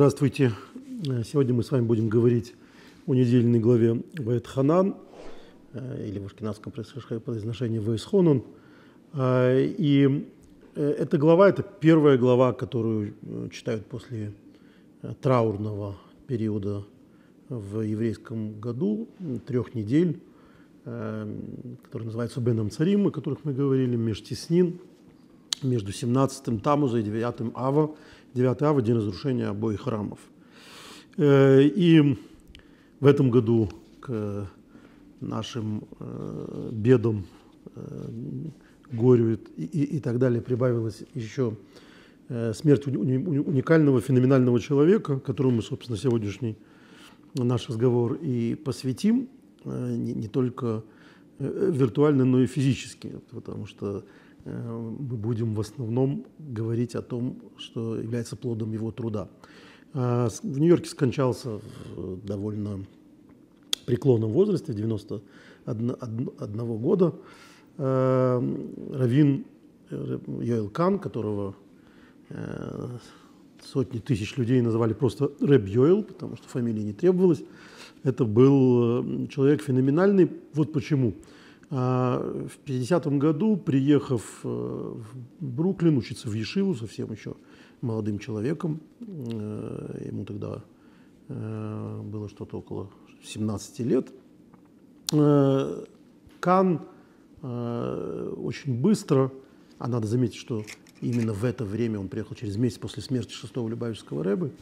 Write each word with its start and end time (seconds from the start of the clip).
Здравствуйте. 0.00 0.52
Сегодня 1.24 1.52
мы 1.52 1.62
с 1.62 1.70
вами 1.70 1.82
будем 1.84 2.08
говорить 2.08 2.54
о 3.06 3.14
недельной 3.14 3.60
главе 3.60 4.02
Ваэтханан, 4.16 4.96
э, 5.74 6.08
или 6.08 6.18
в 6.18 6.24
ашкенадском 6.24 6.72
произношении 6.72 7.78
Вейсхонун. 7.78 8.42
Э, 9.12 9.62
и 9.62 10.26
э, 10.74 10.90
эта 11.00 11.18
глава– 11.18 11.48
это 11.50 11.62
первая 11.62 12.16
глава, 12.16 12.54
которую 12.54 13.12
читают 13.52 13.84
после 13.84 14.32
траурного 15.20 15.98
периода 16.26 16.86
в 17.50 17.82
еврейском 17.82 18.58
году, 18.58 19.06
трех 19.46 19.74
недель, 19.74 20.22
который 20.84 22.04
называется 22.04 22.40
Беном 22.40 22.70
Царим, 22.70 23.08
о 23.08 23.10
которых 23.10 23.44
мы 23.44 23.52
говорили, 23.52 23.96
Межтеснин, 23.96 24.80
между 25.62 25.90
17-м 25.90 26.60
Тамуза 26.60 27.00
и 27.00 27.02
9-м 27.02 27.52
Ава, 27.54 27.94
9 28.34 28.62
Ава, 28.62 28.80
день 28.80 28.94
разрушения 28.94 29.46
обоих 29.46 29.80
храмов. 29.80 30.20
Э, 31.16 31.62
и 31.62 32.16
в 33.00 33.06
этом 33.06 33.30
году 33.30 33.68
к 34.00 34.48
нашим 35.20 35.82
э, 35.98 36.70
бедам, 36.72 37.26
э, 37.74 38.08
горю 38.92 39.38
и, 39.56 39.64
и, 39.64 39.96
и 39.96 40.00
так 40.00 40.18
далее 40.18 40.40
прибавилась 40.42 41.02
еще 41.14 41.56
смерть 42.54 42.86
уникального, 42.86 44.00
феноменального 44.00 44.60
человека, 44.60 45.18
которому, 45.18 45.62
собственно, 45.62 45.98
сегодняшний 45.98 46.56
наш 47.34 47.68
разговор 47.68 48.14
и 48.22 48.54
посвятим, 48.54 49.28
не, 49.64 50.14
не 50.14 50.28
только 50.28 50.84
виртуально, 51.40 52.24
но 52.24 52.40
и 52.40 52.46
физически, 52.46 53.18
потому 53.32 53.66
что 53.66 54.04
мы 54.44 55.16
будем 55.16 55.54
в 55.54 55.60
основном 55.60 56.24
говорить 56.38 56.94
о 56.94 57.02
том, 57.02 57.40
что 57.56 57.96
является 57.96 58.36
плодом 58.36 58.72
его 58.72 58.90
труда. 58.90 59.28
А, 59.92 60.28
в 60.28 60.58
Нью-Йорке 60.58 60.88
скончался 60.88 61.60
в 61.96 62.24
довольно 62.24 62.84
преклонном 63.86 64.30
возрасте, 64.30 64.72
91 64.72 66.78
года, 66.78 67.14
Равин 67.76 69.44
э, 69.90 70.18
Йоэл 70.26 70.68
Кан, 70.68 70.98
которого 70.98 71.54
э, 72.28 72.88
сотни 73.64 73.98
тысяч 73.98 74.36
людей 74.36 74.60
называли 74.60 74.92
просто 74.92 75.32
Рэб 75.40 75.66
Йоэл, 75.66 76.02
потому 76.02 76.36
что 76.36 76.48
фамилии 76.48 76.82
не 76.82 76.92
требовалось. 76.92 77.42
Это 78.02 78.24
был 78.24 79.02
э, 79.02 79.26
человек 79.28 79.62
феноменальный. 79.62 80.30
Вот 80.52 80.72
почему. 80.72 81.14
А, 81.14 81.39
в 81.70 82.50
50-м 82.66 83.18
году, 83.20 83.56
приехав 83.56 84.40
в 84.42 85.06
Бруклин, 85.38 85.98
учиться 85.98 86.28
в 86.28 86.32
Ешиву, 86.32 86.74
совсем 86.74 87.12
еще 87.12 87.36
молодым 87.82 88.18
человеком. 88.18 88.80
Э, 89.00 90.04
ему 90.06 90.24
тогда 90.24 90.62
э, 91.28 92.00
было 92.04 92.28
что-то 92.28 92.58
около 92.58 92.90
17 93.22 93.80
лет. 93.80 94.08
Э, 95.12 95.84
Кан 96.40 96.86
очень 97.42 98.82
быстро, 98.82 99.32
а 99.78 99.88
надо 99.88 100.06
заметить, 100.06 100.36
что 100.36 100.62
именно 101.00 101.32
в 101.32 101.46
это 101.46 101.64
время 101.64 101.98
он 101.98 102.08
приехал 102.08 102.34
через 102.34 102.58
месяц 102.58 102.76
после 102.76 103.02
смерти 103.02 103.32
шестого 103.32 103.66
Любавичского 103.66 104.22
рэбы, 104.22 104.52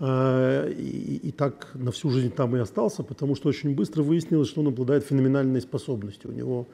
и, 0.00 1.20
и 1.22 1.30
так 1.32 1.68
на 1.74 1.92
всю 1.92 2.10
жизнь 2.10 2.30
там 2.30 2.56
и 2.56 2.58
остался, 2.58 3.02
потому 3.02 3.36
что 3.36 3.50
очень 3.50 3.74
быстро 3.74 4.02
выяснилось, 4.02 4.48
что 4.48 4.62
он 4.62 4.68
обладает 4.68 5.04
феноменальной 5.04 5.60
способностью. 5.60 6.30
У 6.30 6.32
него, 6.32 6.68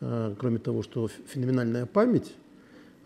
кроме 0.00 0.58
того, 0.58 0.82
что 0.82 1.08
феноменальная 1.28 1.84
память, 1.84 2.32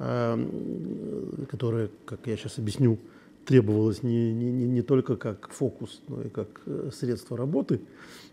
Эм, 0.01 1.47
которая, 1.49 1.89
как 2.05 2.27
я 2.27 2.37
сейчас 2.37 2.59
объясню, 2.59 2.99
требовалась 3.45 4.03
не, 4.03 4.33
не, 4.33 4.51
не 4.51 4.83
только 4.83 5.17
как 5.17 5.49
фокус, 5.51 6.03
но 6.09 6.23
и 6.23 6.29
как 6.29 6.49
э, 6.67 6.91
средство 6.93 7.37
работы, 7.37 7.81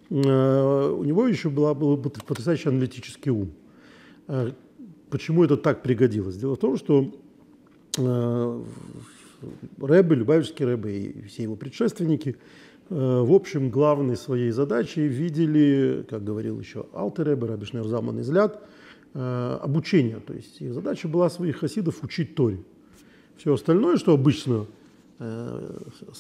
э, 0.10 0.16
у 0.16 1.04
него 1.04 1.28
еще 1.28 1.52
была, 1.52 1.76
был 1.76 1.98
потрясающий 1.98 2.70
аналитический 2.70 3.30
ум. 3.30 3.52
Э, 4.28 4.54
почему 5.12 5.44
это 5.44 5.56
так 5.56 5.84
пригодилось? 5.84 6.36
Дело 6.36 6.56
в 6.56 6.60
том, 6.60 6.78
что 6.78 7.14
Рэбе, 9.80 10.16
Любавичский 10.16 10.66
Рэбе 10.66 11.02
и 11.02 11.22
все 11.24 11.44
его 11.44 11.56
предшественники, 11.56 12.38
в 12.90 13.34
общем, 13.34 13.70
главной 13.70 14.18
своей 14.18 14.52
задачей 14.52 15.08
видели, 15.08 16.06
как 16.10 16.26
говорил 16.26 16.60
еще 16.60 16.88
Алтер 16.94 17.26
Рэбе, 17.26 17.48
Раби 17.48 17.66
Шнерзаман 17.66 18.20
Изляд, 18.20 18.62
Э, 19.14 19.60
обучения. 19.62 20.22
То 20.22 20.34
есть 20.34 20.62
их 20.62 20.74
задача 20.74 21.10
была 21.10 21.30
своих 21.30 21.58
хасидов 21.58 22.02
учить 22.02 22.34
Торе. 22.34 22.64
Все 23.36 23.54
остальное, 23.54 23.98
что 23.98 24.14
обычно 24.14 24.68
э, 25.20 25.80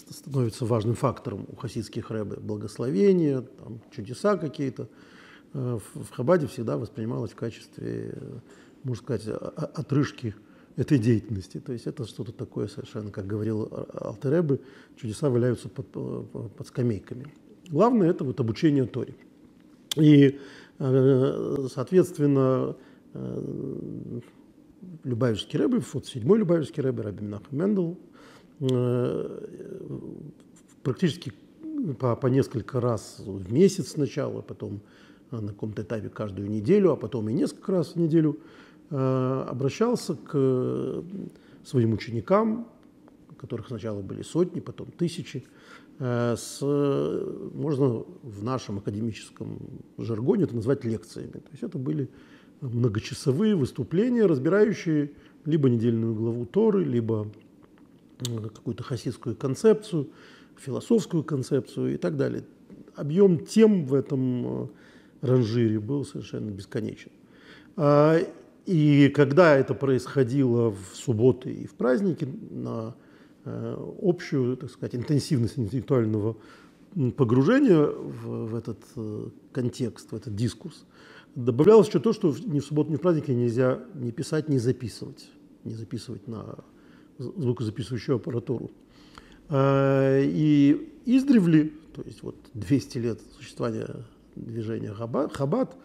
становится 0.09 0.65
важным 0.65 0.95
фактором 0.95 1.45
у 1.47 1.55
хасидских 1.55 2.11
рэбе, 2.11 2.35
благословения, 2.41 3.41
там, 3.41 3.79
чудеса 3.95 4.35
какие-то, 4.35 4.89
э, 5.53 5.79
в 5.93 6.11
Хабаде 6.11 6.47
всегда 6.47 6.77
воспринималось 6.77 7.31
в 7.31 7.35
качестве, 7.35 8.13
можно 8.83 9.01
сказать, 9.01 9.25
отрыжки 9.55 10.35
этой 10.75 10.97
деятельности. 10.97 11.59
То 11.59 11.73
есть 11.73 11.87
это 11.87 12.05
что-то 12.05 12.31
такое 12.31 12.67
совершенно, 12.67 13.11
как 13.11 13.27
говорил 13.27 13.69
Алтеребы, 13.93 14.61
чудеса 14.95 15.29
валяются 15.29 15.69
под, 15.69 15.87
под 15.91 16.67
скамейками. 16.67 17.27
Главное 17.69 18.09
это 18.09 18.23
вот 18.23 18.39
обучение 18.39 18.85
Торе. 18.85 19.15
И 19.95 20.39
Э, 20.83 21.67
соответственно, 21.71 22.75
э, 23.13 24.19
Любавичский 25.03 25.59
рэбе, 25.59 25.79
вот 25.93 26.07
седьмой 26.07 26.39
Любавичский 26.39 26.81
рэбе, 26.81 27.03
Раби 27.03 27.23
Минахам 27.23 27.55
Мендел, 27.55 27.99
э, 28.61 29.47
практически 30.81 31.33
по, 31.99 32.15
по 32.15 32.27
несколько 32.27 32.81
раз 32.81 33.17
в 33.19 33.53
месяц 33.53 33.89
сначала, 33.89 34.41
потом 34.41 34.81
на 35.29 35.49
каком-то 35.49 35.83
этапе 35.83 36.09
каждую 36.09 36.49
неделю, 36.49 36.93
а 36.93 36.95
потом 36.95 37.29
и 37.29 37.33
несколько 37.33 37.73
раз 37.73 37.93
в 37.93 37.95
неделю 37.97 38.39
обращался 38.91 40.15
к 40.15 41.03
своим 41.63 41.93
ученикам, 41.93 42.67
которых 43.37 43.67
сначала 43.67 44.01
были 44.01 44.21
сотни, 44.21 44.59
потом 44.59 44.91
тысячи, 44.91 45.45
Э, 46.03 46.35
с, 46.35 46.59
можно 46.61 48.03
в 48.23 48.43
нашем 48.43 48.79
академическом 48.79 49.59
жаргоне 49.99 50.45
это 50.45 50.55
назвать 50.55 50.83
лекциями. 50.83 51.29
То 51.29 51.51
есть 51.51 51.61
это 51.61 51.77
были 51.77 52.09
многочасовые 52.61 53.55
выступления, 53.55 54.25
разбирающие 54.25 55.11
либо 55.45 55.69
недельную 55.69 56.15
главу 56.15 56.45
Торы, 56.47 56.83
либо 56.83 57.27
э, 58.27 58.49
какую-то 58.49 58.81
хасидскую 58.81 59.35
концепцию, 59.35 60.09
философскую 60.57 61.23
концепцию 61.23 61.93
и 61.93 61.97
так 61.97 62.17
далее. 62.17 62.45
Объем 62.95 63.45
тем 63.45 63.85
в 63.85 63.93
этом 63.93 64.63
э, 64.63 64.67
ранжире 65.21 65.79
был 65.79 66.03
совершенно 66.03 66.49
бесконечен. 66.49 67.11
И 68.65 69.09
когда 69.09 69.55
это 69.55 69.73
происходило 69.73 70.71
в 70.71 70.95
субботы 70.95 71.51
и 71.51 71.67
в 71.67 71.73
праздники, 71.73 72.27
на 72.49 72.95
Э, 73.43 73.75
общую, 74.01 74.55
так 74.55 74.69
сказать, 74.69 74.93
интенсивность 74.93 75.57
интеллектуального 75.57 76.37
погружения 77.17 77.87
в, 77.87 78.49
в 78.49 78.55
этот 78.55 78.77
э, 78.95 79.29
контекст, 79.51 80.11
в 80.11 80.15
этот 80.15 80.35
дискурс, 80.35 80.85
добавлялось 81.33 81.87
еще 81.87 81.99
то, 81.99 82.13
что 82.13 82.35
ни 82.45 82.59
в 82.59 82.65
субботу, 82.65 82.91
ни 82.91 82.97
в 82.97 83.01
праздники 83.01 83.31
нельзя 83.31 83.79
не 83.95 84.11
писать, 84.11 84.47
не 84.47 84.59
записывать, 84.59 85.27
не 85.63 85.73
записывать 85.73 86.27
на 86.27 86.59
звукозаписывающую 87.17 88.17
аппаратуру. 88.17 88.69
Э, 89.49 90.21
и 90.23 90.93
издревле, 91.05 91.71
то 91.95 92.03
есть 92.03 92.21
вот 92.21 92.35
200 92.53 92.97
лет 92.99 93.21
существования 93.37 94.05
движения 94.35 94.93
Хаббат, 94.93 95.35
Хаббат 95.35 95.75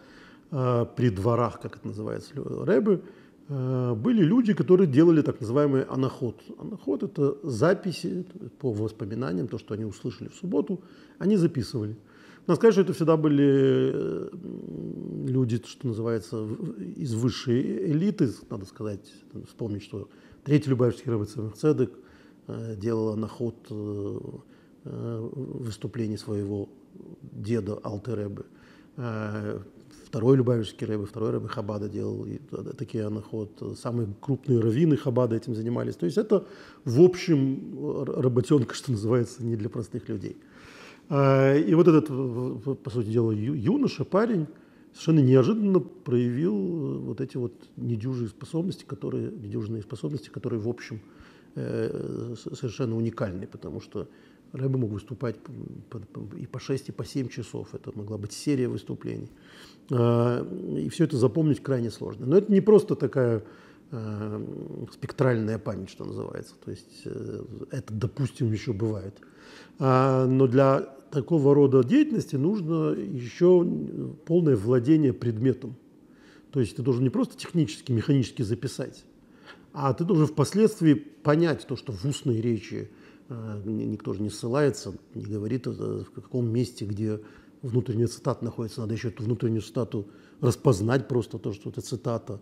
при 0.49 1.09
дворах, 1.09 1.59
как 1.59 1.77
это 1.77 1.87
называется, 1.87 2.33
Рэбы, 2.35 3.03
Э, 3.49 3.93
были 3.95 4.23
люди, 4.23 4.53
которые 4.53 4.87
делали 4.87 5.21
так 5.21 5.39
называемый 5.39 5.83
анаход. 5.83 6.41
Анаход– 6.57 7.03
это 7.03 7.37
записи 7.43 8.25
по 8.59 8.71
воспоминаниям, 8.73 9.47
то, 9.47 9.57
что 9.57 9.73
они 9.73 9.85
услышали 9.85 10.27
в 10.27 10.35
субботу, 10.35 10.81
они 11.17 11.37
записывали. 11.37 11.97
Надо 12.45 12.57
сказать, 12.57 12.73
что 12.73 12.81
это 12.81 12.93
всегда 12.93 13.17
были 13.17 13.91
э, 13.93 14.29
люди, 15.27 15.61
что 15.65 15.87
называется, 15.87 16.45
из 16.95 17.13
высшей 17.13 17.91
элиты. 17.91 18.29
Надо 18.49 18.65
сказать, 18.65 19.13
вспомнить, 19.47 19.83
что 19.83 20.09
третий 20.43 20.69
Любавичский 20.69 21.11
Рэбе 21.11 21.25
Цедек 21.55 21.91
э, 22.47 22.75
делал 22.75 23.13
анаход 23.13 23.55
выступлений 24.89 26.15
своего 26.15 26.69
деда 27.21 27.77
Алтеребе 27.83 28.45
второй 30.07 30.37
Любавичский 30.37 30.87
рэбе, 30.87 31.05
второй 31.05 31.31
рэбе 31.31 31.47
Хабада 31.47 31.89
делал 31.89 32.25
и 32.25 32.39
такие 32.77 33.05
анаход. 33.05 33.51
Самые 33.77 34.07
крупные 34.21 34.59
раввины 34.59 34.95
Хабада 34.95 35.35
этим 35.35 35.53
занимались. 35.53 35.95
То 35.95 36.05
есть 36.05 36.17
это, 36.17 36.45
в 36.85 37.01
общем, 37.01 38.03
работенка, 38.05 38.73
что 38.73 38.91
называется, 38.91 39.43
не 39.43 39.57
для 39.57 39.69
простых 39.69 40.07
людей. 40.07 40.37
А, 41.09 41.55
и 41.55 41.73
вот 41.73 41.87
этот, 41.89 42.07
по 42.07 42.89
сути 42.89 43.07
дела, 43.07 43.31
юноша, 43.31 44.05
парень, 44.05 44.47
совершенно 44.93 45.19
неожиданно 45.19 45.79
проявил 45.79 46.99
вот 47.01 47.19
эти 47.19 47.35
вот 47.35 47.53
недюжие 47.75 48.29
способности, 48.29 48.85
которые, 48.85 49.29
недюжинные 49.31 49.81
способности, 49.81 50.29
которые, 50.29 50.61
в 50.61 50.69
общем, 50.69 51.01
э, 51.55 52.35
совершенно 52.55 52.95
уникальный, 52.95 53.47
потому 53.47 53.81
что 53.81 54.07
Рэбе 54.53 54.77
мог 54.77 54.91
выступать 54.91 55.35
и 56.37 56.45
по 56.45 56.59
6, 56.59 56.89
и 56.89 56.91
по 56.91 57.05
7 57.05 57.27
часов. 57.29 57.73
Это 57.73 57.91
могла 57.95 58.17
быть 58.17 58.33
серия 58.33 58.67
выступлений. 58.67 59.29
А, 59.91 60.45
и 60.77 60.89
все 60.89 61.05
это 61.05 61.17
запомнить 61.17 61.61
крайне 61.61 61.91
сложно. 61.91 62.25
Но 62.25 62.37
это 62.37 62.51
не 62.51 62.61
просто 62.61 62.95
такая 62.95 63.43
а, 63.91 64.41
спектральная 64.91 65.59
память, 65.59 65.89
что 65.89 66.05
называется. 66.05 66.55
То 66.63 66.71
есть 66.71 67.01
э, 67.05 67.43
это, 67.71 67.93
допустим, 67.93 68.51
еще 68.51 68.73
бывает. 68.73 69.15
А, 69.79 70.25
но 70.25 70.47
для 70.47 70.81
такого 71.11 71.55
рода 71.55 71.83
деятельности 71.83 72.35
нужно 72.35 72.91
еще 72.91 73.65
полное 74.25 74.55
владение 74.55 75.13
предметом. 75.13 75.75
То 76.51 76.59
есть 76.59 76.75
ты 76.75 76.81
должен 76.81 77.03
не 77.03 77.09
просто 77.09 77.37
технически, 77.37 77.91
механически 77.91 78.41
записать, 78.41 79.05
а 79.73 79.93
ты 79.93 80.03
должен 80.05 80.25
впоследствии 80.25 80.93
понять 80.93 81.67
то, 81.67 81.75
что 81.75 81.91
в 81.91 82.03
устной 82.05 82.41
речи 82.41 82.89
никто 83.29 84.13
же 84.13 84.21
не 84.21 84.29
ссылается, 84.29 84.93
не 85.13 85.25
говорит, 85.25 85.67
в 85.67 86.11
каком 86.11 86.49
месте, 86.49 86.85
где 86.85 87.19
внутренняя 87.61 88.07
цитата 88.07 88.43
находится, 88.43 88.81
надо 88.81 88.93
еще 88.93 89.09
эту 89.09 89.23
внутреннюю 89.23 89.61
цитату 89.61 90.07
распознать 90.41 91.07
просто 91.07 91.37
то, 91.37 91.53
что 91.53 91.69
это 91.69 91.81
цитата. 91.81 92.41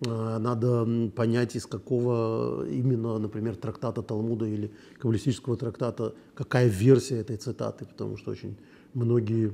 Э, 0.00 0.38
надо 0.38 1.10
понять, 1.14 1.56
из 1.56 1.66
какого 1.66 2.66
именно, 2.68 3.18
например, 3.18 3.56
трактата 3.56 4.02
Талмуда 4.02 4.46
или 4.46 4.72
каббалистического 4.98 5.56
трактата, 5.56 6.14
какая 6.34 6.66
версия 6.68 7.16
этой 7.16 7.36
цитаты, 7.36 7.84
потому 7.84 8.16
что 8.16 8.30
очень 8.30 8.56
многие 8.94 9.52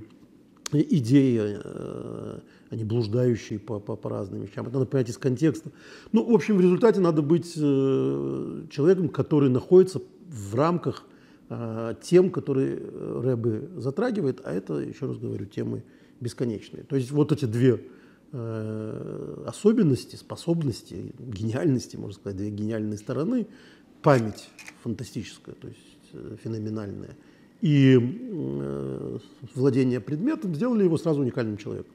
идеи, 0.73 1.59
э, 1.63 2.39
они 2.71 2.85
блуждающие 2.85 3.59
по, 3.59 3.81
по, 3.81 3.97
по 3.97 4.09
разным 4.09 4.43
вещам. 4.43 4.67
Это 4.67 4.75
надо 4.75 4.87
понять 4.87 5.11
из 5.11 5.19
контекста. 5.19 5.71
Ну, 6.13 6.25
в 6.25 6.35
общем, 6.35 6.57
в 6.57 6.61
результате 6.61 7.01
надо 7.01 7.23
быть 7.23 7.55
э, 7.57 8.63
человеком, 8.71 9.09
который 9.09 9.51
находится 9.51 10.01
в 10.31 10.55
рамках 10.55 11.05
э, 11.49 11.95
тем, 12.03 12.31
которые 12.31 12.77
Рэбы 12.77 13.71
затрагивает, 13.77 14.41
а 14.45 14.53
это, 14.53 14.75
еще 14.75 15.07
раз 15.07 15.19
говорю, 15.19 15.47
темы 15.47 15.83
бесконечные. 16.21 16.85
То 16.85 16.97
есть 16.97 17.11
вот 17.11 17.33
эти 17.33 17.45
две 17.45 17.81
особенности, 19.45 20.15
способности, 20.15 21.13
гениальности, 21.19 21.97
можно 21.97 22.15
сказать, 22.15 22.37
две 22.37 22.51
гениальные 22.51 22.97
стороны, 22.97 23.49
память 24.03 24.49
фантастическая, 24.85 25.57
то 25.57 25.67
есть 25.67 26.41
феноменальная– 26.41 27.17
и 27.61 27.99
э, 28.01 29.19
владение 29.55 30.01
предметом 30.01 30.55
сделали 30.55 30.85
его 30.85 30.97
сразу 30.97 31.21
уникальным 31.21 31.59
человеком. 31.59 31.93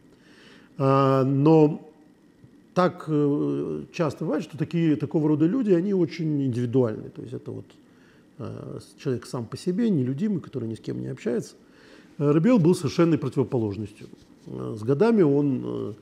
А, 0.77 1.23
но 1.23 1.89
так 2.73 3.05
э, 3.07 3.83
часто 3.91 4.25
бывает, 4.25 4.43
что 4.43 4.57
такие, 4.57 4.95
такого 4.95 5.27
рода 5.29 5.45
люди, 5.45 5.71
они 5.71 5.93
очень 5.93 6.43
индивидуальны. 6.43 7.09
То 7.09 7.21
есть 7.21 7.33
это 7.33 7.51
вот 7.51 7.65
э, 7.65 7.84
человек 8.97 9.25
сам 9.25 9.45
по 9.45 9.57
себе, 9.57 9.89
нелюдимый, 9.89 10.41
который 10.41 10.67
ни 10.67 10.75
с 10.75 10.79
кем 10.79 10.99
не 11.01 11.07
общается. 11.07 11.55
Рабел 12.17 12.59
был 12.59 12.75
совершенной 12.75 13.17
противоположностью. 13.17 14.07
С 14.45 14.83
годами 14.83 15.21
он, 15.21 15.95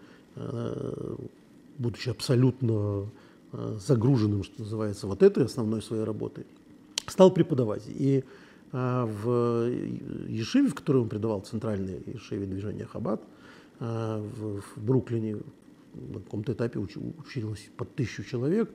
будучи 1.77 2.09
абсолютно 2.09 3.09
загруженным, 3.51 4.43
что 4.43 4.61
называется, 4.61 5.07
вот 5.07 5.23
этой 5.23 5.45
основной 5.45 5.81
своей 5.81 6.03
работой, 6.03 6.45
стал 7.07 7.31
преподавать. 7.31 7.83
И 7.87 8.23
в 8.71 9.69
Ешиве, 10.27 10.69
в 10.69 10.75
которой 10.75 11.03
он 11.03 11.09
придавал 11.09 11.41
центральное 11.41 11.99
Ешиве 12.05 12.45
движение 12.45 12.85
Хаббат, 12.85 13.21
в, 13.79 14.61
Бруклине 14.77 15.37
на 15.93 16.19
каком-то 16.19 16.53
этапе 16.53 16.79
уч, 16.79 16.97
училось 17.19 17.69
под 17.77 17.93
тысячу 17.93 18.23
человек. 18.23 18.71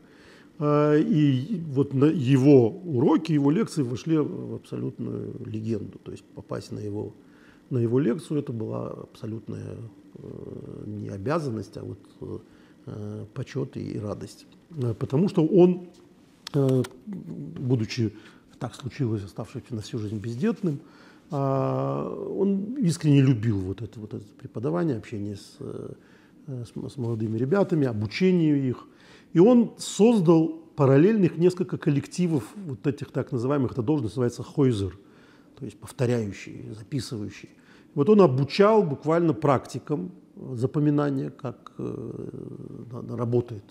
А, 0.58 0.96
и 0.96 1.60
вот 1.68 1.94
на 1.94 2.06
его 2.06 2.70
уроки, 2.70 3.32
его 3.32 3.50
лекции 3.50 3.82
вошли 3.82 4.18
в 4.18 4.56
абсолютную 4.56 5.34
легенду. 5.46 5.98
То 5.98 6.12
есть 6.12 6.24
попасть 6.24 6.72
на 6.72 6.80
его, 6.80 7.14
на 7.70 7.78
его 7.78 7.98
лекцию 7.98 8.40
это 8.40 8.52
была 8.52 8.88
абсолютная 8.88 9.76
э, 10.14 10.82
не 10.86 11.08
обязанность, 11.08 11.76
а 11.76 11.82
вот 11.84 12.42
э, 12.86 13.24
почет 13.34 13.76
и 13.76 13.98
радость. 13.98 14.46
Потому 14.98 15.28
что 15.28 15.46
он, 15.46 15.88
э, 16.54 16.82
будучи 17.06 18.12
так 18.58 18.74
случилось, 18.74 19.24
оставшийся 19.24 19.74
на 19.74 19.82
всю 19.82 19.98
жизнь 19.98 20.18
бездетным, 20.18 20.80
а, 21.30 22.10
он 22.10 22.74
искренне 22.78 23.20
любил 23.20 23.58
вот 23.58 23.82
это, 23.82 24.00
вот 24.00 24.14
это 24.14 24.24
преподавание, 24.38 24.96
общение 24.96 25.36
э, 25.60 25.94
с, 26.46 26.92
с 26.92 26.96
молодыми 26.96 27.36
ребятами, 27.36 27.86
обучение 27.86 28.68
их. 28.68 28.86
И 29.32 29.38
он 29.38 29.72
создал 29.78 30.48
параллельных 30.76 31.36
несколько 31.38 31.76
коллективов 31.78 32.44
вот 32.56 32.86
этих 32.86 33.10
так 33.10 33.32
называемых, 33.32 33.72
это 33.72 33.82
должность 33.82 34.14
называется 34.14 34.42
хойзер, 34.42 34.98
то 35.58 35.64
есть 35.64 35.78
повторяющие, 35.78 36.72
записывающие. 36.74 37.50
Вот 37.94 38.08
он 38.08 38.20
обучал 38.20 38.82
буквально 38.82 39.34
практикам 39.34 40.12
запоминания, 40.52 41.30
как 41.30 41.72
э, 41.78 42.12
работает 43.10 43.64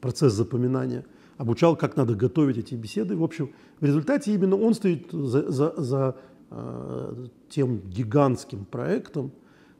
процесс 0.00 0.32
запоминания– 0.32 1.04
обучал, 1.38 1.76
как 1.76 1.96
надо 1.96 2.14
готовить 2.14 2.58
эти 2.58 2.74
беседы. 2.74 3.16
В 3.16 3.22
общем, 3.22 3.50
в 3.80 3.84
результате 3.84 4.34
именно 4.34 4.56
он 4.56 4.74
стоит 4.74 5.10
за, 5.12 5.50
за, 5.50 5.74
за 5.76 6.16
э, 6.50 7.26
тем 7.48 7.78
гигантским 7.78 8.64
проектом, 8.64 9.30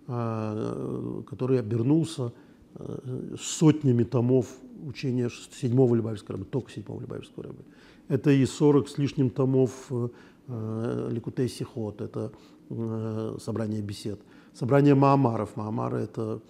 э, 0.07 1.23
который 1.29 1.59
обернулся 1.59 2.33
э, 2.77 3.35
сотнями 3.39 4.05
томов 4.05 4.47
учения 4.87 5.31
седьмого 5.61 5.95
Любавичского 5.95 6.39
рэба, 6.39 6.49
только 6.51 6.71
седьмого 6.71 7.01
Любавичского 7.01 7.45
рэба. 7.45 7.63
Это 8.09 8.31
и 8.31 8.45
40 8.45 8.89
с 8.89 8.99
лишним 8.99 9.31
томов 9.31 9.91
э, 9.91 11.09
Ликутей 11.11 11.49
Сихот, 11.49 12.01
это 12.01 12.33
э, 12.71 13.37
собрание 13.41 13.83
бесед. 13.83 14.21
Собрание 14.55 14.95
Маамаров. 14.95 15.57
Маамары– 15.57 15.99
это 16.01 16.41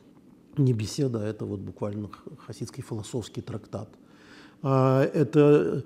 не 0.56 0.72
беседа, 0.72 1.20
а 1.20 1.26
это 1.26 1.44
вот 1.44 1.60
буквально 1.60 2.10
хасидский 2.46 2.82
философский 2.82 3.42
трактат– 3.42 3.88
а, 4.62 5.02
это 5.02 5.84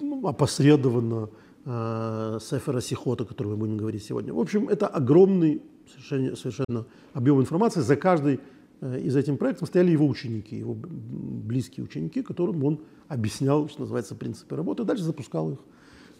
ну, 0.00 0.26
опосредованно 0.26 1.30
а, 1.64 2.38
Сефера 2.40 2.80
Сихота, 2.80 3.24
о 3.24 3.26
котором 3.26 3.52
мы 3.52 3.56
будем 3.56 3.76
говорить 3.76 4.04
сегодня. 4.04 4.34
В 4.34 4.40
общем, 4.40 4.68
это 4.68 4.86
огромный 4.86 5.62
совершенно, 5.90 6.36
совершенно 6.36 6.86
объем 7.12 7.40
информации. 7.40 7.80
За 7.80 7.96
каждый 7.96 8.40
э, 8.84 9.00
из 9.00 9.16
этих 9.16 9.38
проектов 9.38 9.68
стояли 9.68 9.90
его 9.90 10.06
ученики, 10.06 10.56
его 10.56 10.76
близкие 10.76 11.84
ученики, 11.84 12.22
которым 12.22 12.62
он 12.64 12.80
объяснял, 13.08 13.68
что 13.68 13.80
называется, 13.80 14.14
принципы 14.14 14.56
работы, 14.56 14.82
и 14.82 14.86
дальше 14.86 15.04
запускал 15.04 15.52
их, 15.52 15.58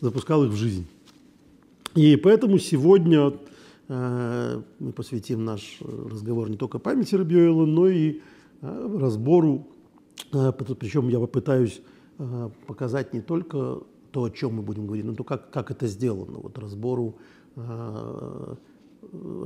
запускал 0.00 0.44
их 0.44 0.50
в 0.50 0.56
жизнь. 0.56 0.86
И 1.94 2.16
поэтому 2.16 2.58
сегодня 2.58 3.34
э, 3.88 4.62
мы 4.78 4.92
посвятим 4.92 5.44
наш 5.44 5.80
разговор 5.80 6.48
не 6.48 6.56
только 6.56 6.78
памяти 6.78 7.14
Рабиоэла, 7.14 7.66
но 7.66 7.88
и 7.88 8.20
э, 8.60 8.98
разбору 8.98 9.68
Причем 10.30 11.08
я 11.08 11.18
попытаюсь 11.18 11.80
показать 12.66 13.12
не 13.12 13.20
только 13.20 13.80
то, 14.12 14.24
о 14.24 14.30
чем 14.30 14.54
мы 14.54 14.62
будем 14.62 14.86
говорить, 14.86 15.04
но 15.04 15.14
то, 15.14 15.24
как, 15.24 15.50
как 15.50 15.72
это 15.72 15.88
сделано, 15.88 16.38
вот 16.38 16.56
разбору 16.58 17.16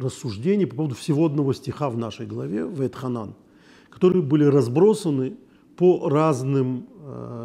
рассуждений 0.00 0.66
по 0.66 0.76
поводу 0.76 0.94
всего 0.94 1.26
одного 1.26 1.52
стиха 1.52 1.90
в 1.90 1.96
нашей 1.96 2.26
главе, 2.26 2.66
Ветханан, 2.68 3.34
которые 3.90 4.22
были 4.22 4.44
разбросаны 4.44 5.36
по 5.76 6.08
разным 6.08 6.86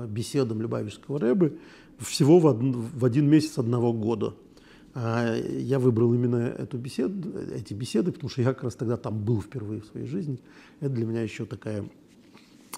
беседам 0.08 0.62
Любавичского 0.62 1.20
Рэбы 1.20 1.58
всего 2.00 2.40
в, 2.40 2.46
од, 2.46 2.58
в 2.60 3.06
один 3.06 3.30
месяц 3.30 3.58
одного 3.58 3.94
года. 3.94 4.34
Я 4.96 5.80
выбрал 5.80 6.14
именно 6.14 6.36
эту 6.36 6.78
беседу, 6.78 7.30
эти 7.56 7.74
беседы, 7.74 8.12
потому 8.12 8.30
что 8.30 8.42
я 8.42 8.54
как 8.54 8.64
раз 8.64 8.76
тогда 8.76 8.98
там 8.98 9.24
был 9.24 9.42
впервые 9.42 9.82
в 9.82 9.86
своей 9.86 10.08
жизни. 10.08 10.40
Это 10.80 10.90
для 10.90 11.06
меня 11.06 11.22
еще 11.22 11.46
такая 11.46 11.86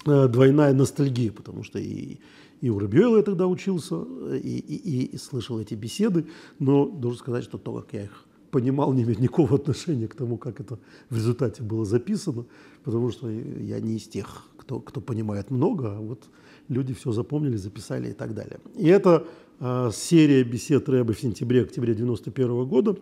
Э, 0.06 0.28
двойная 0.28 0.72
ностальгия, 0.72 1.32
потому 1.32 1.64
что 1.64 1.78
и, 1.78 2.18
и 2.60 2.70
у 2.70 2.78
Рабиола 2.78 3.16
я 3.16 3.22
тогда 3.22 3.48
учился, 3.48 4.02
и, 4.34 4.58
и, 4.58 5.04
и 5.06 5.16
слышал 5.16 5.58
эти 5.58 5.74
беседы, 5.74 6.26
но 6.58 6.86
должен 6.86 7.18
сказать, 7.18 7.44
что 7.44 7.58
то, 7.58 7.80
как 7.80 7.92
я 7.92 8.04
их 8.04 8.24
понимал, 8.50 8.92
не 8.92 9.02
имеет 9.02 9.18
никакого 9.18 9.56
отношения 9.56 10.08
к 10.08 10.14
тому, 10.14 10.36
как 10.36 10.60
это 10.60 10.78
в 11.10 11.16
результате 11.16 11.62
было 11.62 11.84
записано, 11.84 12.46
потому 12.84 13.10
что 13.10 13.28
я 13.28 13.80
не 13.80 13.96
из 13.96 14.08
тех, 14.08 14.44
кто, 14.56 14.80
кто 14.80 15.00
понимает 15.00 15.50
много, 15.50 15.96
а 15.96 16.00
вот 16.00 16.24
люди 16.68 16.94
все 16.94 17.12
запомнили, 17.12 17.56
записали 17.56 18.10
и 18.10 18.12
так 18.12 18.34
далее. 18.34 18.58
И 18.76 18.86
это 18.88 19.26
э, 19.60 19.90
серия 19.92 20.42
бесед 20.44 20.88
Рэба 20.88 21.12
в 21.12 21.20
сентябре-октябре 21.20 21.94
91 21.94 22.66
года, 22.66 22.96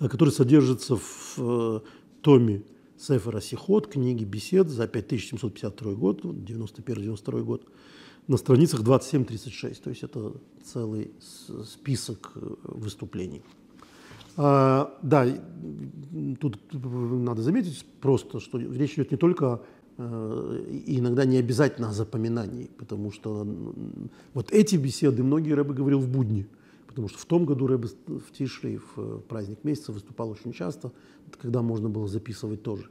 э, 0.00 0.08
которая 0.08 0.32
содержится 0.32 0.96
в 0.96 1.34
э, 1.38 1.80
томе 2.22 2.62
Сефера 2.98 3.40
Сихот, 3.40 3.86
книги 3.86 4.24
бесед 4.24 4.68
за 4.68 4.88
5752 4.88 5.92
год, 5.94 6.24
91-92 6.24 7.42
год, 7.42 7.66
на 8.26 8.36
страницах 8.36 8.80
27-36. 8.80 9.82
То 9.82 9.90
есть 9.90 10.02
это 10.02 10.32
целый 10.64 11.12
список 11.64 12.32
э, 12.34 12.54
выступлений. 12.64 13.42
А, 14.40 14.96
да, 15.02 15.26
тут 16.40 16.58
надо 16.72 17.42
заметить 17.42 17.84
просто, 18.00 18.38
что 18.38 18.56
речь 18.58 18.94
идет 18.94 19.10
не 19.10 19.16
только 19.16 19.60
и 19.98 21.00
иногда 21.00 21.24
не 21.24 21.38
обязательно 21.38 21.88
о 21.88 21.92
запоминании, 21.92 22.70
потому 22.78 23.10
что 23.10 23.44
вот 24.34 24.52
эти 24.52 24.76
беседы 24.76 25.24
многие 25.24 25.54
Рэбе 25.54 25.74
говорил 25.74 25.98
в 25.98 26.08
будни, 26.08 26.46
потому 26.86 27.08
что 27.08 27.18
в 27.18 27.24
том 27.24 27.46
году 27.46 27.66
Рэбе 27.66 27.88
в 28.06 28.30
Тишре, 28.32 28.80
в 28.94 29.22
праздник 29.22 29.64
месяца 29.64 29.90
выступал 29.90 30.30
очень 30.30 30.52
часто, 30.52 30.92
когда 31.40 31.62
можно 31.62 31.88
было 31.88 32.06
записывать 32.06 32.62
тоже. 32.62 32.88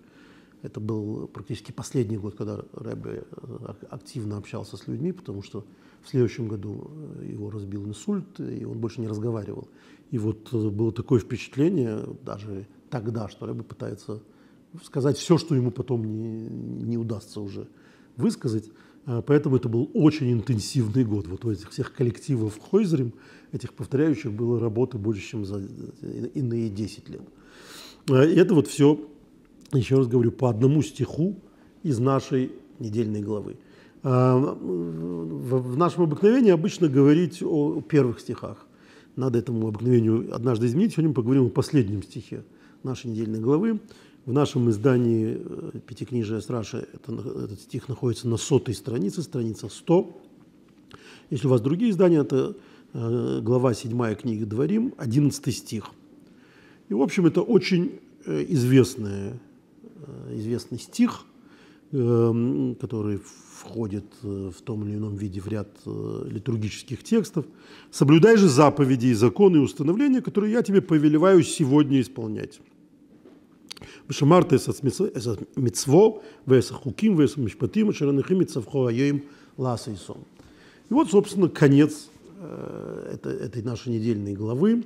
Это 0.63 0.81
был 0.81 1.27
практически 1.27 1.71
последний 1.71 2.17
год, 2.17 2.35
когда 2.35 2.65
Рэбе 2.73 3.23
активно 3.89 4.35
общался 4.35 4.75
с 4.75 4.85
людьми, 4.85 5.13
потому 5.13 5.41
что 5.43 5.63
в 6.03 6.09
следующем 6.09 6.47
году 6.47 6.91
его 7.21 7.49
разбил 7.49 7.85
инсульт, 7.87 8.39
и 8.39 8.65
он 8.65 8.79
больше 8.79 9.01
не 9.01 9.07
разговаривал. 9.07 9.67
И 10.11 10.17
вот 10.17 10.53
было 10.53 10.91
такое 10.91 11.19
впечатление, 11.19 12.05
даже 12.23 12.67
тогда, 12.89 13.27
что 13.27 13.45
Рэбе 13.45 13.63
пытается 13.63 14.21
сказать 14.83 15.17
все, 15.17 15.37
что 15.37 15.55
ему 15.55 15.71
потом 15.71 16.03
не, 16.03 16.47
не 16.83 16.97
удастся 16.97 17.41
уже 17.41 17.67
высказать. 18.15 18.69
А, 19.05 19.21
поэтому 19.21 19.55
это 19.55 19.69
был 19.69 19.89
очень 19.93 20.31
интенсивный 20.31 21.03
год. 21.03 21.27
Вот 21.27 21.45
у 21.45 21.51
этих 21.51 21.71
всех 21.71 21.93
коллективов 21.93 22.59
Хойзерим, 22.59 23.13
этих 23.51 23.73
повторяющих, 23.73 24.31
было 24.33 24.59
работы 24.59 24.97
больше, 24.97 25.21
чем 25.21 25.45
за 25.45 25.61
иные 26.33 26.69
10 26.69 27.09
лет. 27.09 27.21
И 28.09 28.39
это 28.39 28.53
вот 28.53 28.67
все, 28.67 28.99
еще 29.73 29.97
раз 29.97 30.07
говорю, 30.07 30.31
по 30.31 30.49
одному 30.49 30.81
стиху 30.81 31.39
из 31.83 31.99
нашей 31.99 32.51
недельной 32.79 33.21
главы. 33.21 33.57
А, 34.03 34.37
в 34.37 35.77
нашем 35.77 36.03
обыкновении 36.03 36.51
обычно 36.51 36.87
говорить 36.87 37.41
о 37.41 37.81
первых 37.81 38.19
стихах. 38.19 38.65
Надо 39.15 39.39
этому 39.39 39.67
обыкновению 39.67 40.33
однажды 40.33 40.67
изменить. 40.67 40.93
Сегодня 40.93 41.09
мы 41.09 41.15
поговорим 41.15 41.47
о 41.47 41.49
последнем 41.49 42.03
стихе 42.03 42.43
нашей 42.83 43.07
недельной 43.07 43.39
главы. 43.39 43.79
В 44.25 44.33
нашем 44.33 44.69
издании 44.69 45.37
э, 45.39 45.79
«Пятикнижие 45.87 46.41
с 46.41 46.49
Раши» 46.49 46.87
это, 46.93 47.13
этот 47.13 47.61
стих 47.61 47.87
находится 47.87 48.27
на 48.27 48.37
сотой 48.37 48.75
странице, 48.75 49.23
страница 49.23 49.69
100. 49.69 50.21
Если 51.29 51.47
у 51.47 51.49
вас 51.49 51.61
другие 51.61 51.91
издания, 51.91 52.19
это 52.19 52.55
э, 52.93 53.39
глава 53.41 53.73
7 53.73 54.15
книги 54.15 54.43
«Дворим», 54.43 54.93
11 54.97 55.55
стих. 55.55 55.85
И, 56.89 56.93
в 56.93 57.01
общем, 57.01 57.25
это 57.25 57.41
очень 57.41 57.99
э, 58.25 58.45
известный, 58.49 59.39
известный 60.29 60.77
стих, 60.77 61.25
Эм, 61.93 62.75
который 62.75 63.17
входит 63.53 64.03
э, 64.21 64.51
в 64.53 64.61
том 64.61 64.85
или 64.85 64.95
ином 64.95 65.15
виде 65.15 65.39
в 65.39 65.47
ряд 65.47 65.69
э, 65.85 66.25
литургических 66.29 67.01
текстов. 67.01 67.45
«Соблюдай 67.91 68.35
же 68.35 68.49
заповеди 68.49 69.07
и 69.07 69.13
законы 69.13 69.55
и 69.55 69.59
установления, 69.61 70.21
которые 70.21 70.51
я 70.51 70.63
тебе 70.63 70.81
повелеваю 70.81 71.43
сегодня 71.43 72.01
исполнять». 72.01 72.59
Бешамарта 74.09 74.57
мецво, 75.55 76.21
веса 76.45 76.73
хуким, 76.73 77.15
веса 77.15 77.39
мишпатим, 77.39 77.93
шараных 77.93 78.31
им 78.31 79.23
ласа 79.55 79.91
и 79.91 79.95
сон. 79.95 80.17
И 80.89 80.93
вот, 80.93 81.09
собственно, 81.09 81.47
конец 81.47 82.09
э, 82.37 83.17
этой 83.23 83.63
нашей 83.63 83.93
недельной 83.93 84.33
главы. 84.33 84.83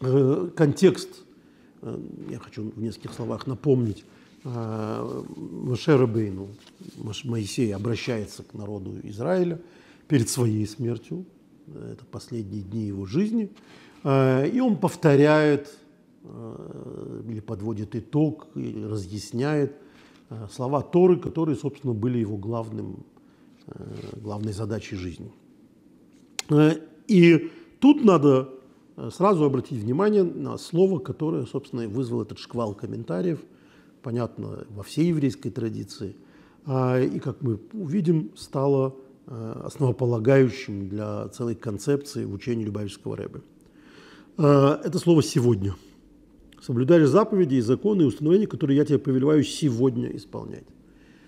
Контекст, 0.00 1.24
я 2.30 2.38
хочу 2.38 2.70
в 2.70 2.80
нескольких 2.80 3.12
словах 3.12 3.46
напомнить, 3.46 4.04
Машера 4.48 6.06
Бейну, 6.06 6.48
Моисей 7.24 7.74
обращается 7.74 8.42
к 8.42 8.54
народу 8.54 8.96
Израиля 9.02 9.60
перед 10.06 10.28
своей 10.28 10.66
смертью, 10.66 11.26
это 11.66 12.04
последние 12.10 12.62
дни 12.62 12.86
его 12.86 13.04
жизни, 13.04 13.50
и 14.04 14.60
он 14.60 14.76
повторяет 14.76 15.68
Э, 16.24 17.22
или 17.26 17.40
подводит 17.40 17.94
итог, 17.94 18.48
или 18.54 18.82
разъясняет 18.84 19.76
э, 20.30 20.46
слова 20.50 20.82
Торы, 20.82 21.16
которые, 21.16 21.56
собственно, 21.56 21.94
были 21.94 22.18
его 22.18 22.36
главным, 22.36 23.06
э, 23.66 23.84
главной 24.16 24.52
задачей 24.52 24.96
жизни. 24.96 25.30
И 27.06 27.50
тут 27.78 28.04
надо 28.04 28.48
сразу 29.10 29.44
обратить 29.44 29.82
внимание 29.82 30.22
на 30.22 30.56
слово, 30.58 30.98
которое, 30.98 31.44
собственно, 31.44 31.86
вызвало 31.86 32.22
этот 32.22 32.38
шквал 32.38 32.74
комментариев, 32.74 33.40
понятно, 34.02 34.66
во 34.70 34.82
всей 34.82 35.08
еврейской 35.08 35.50
традиции, 35.50 36.16
а, 36.66 37.00
и, 37.00 37.18
как 37.18 37.42
мы 37.42 37.58
увидим, 37.72 38.32
стало 38.36 38.96
основополагающим 39.26 40.88
для 40.88 41.28
целой 41.28 41.54
концепции 41.54 42.24
в 42.24 42.32
учении 42.32 42.64
Любавичского 42.64 43.14
Рэбе. 43.14 43.42
Это 44.38 44.98
слово 44.98 45.22
«сегодня». 45.22 45.74
Соблюдаешь 46.62 47.08
заповеди 47.08 47.56
и 47.56 47.60
законы 47.60 48.02
и 48.02 48.04
установления, 48.06 48.46
которые 48.46 48.78
я 48.78 48.86
тебе 48.86 48.98
повелеваю 48.98 49.44
сегодня 49.44 50.16
исполнять. 50.16 50.64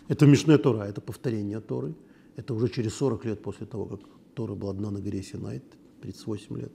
Это 0.08 0.26
Мишне 0.26 0.58
Тора, 0.58 0.84
это 0.84 1.00
повторение 1.00 1.60
Торы. 1.60 1.94
Это 2.36 2.52
уже 2.54 2.68
через 2.68 2.94
40 2.94 3.24
лет 3.26 3.42
после 3.42 3.66
того, 3.66 3.86
как 3.86 4.00
Тора 4.34 4.54
была 4.54 4.70
одна 4.72 4.90
на 4.90 5.00
горе 5.00 5.22
Синай, 5.22 5.62
38 6.02 6.58
лет. 6.58 6.72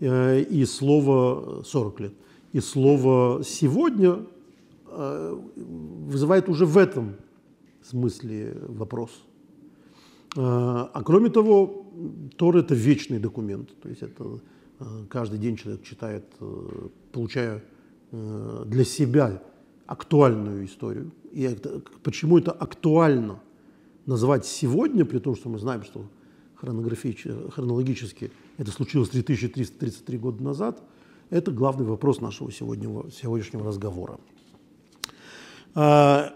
Э, 0.00 0.40
и 0.42 0.64
слово 0.66 1.62
40 1.64 2.00
лет. 2.00 2.12
И 2.52 2.60
слово 2.60 3.42
«сегодня» 3.42 4.10
э, 4.10 4.26
вызывает 5.56 6.48
уже 6.48 6.66
в 6.66 6.76
этом 6.76 7.16
смысле 7.82 8.56
вопрос. 8.68 9.10
Э, 10.36 10.40
а 10.40 11.02
кроме 11.04 11.30
того, 11.30 11.86
Тора– 12.36 12.58
это 12.60 12.74
вечный 12.74 13.18
документ. 13.18 13.70
То 13.80 13.88
есть 13.88 14.02
это 14.02 14.40
каждый 15.08 15.38
день 15.38 15.56
человек 15.56 15.82
читает, 15.82 16.24
получая 17.12 17.62
Э, 18.10 18.64
для 18.64 18.84
себя 18.84 19.42
актуальную 19.86 20.64
историю. 20.64 21.12
И 21.30 21.46
почему 22.02 22.38
это 22.38 22.52
актуально 22.52 23.42
назвать 24.06 24.46
сегодня, 24.46 25.04
при 25.04 25.18
том, 25.18 25.36
что 25.36 25.50
мы 25.50 25.58
знаем, 25.58 25.82
что 25.82 26.06
хронологически 26.56 28.30
это 28.56 28.70
случилось 28.70 29.10
3333 29.10 30.18
года 30.18 30.42
назад, 30.42 30.82
это 31.28 31.50
главный 31.50 31.84
вопрос 31.84 32.22
нашего 32.22 32.50
сегодняшнего 32.50 33.64
разговора. 33.66 34.18
А, 35.74 36.34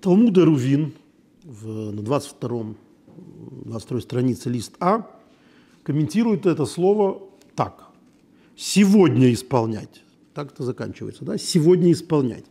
Талмуд 0.00 0.36
Рувин 0.38 0.92
в, 1.44 1.92
на 1.92 2.02
22, 2.02 2.74
22 3.64 4.00
странице 4.00 4.48
лист 4.50 4.74
А 4.80 5.10
комментирует 5.82 6.46
это 6.46 6.66
слово 6.66 7.22
так. 7.54 7.88
Сегодня 8.56 9.32
исполнять 9.32 10.02
так 10.34 10.52
это 10.52 10.64
заканчивается, 10.64 11.24
да, 11.24 11.38
сегодня 11.38 11.92
исполнять. 11.92 12.44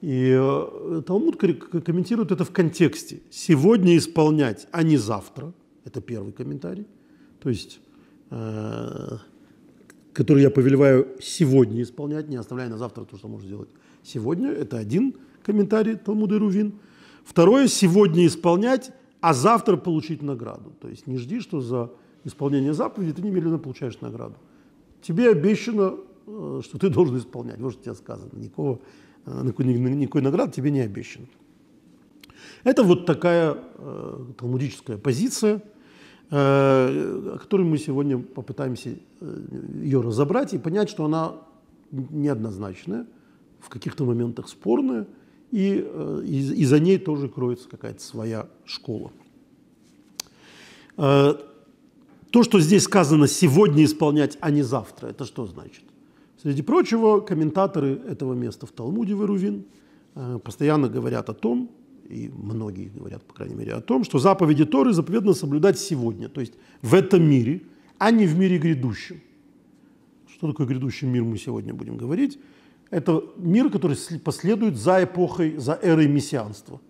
И 0.00 0.36
э, 0.36 1.02
Талмуд 1.06 1.36
комментирует 1.36 2.30
это 2.30 2.44
в 2.44 2.50
контексте. 2.50 3.20
Сегодня 3.30 3.96
исполнять, 3.96 4.66
а 4.70 4.82
не 4.82 4.96
завтра. 4.96 5.52
Это 5.84 6.00
первый 6.00 6.32
комментарий. 6.32 6.86
То 7.40 7.48
есть, 7.48 7.80
э, 8.30 9.16
который 10.12 10.42
я 10.42 10.50
повелеваю 10.50 11.16
сегодня 11.22 11.82
исполнять, 11.82 12.28
не 12.28 12.36
оставляя 12.36 12.68
на 12.68 12.76
завтра 12.76 13.04
то, 13.04 13.16
что 13.16 13.28
можно 13.28 13.46
сделать 13.46 13.70
сегодня. 14.04 14.50
Это 14.50 14.78
один 14.78 15.16
комментарий 15.42 15.96
Талмуда 15.96 16.38
Рувин. 16.38 16.74
Второе, 17.24 17.68
сегодня 17.68 18.26
исполнять, 18.26 18.92
а 19.20 19.34
завтра 19.34 19.76
получить 19.76 20.22
награду. 20.22 20.72
То 20.80 20.88
есть 20.88 21.06
не 21.06 21.18
жди, 21.18 21.40
что 21.40 21.60
за 21.60 21.90
исполнение 22.24 22.74
заповеди 22.74 23.14
ты 23.14 23.22
немедленно 23.22 23.58
получаешь 23.58 24.00
награду. 24.00 24.36
Тебе 25.02 25.30
обещано 25.30 25.96
Э, 26.26 26.60
что 26.64 26.78
ты 26.78 26.88
должен 26.88 27.18
исполнять. 27.18 27.60
Вот 27.60 27.72
что 27.72 27.82
тебе 27.82 27.94
сказано. 27.94 28.30
Никакого, 28.32 28.80
э, 29.26 29.42
никакой, 29.44 29.66
никакой 29.66 30.22
награды 30.22 30.52
тебе 30.52 30.70
не 30.70 30.80
обещано. 30.80 31.26
Это 32.62 32.82
вот 32.82 33.06
такая 33.06 33.56
э, 33.76 34.24
талмудическая 34.38 34.96
позиция, 34.96 35.56
э, 35.56 35.60
о 36.30 37.38
которой 37.38 37.62
мы 37.62 37.78
сегодня 37.78 38.18
попытаемся 38.18 38.90
э, 39.20 39.40
ее 39.82 40.00
разобрать 40.00 40.54
и 40.54 40.58
понять, 40.58 40.88
что 40.88 41.04
она 41.04 41.34
неоднозначная, 41.90 43.06
в 43.64 43.68
каких-то 43.68 44.04
моментах 44.04 44.48
спорная, 44.48 45.06
и, 45.50 45.82
э, 45.84 46.22
и, 46.26 46.62
и 46.62 46.64
за 46.64 46.78
ней 46.78 46.98
тоже 46.98 47.28
кроется 47.28 47.68
какая-то 47.68 48.02
своя 48.02 48.48
школа. 48.64 49.10
Э, 50.96 51.34
то, 52.30 52.42
что 52.42 52.60
здесь 52.60 52.82
сказано 52.82 53.26
«сегодня 53.26 53.84
исполнять, 53.84 54.36
а 54.40 54.50
не 54.50 54.62
завтра», 54.62 55.08
это 55.08 55.24
что 55.24 55.46
значит? 55.46 55.84
Среди 56.42 56.62
прочего, 56.62 57.20
комментаторы 57.20 58.00
этого 58.06 58.34
места 58.34 58.66
в 58.66 58.72
Талмуде 58.72 59.14
Верувин 59.14 59.64
э, 60.14 60.38
постоянно 60.44 60.88
говорят 60.88 61.30
о 61.30 61.34
том, 61.34 61.70
и 62.08 62.30
многие 62.34 62.88
говорят, 62.88 63.22
по 63.22 63.32
крайней 63.32 63.54
мере, 63.54 63.72
о 63.72 63.80
том, 63.80 64.04
что 64.04 64.18
заповеди 64.18 64.66
Торы 64.66 64.92
заповедно 64.92 65.32
соблюдать 65.32 65.78
сегодня, 65.78 66.28
то 66.28 66.40
есть 66.40 66.52
в 66.82 66.92
этом 66.92 67.22
мире, 67.22 67.62
а 67.98 68.10
не 68.10 68.26
в 68.26 68.36
мире 68.36 68.58
грядущем. 68.58 69.22
Что 70.28 70.48
такое 70.48 70.66
грядущий 70.66 71.08
мир, 71.08 71.24
мы 71.24 71.38
сегодня 71.38 71.72
будем 71.72 71.96
говорить. 71.96 72.38
Это 72.94 73.24
мир, 73.38 73.70
который 73.70 73.96
последует 74.22 74.76
за 74.76 75.02
эпохой, 75.02 75.56
за 75.56 75.76
эрой 75.82 76.06
мессианства. 76.06 76.80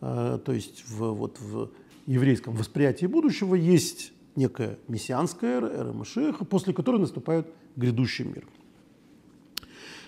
Э, 0.00 0.38
то 0.44 0.52
есть 0.52 0.84
в, 0.86 1.10
вот 1.10 1.40
в 1.40 1.70
еврейском 2.06 2.54
восприятии 2.54 3.06
будущего 3.06 3.56
есть 3.56 4.12
некая 4.36 4.78
мессианская 4.86 5.56
эра, 5.56 5.66
эра 5.66 5.92
Машеха, 5.92 6.44
после 6.44 6.72
которой 6.72 7.00
наступает 7.00 7.48
грядущий 7.74 8.24
мир. 8.24 8.46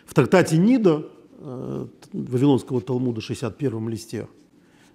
В 0.05 0.15
трактате 0.15 0.59
Нида 0.59 1.09
э, 1.39 1.87
Вавилонского 2.13 2.81
Талмуда, 2.81 3.21
61 3.21 3.89
листе 3.89 4.29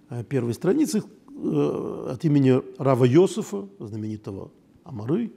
э, 0.10 0.24
первой 0.24 0.54
страницы, 0.54 1.04
от 1.44 2.24
имени 2.24 2.62
Рава 2.78 3.04
Йосифа, 3.04 3.68
знаменитого 3.80 4.52
Амары, 4.86 5.34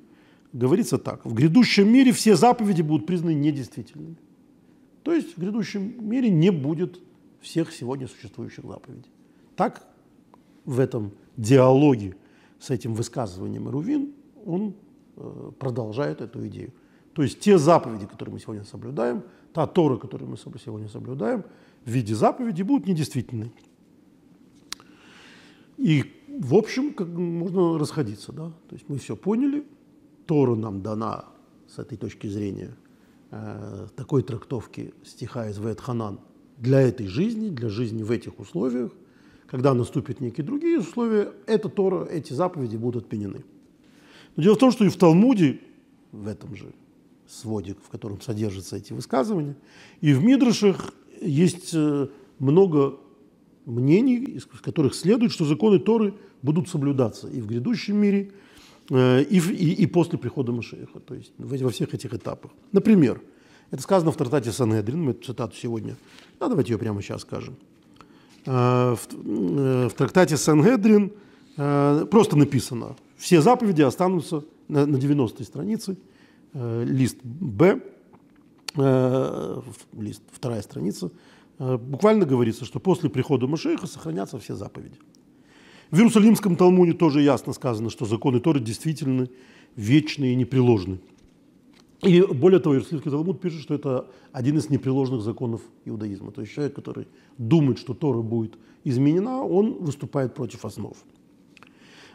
говорится 0.52 0.98
так. 0.98 1.24
В 1.24 1.34
грядущем 1.34 1.92
мире 1.92 2.12
все 2.12 2.36
заповеди 2.36 2.82
будут 2.82 3.06
признаны 3.06 3.34
недействительными. 3.34 4.16
То 5.04 5.12
есть 5.12 5.36
в 5.36 5.40
грядущем 5.40 5.94
мире 6.00 6.30
не 6.30 6.50
будет 6.50 6.98
всех 7.40 7.72
сегодня 7.72 8.08
существующих 8.08 8.64
заповедей. 8.64 9.10
Так 9.54 9.86
в 10.64 10.80
этом 10.80 11.12
диалоге 11.36 12.16
с 12.58 12.70
этим 12.70 12.94
высказыванием 12.94 13.68
Рувин 13.68 14.14
он 14.46 14.74
э, 15.16 15.52
продолжает 15.58 16.22
эту 16.22 16.46
идею. 16.48 16.72
То 17.12 17.22
есть 17.22 17.38
те 17.38 17.58
заповеди, 17.58 18.06
которые 18.06 18.32
мы 18.32 18.40
сегодня 18.40 18.64
соблюдаем, 18.64 19.22
та 19.52 19.66
Тора, 19.66 19.98
которую 19.98 20.30
мы 20.30 20.36
сегодня 20.36 20.88
соблюдаем, 20.88 21.44
в 21.84 21.90
виде 21.90 22.14
заповеди 22.14 22.62
будут 22.62 22.88
недействительны. 22.88 23.52
И, 25.76 26.04
в 26.28 26.54
общем, 26.54 26.94
как 26.94 27.08
можно 27.08 27.78
расходиться. 27.78 28.32
Да? 28.32 28.52
То 28.68 28.74
есть 28.74 28.88
мы 28.88 28.96
все 28.96 29.16
поняли, 29.16 29.66
Тора 30.26 30.54
нам 30.54 30.80
дана 30.80 31.26
с 31.68 31.78
этой 31.78 31.98
точки 31.98 32.26
зрения 32.26 32.74
э, 33.34 33.86
такой 33.96 34.22
трактовки 34.22 34.94
стиха 35.04 35.48
из 35.48 35.58
Ветханан 35.58 36.20
для 36.58 36.80
этой 36.80 37.06
жизни, 37.06 37.48
для 37.48 37.68
жизни 37.68 38.02
в 38.02 38.10
этих 38.10 38.38
условиях. 38.38 38.92
Когда 39.46 39.74
наступят 39.74 40.20
некие 40.20 40.46
другие 40.46 40.80
условия, 40.80 41.32
эта 41.46 41.68
Тора, 41.68 42.04
эти 42.04 42.32
заповеди 42.32 42.76
будут 42.76 43.06
отменены. 43.06 43.44
Но 44.36 44.42
дело 44.42 44.54
в 44.54 44.58
том, 44.58 44.70
что 44.70 44.84
и 44.84 44.88
в 44.88 44.96
Талмуде, 44.96 45.60
в 46.12 46.26
этом 46.26 46.56
же 46.56 46.72
своде, 47.26 47.74
в 47.74 47.88
котором 47.88 48.20
содержатся 48.20 48.76
эти 48.76 48.92
высказывания, 48.92 49.56
и 50.00 50.12
в 50.12 50.22
Мидрашах 50.22 50.92
есть 51.20 51.70
э, 51.74 52.08
много 52.38 52.98
мнений, 53.66 54.16
из 54.16 54.44
которых 54.44 54.94
следует, 54.94 55.32
что 55.32 55.44
законы 55.44 55.78
Торы 55.78 56.14
будут 56.42 56.68
соблюдаться 56.68 57.28
и 57.28 57.40
в 57.40 57.46
грядущем 57.46 57.96
мире, 57.96 58.32
и, 58.90 59.40
в, 59.40 59.50
и, 59.50 59.72
и 59.72 59.86
после 59.86 60.18
прихода 60.18 60.52
Машеха, 60.52 61.00
то 61.00 61.14
есть 61.14 61.32
во 61.38 61.70
всех 61.70 61.94
этих 61.94 62.12
этапах. 62.12 62.50
Например, 62.72 63.20
это 63.70 63.82
сказано 63.82 64.12
в 64.12 64.16
трактате 64.16 64.52
Санедрин, 64.52 65.02
мы 65.02 65.10
эту 65.12 65.24
цитату 65.24 65.56
сегодня, 65.56 65.96
а 66.38 66.48
давайте 66.48 66.72
ее 66.72 66.78
прямо 66.78 67.00
сейчас 67.02 67.22
скажем. 67.22 67.56
Э, 68.46 68.94
в, 68.94 69.88
в 69.88 69.94
трактате 69.94 70.36
Сангедрин 70.36 71.12
просто 71.56 72.36
написано, 72.36 72.96
все 73.16 73.40
заповеди 73.40 73.82
останутся 73.82 74.44
на, 74.66 74.86
на 74.86 74.96
90-й 74.96 75.44
странице, 75.44 75.96
лист 76.52 77.18
Б, 77.22 77.80
лист, 79.96 80.22
вторая 80.32 80.62
страница, 80.62 81.12
Э, 81.58 81.76
буквально 81.76 82.24
говорится, 82.24 82.64
что 82.64 82.80
после 82.80 83.10
прихода 83.10 83.46
Машеха 83.46 83.86
сохранятся 83.86 84.38
все 84.38 84.54
заповеди. 84.54 84.98
В 85.94 85.98
Иерусалимском 85.98 86.56
Талмуде 86.56 86.92
тоже 86.92 87.22
ясно 87.22 87.52
сказано, 87.52 87.88
что 87.88 88.04
законы 88.04 88.40
Торы 88.40 88.58
действительно 88.58 89.28
вечные 89.76 90.32
и 90.32 90.34
непреложны. 90.34 90.98
И 92.02 92.20
более 92.20 92.58
того, 92.58 92.74
Иерусалимский 92.74 93.12
Талмуд 93.12 93.40
пишет, 93.40 93.60
что 93.60 93.74
это 93.74 94.10
один 94.32 94.58
из 94.58 94.68
непреложных 94.68 95.22
законов 95.22 95.60
иудаизма. 95.84 96.32
То 96.32 96.40
есть 96.40 96.52
человек, 96.52 96.74
который 96.74 97.06
думает, 97.38 97.78
что 97.78 97.94
Тора 97.94 98.22
будет 98.22 98.58
изменена, 98.82 99.44
он 99.44 99.74
выступает 99.74 100.34
против 100.34 100.64
основ. 100.64 100.96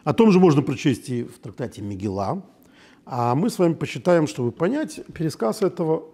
О 0.04 0.12
том 0.12 0.30
же 0.30 0.40
можно 0.40 0.60
прочесть 0.60 1.08
и 1.08 1.24
в 1.24 1.38
трактате 1.38 1.80
Мегила. 1.80 2.44
А 3.06 3.34
мы 3.34 3.48
с 3.48 3.58
вами 3.58 3.72
посчитаем, 3.72 4.26
чтобы 4.26 4.52
понять 4.52 5.00
пересказ 5.14 5.62
этого 5.62 6.04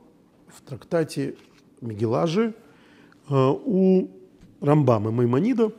в 0.47 0.61
трактате 0.63 1.35
Мегила 1.81 2.29
же– 2.29 2.55
Э, 3.29 3.51
у 3.51 4.09
Рамбама 4.61 5.11
Маймонида 5.11 5.73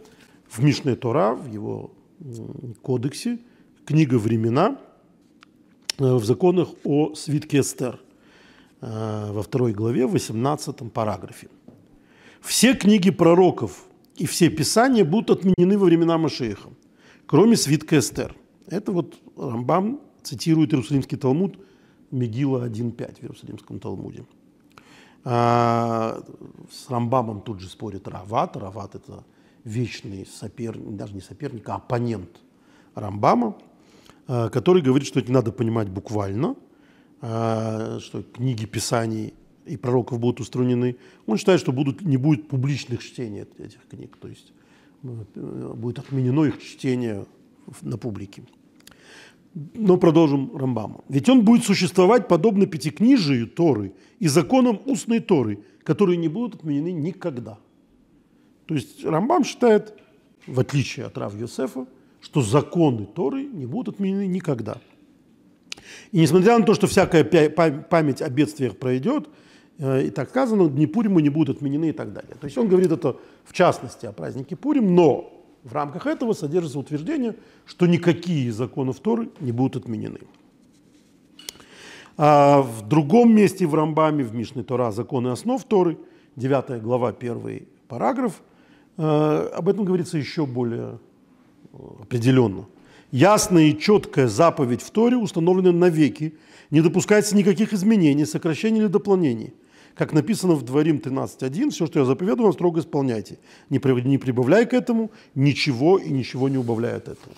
в 0.50 0.64
Мишне 0.64 0.96
Тора, 0.96 1.34
в 1.34 1.52
его 1.52 1.92
кодексе, 2.82 3.40
книга 3.86 4.16
«Времена», 4.16 4.80
э, 6.00 6.14
в 6.16 6.26
законах 6.26 6.70
о 6.84 7.16
свитке 7.16 7.60
Эстер, 7.60 8.00
э, 8.82 9.32
во 9.32 9.42
второй 9.42 9.74
главе, 9.74 10.06
в 10.06 10.12
18 10.12 10.92
параграфе. 10.92 11.48
Все 12.42 12.74
книги 12.74 13.12
пророков 13.12 13.86
и 14.16 14.26
все 14.26 14.50
писания 14.50 15.06
будут 15.06 15.40
отменены 15.40 15.78
во 15.78 15.86
времена 15.86 16.18
Машеиха, 16.18 16.70
кроме 17.26 17.56
свитка 17.56 18.00
Эстер. 18.00 18.36
Это 18.68 18.92
вот 18.92 19.16
Рамбам 19.38 20.00
цитирует 20.24 20.74
Иерусалимский 20.74 21.18
Талмуд 21.18 21.58
Мегила 22.12 22.68
1.5 22.68 23.20
в 23.20 23.24
Иерусалимском 23.24 23.80
Талмуде. 23.80 24.26
А, 25.24 26.24
с 26.72 26.90
Рамбамом 26.90 27.42
тут 27.42 27.60
же 27.60 27.68
спорит 27.68 28.08
Рават. 28.08 28.56
Рават– 28.56 28.96
это 28.96 29.24
вечный 29.68 30.26
соперник, 30.26 30.96
даже 30.96 31.14
не 31.14 31.22
соперник, 31.22 31.68
а 31.70 31.76
оппонент 31.76 32.30
Рамбама, 32.96 33.58
а, 34.28 34.50
который 34.50 34.82
говорит, 34.82 35.08
что 35.08 35.20
это 35.20 35.28
не 35.28 35.34
надо 35.34 35.52
понимать 35.52 35.90
буквально, 35.90 36.56
а, 37.22 38.00
что 38.00 38.24
книги 38.24 38.66
Писаний 38.66 39.34
и 39.66 39.76
пророков 39.76 40.20
будут 40.20 40.40
устранены. 40.40 40.96
Он 41.26 41.38
считает, 41.38 41.60
что 41.60 41.74
будут, 41.74 42.02
не 42.02 42.18
будет 42.18 42.48
публичных 42.48 43.04
чтений 43.04 43.46
этих 43.58 43.86
книг, 43.90 44.16
то 44.20 44.30
есть 44.30 44.54
э, 45.04 45.74
будет 45.76 46.00
отменено 46.00 46.46
их 46.46 46.64
чтение 46.64 47.26
на 47.82 47.98
публике. 47.98 48.44
Но 49.74 49.98
продолжим 49.98 50.56
Рамбама. 50.56 51.02
Ведь 51.10 51.28
он 51.28 51.44
будет 51.44 51.66
существовать 51.66 52.30
подобно 52.30 52.66
пятикнижию 52.68 53.48
Торы 53.48 53.94
и 54.20 54.28
законам 54.30 54.80
устной 54.86 55.20
Торы, 55.20 55.60
которые 55.84 56.16
не 56.16 56.30
будут 56.30 56.56
отменены 56.56 56.94
никогда. 56.94 57.58
То 58.68 58.76
есть 58.76 59.04
Рамбам 59.04 59.44
считает, 59.44 59.94
в 60.46 60.60
отличие 60.60 61.06
от 61.06 61.18
Рав 61.18 61.36
Йосефа, 61.36 61.88
что 62.22 62.42
законы 62.42 63.06
Торы 63.06 63.46
не 63.46 63.66
будут 63.66 63.96
отменены 63.96 64.28
никогда. 64.28 64.78
И 66.12 66.20
несмотря 66.20 66.58
на 66.58 66.66
то, 66.66 66.74
что 66.74 66.88
всякая 66.88 67.24
память 67.24 68.22
о 68.22 68.30
бедствиях 68.30 68.78
пройдет, 68.78 69.30
э, 69.80 70.08
и 70.08 70.10
так 70.10 70.30
сказано, 70.30 70.70
дни 70.70 70.86
Пурима 70.86 71.22
не 71.22 71.30
будут 71.30 71.58
отменены 71.58 71.90
и 71.90 71.92
так 71.94 72.12
далее. 72.12 72.36
То 72.40 72.46
есть 72.46 72.58
он 72.58 72.68
говорит 72.68 72.92
это 72.92 73.16
в 73.46 73.54
частности 73.54 74.06
о 74.06 74.12
празднике 74.12 74.58
Пурим, 74.58 74.96
но 74.96 75.34
в 75.64 75.74
рамках 75.74 76.06
этого 76.06 76.34
содержится 76.34 76.80
утверждение, 76.80 77.36
что 77.66 77.88
никакие 77.88 78.52
законы 78.52 78.94
Торы 78.94 79.30
не 79.40 79.54
будут 79.54 79.84
отменены. 79.84 80.20
А 82.18 82.62
в 82.62 82.88
другом 82.88 83.34
месте 83.34 83.66
в 83.68 83.76
Рамбаме, 83.76 84.24
в 84.24 84.34
Мишной 84.34 84.64
Тора 84.64 84.92
«Законы 84.92 85.28
основ 85.28 85.64
Торы», 85.64 85.98
9 86.36 86.82
глава, 86.82 87.10
1 87.10 87.68
параграф, 87.88 88.42
об 88.98 89.70
этом 89.70 89.86
говорится 89.86 90.18
еще 90.18 90.46
более 90.46 91.00
э, 91.74 91.78
определенно. 92.02 92.66
Ясная 93.12 93.66
и 93.66 93.78
четкая 93.78 94.28
заповедь 94.28 94.82
в 94.82 94.92
Торе 94.92 95.18
установлена 95.18 95.72
навеки, 95.72 96.36
не 96.72 96.82
допускается 96.82 97.36
никаких 97.36 97.74
изменений, 97.74 98.26
сокращений 98.26 98.80
или 98.80 98.88
дополнений– 98.88 99.54
как 99.98 100.14
написано 100.14 100.54
в 100.54 100.64
Дворим 100.64 100.98
13.1, 100.98 101.72
все, 101.72 101.88
что 101.88 102.00
я 102.00 102.06
заповедую 102.06 102.44
вам, 102.44 102.54
строго 102.54 102.80
исполняйте. 102.80 103.40
Не, 103.70 103.80
прибавляя 103.80 104.66
к 104.66 104.74
этому 104.74 105.12
ничего 105.34 105.98
и 105.98 106.12
ничего 106.12 106.50
не 106.50 106.58
убавляя 106.58 106.98
от 106.98 107.08
этого. 107.08 107.36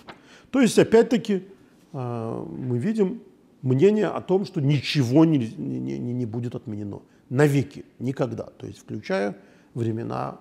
То 0.50 0.60
есть, 0.60 0.78
опять-таки, 0.78 1.44
а, 1.92 2.44
мы 2.44 2.78
видим 2.78 3.22
мнение 3.62 4.08
о 4.08 4.20
том, 4.20 4.44
что 4.44 4.60
ничего 4.60 5.24
не, 5.24 5.38
не, 5.38 5.96
не 6.12 6.26
будет 6.26 6.54
отменено. 6.54 7.00
Навеки, 7.30 7.84
никогда. 7.98 8.44
То 8.58 8.66
есть, 8.66 8.80
включая 8.80 9.36
времена 9.74 10.38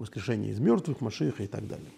воскрешения 0.00 0.50
из 0.50 0.58
мертвых, 0.58 1.00
Машиха 1.00 1.44
и 1.44 1.46
так 1.46 1.68
далее. 1.68 1.90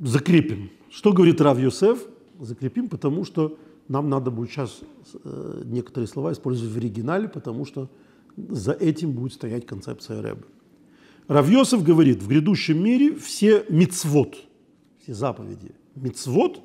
Закрепим. 0.00 0.70
Что 0.90 1.12
говорит 1.12 1.40
Рав 1.40 1.58
Йосеф? 1.58 2.06
Закрепим, 2.40 2.88
потому 2.88 3.24
что 3.24 3.56
нам 3.88 4.10
надо 4.10 4.30
будет 4.30 4.50
сейчас 4.50 4.80
э, 5.24 5.62
некоторые 5.64 6.08
слова 6.08 6.32
использовать 6.32 6.72
в 6.72 6.76
оригинале, 6.76 7.28
потому 7.28 7.64
что 7.64 7.88
за 8.36 8.72
этим 8.72 9.12
будет 9.12 9.32
стоять 9.32 9.66
концепция 9.66 10.20
Рэбе. 10.20 10.42
Равьосов 11.26 11.82
говорит, 11.84 12.22
в 12.22 12.28
грядущем 12.28 12.82
мире 12.82 13.14
все 13.14 13.64
мицвод, 13.68 14.36
все 15.02 15.14
заповеди 15.14 15.72
мицвод 15.94 16.60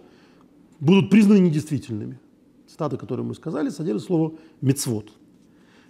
будут 0.79 1.09
признаны 1.09 1.39
недействительными. 1.39 2.19
Цитата, 2.67 2.97
которую 2.97 3.27
мы 3.27 3.35
сказали, 3.35 3.69
содержит 3.69 4.07
слово 4.07 4.33
мицвод. 4.61 5.11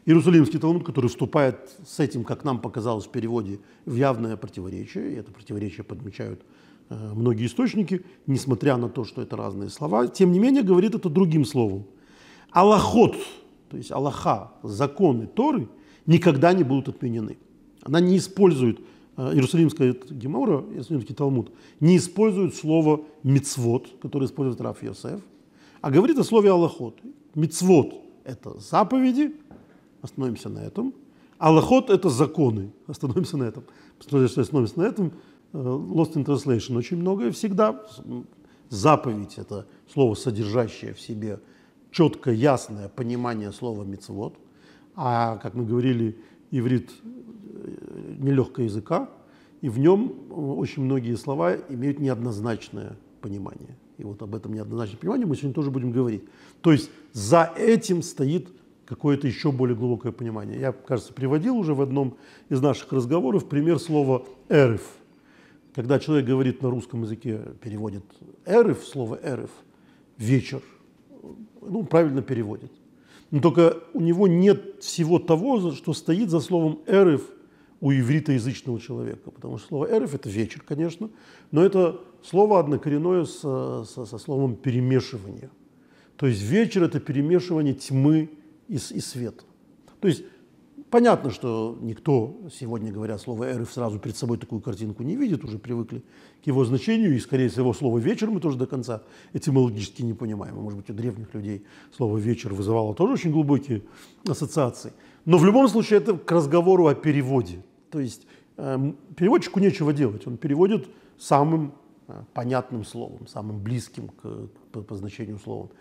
Иерусалимский 0.05 0.59
Талмуд, 0.59 0.85
который 0.85 1.07
вступает 1.07 1.71
с 1.87 1.99
этим, 1.99 2.23
как 2.23 2.43
нам 2.43 2.59
показалось 2.59 3.05
в 3.05 3.09
переводе, 3.09 3.59
в 3.85 3.95
явное 3.95 4.35
противоречие, 4.35 5.13
и 5.13 5.15
это 5.15 5.31
противоречие 5.31 5.83
подмечают 5.83 6.41
Э, 6.89 7.13
многие 7.13 7.45
источники, 7.45 8.03
несмотря 8.27 8.77
на 8.77 8.89
то, 8.89 9.03
что 9.03 9.21
это 9.21 9.35
разные 9.35 9.69
слова, 9.69 10.07
тем 10.07 10.31
не 10.31 10.39
менее 10.39 10.63
говорит 10.63 10.95
это 10.95 11.09
другим 11.09 11.45
словом. 11.45 11.85
Аллахот, 12.51 13.15
то 13.69 13.77
есть 13.77 13.91
Аллаха, 13.91 14.51
законы 14.63 15.27
Торы 15.27 15.67
никогда 16.05 16.53
не 16.53 16.63
будут 16.63 16.89
отменены. 16.89 17.37
Она 17.81 17.99
не 17.99 18.17
использует, 18.17 18.79
э, 19.17 19.33
Иерусалимская 19.33 19.95
Гемора, 20.09 20.65
Иерусалимский 20.71 21.15
Талмуд, 21.15 21.51
не 21.79 21.97
использует 21.97 22.55
слово 22.55 23.01
мицвод, 23.23 23.89
которое 24.01 24.25
использует 24.25 24.61
Раф 24.61 24.83
Йосеф, 24.83 25.21
а 25.81 25.91
говорит 25.91 26.17
о 26.19 26.23
слове 26.23 26.51
Аллахот. 26.51 26.99
Мицвод– 27.33 27.95
это 28.23 28.59
заповеди, 28.59 29.33
остановимся 30.03 30.49
на 30.49 30.59
этом, 30.59 30.93
Аллахот– 31.39 31.89
это 31.89 32.09
законы. 32.09 32.71
Остановимся 32.87 33.37
на 33.37 33.43
этом. 33.43 33.63
Если 34.11 34.41
остановимся 34.41 34.79
на 34.79 34.83
этом, 34.83 35.13
э, 35.53 35.57
Lost 35.57 36.13
in 36.13 36.25
Translation 36.25 36.77
очень 36.77 36.97
многое 36.97 37.31
всегда. 37.31 37.83
Заповедь– 38.69 39.33
это 39.37 39.65
слово, 39.91 40.15
содержащее 40.15 40.93
в 40.93 41.01
себе 41.01 41.39
четкое, 41.91 42.35
ясное 42.35 42.87
понимание 42.87 43.51
слова 43.51 43.83
мицвод. 43.83 44.37
А, 44.95 45.37
как 45.37 45.53
мы 45.55 45.65
говорили, 45.65 46.17
иврит 46.51 46.91
э, 47.03 48.15
нелегкого 48.19 48.65
языка, 48.65 49.09
и 49.61 49.69
в 49.69 49.79
нем 49.79 50.13
очень 50.29 50.83
многие 50.83 51.15
слова 51.15 51.55
имеют 51.55 51.99
неоднозначное 51.99 52.97
понимание. 53.21 53.77
И 53.97 54.03
вот 54.03 54.21
об 54.21 54.35
этом 54.35 54.53
неоднозначном 54.53 54.99
понимании 54.99 55.25
мы 55.25 55.35
сегодня 55.35 55.53
тоже 55.53 55.71
будем 55.71 55.91
говорить. 55.91 56.23
То 56.61 56.71
есть 56.71 56.89
за 57.11 57.51
этим 57.57 58.01
стоит 58.01 58.49
какое-то 58.93 59.27
еще 59.27 59.51
более 59.51 59.75
глубокое 59.75 60.11
понимание. 60.11 60.59
Я, 60.59 60.71
кажется, 60.71 61.13
приводил 61.13 61.57
уже 61.57 61.73
в 61.73 61.81
одном 61.81 62.17
из 62.49 62.61
наших 62.61 62.91
разговоров 62.93 63.47
пример 63.47 63.79
слова 63.79 64.25
«эриф». 64.49 64.83
Когда 65.73 65.99
человек 65.99 66.27
говорит 66.27 66.61
на 66.61 66.69
русском 66.69 67.01
языке, 67.01 67.41
переводит 67.61 68.03
«эриф», 68.45 68.83
слово 68.85 69.19
«эриф», 69.23 69.49
«вечер», 70.17 70.61
ну, 71.61 71.83
правильно 71.83 72.21
переводит. 72.21 72.71
Но 73.31 73.39
только 73.39 73.79
у 73.93 74.01
него 74.01 74.27
нет 74.27 74.83
всего 74.83 75.17
того, 75.17 75.71
что 75.71 75.93
стоит 75.93 76.29
за 76.29 76.39
словом 76.39 76.81
«эриф» 76.85 77.27
у 77.81 77.91
ивритоязычного 77.91 78.79
человека. 78.79 79.31
Потому 79.31 79.57
что 79.57 79.67
слово 79.69 79.91
«эриф»– 79.91 80.13
это 80.15 80.29
вечер, 80.29 80.61
конечно, 80.65 81.09
но 81.51 81.63
это 81.65 81.99
слово 82.21 82.59
однокоренное 82.59 83.25
со, 83.25 83.83
со, 83.85 84.05
со 84.05 84.17
словом 84.17 84.55
«перемешивание». 84.55 85.49
То 86.15 86.27
есть 86.27 86.43
вечер– 86.43 86.83
это 86.85 86.99
перемешивание 86.99 87.73
тьмы 87.73 88.29
и, 88.67 88.75
и 88.75 88.99
света. 88.99 89.43
То 89.99 90.07
есть 90.07 90.23
понятно, 90.93 91.31
что 91.31 91.75
никто 91.81 92.35
сегодня, 92.53 92.91
говоря 92.91 93.17
слово 93.17 93.51
«эриф», 93.51 93.71
сразу 93.71 93.97
перед 93.97 94.15
собой 94.15 94.37
такую 94.37 94.61
картинку 94.61 95.01
не 95.01 95.15
видит, 95.15 95.43
уже 95.43 95.57
привыкли 95.57 96.03
к 96.43 96.47
его 96.47 96.63
значению, 96.65 97.15
и, 97.15 97.19
скорее 97.19 97.49
всего, 97.49 97.73
слово 97.73 97.97
«вечер» 97.97 98.29
мы 98.29 98.39
тоже 98.39 98.59
до 98.59 98.67
конца 98.67 99.01
этимологически 99.33 100.03
не 100.03 100.13
понимаем. 100.13 100.55
Может 100.55 100.79
быть, 100.79 100.89
у 100.91 100.93
древних 100.93 101.33
людей 101.33 101.65
слово 101.91 102.19
«вечер» 102.19 102.53
вызывало 102.53 102.93
тоже 102.93 103.13
очень 103.13 103.31
глубокие 103.31 103.81
ассоциации. 104.27 104.93
Но 105.25 105.39
в 105.39 105.45
любом 105.45 105.67
случае 105.67 105.97
это 105.97 106.15
к 106.15 106.31
разговору 106.31 106.85
о 106.85 106.93
переводе. 106.93 107.63
То 107.89 107.99
есть 107.99 108.27
э, 108.57 108.93
переводчику 109.15 109.59
нечего 109.59 109.93
делать, 109.93 110.27
он 110.27 110.37
переводит 110.37 110.87
самым 111.17 111.73
э, 112.07 112.21
понятным 112.35 112.85
словом, 112.85 113.25
самым 113.25 113.63
близким 113.63 114.09
к, 114.09 114.49
по, 114.71 114.81
по 114.81 114.95
значению 114.95 115.39
словом 115.39 115.71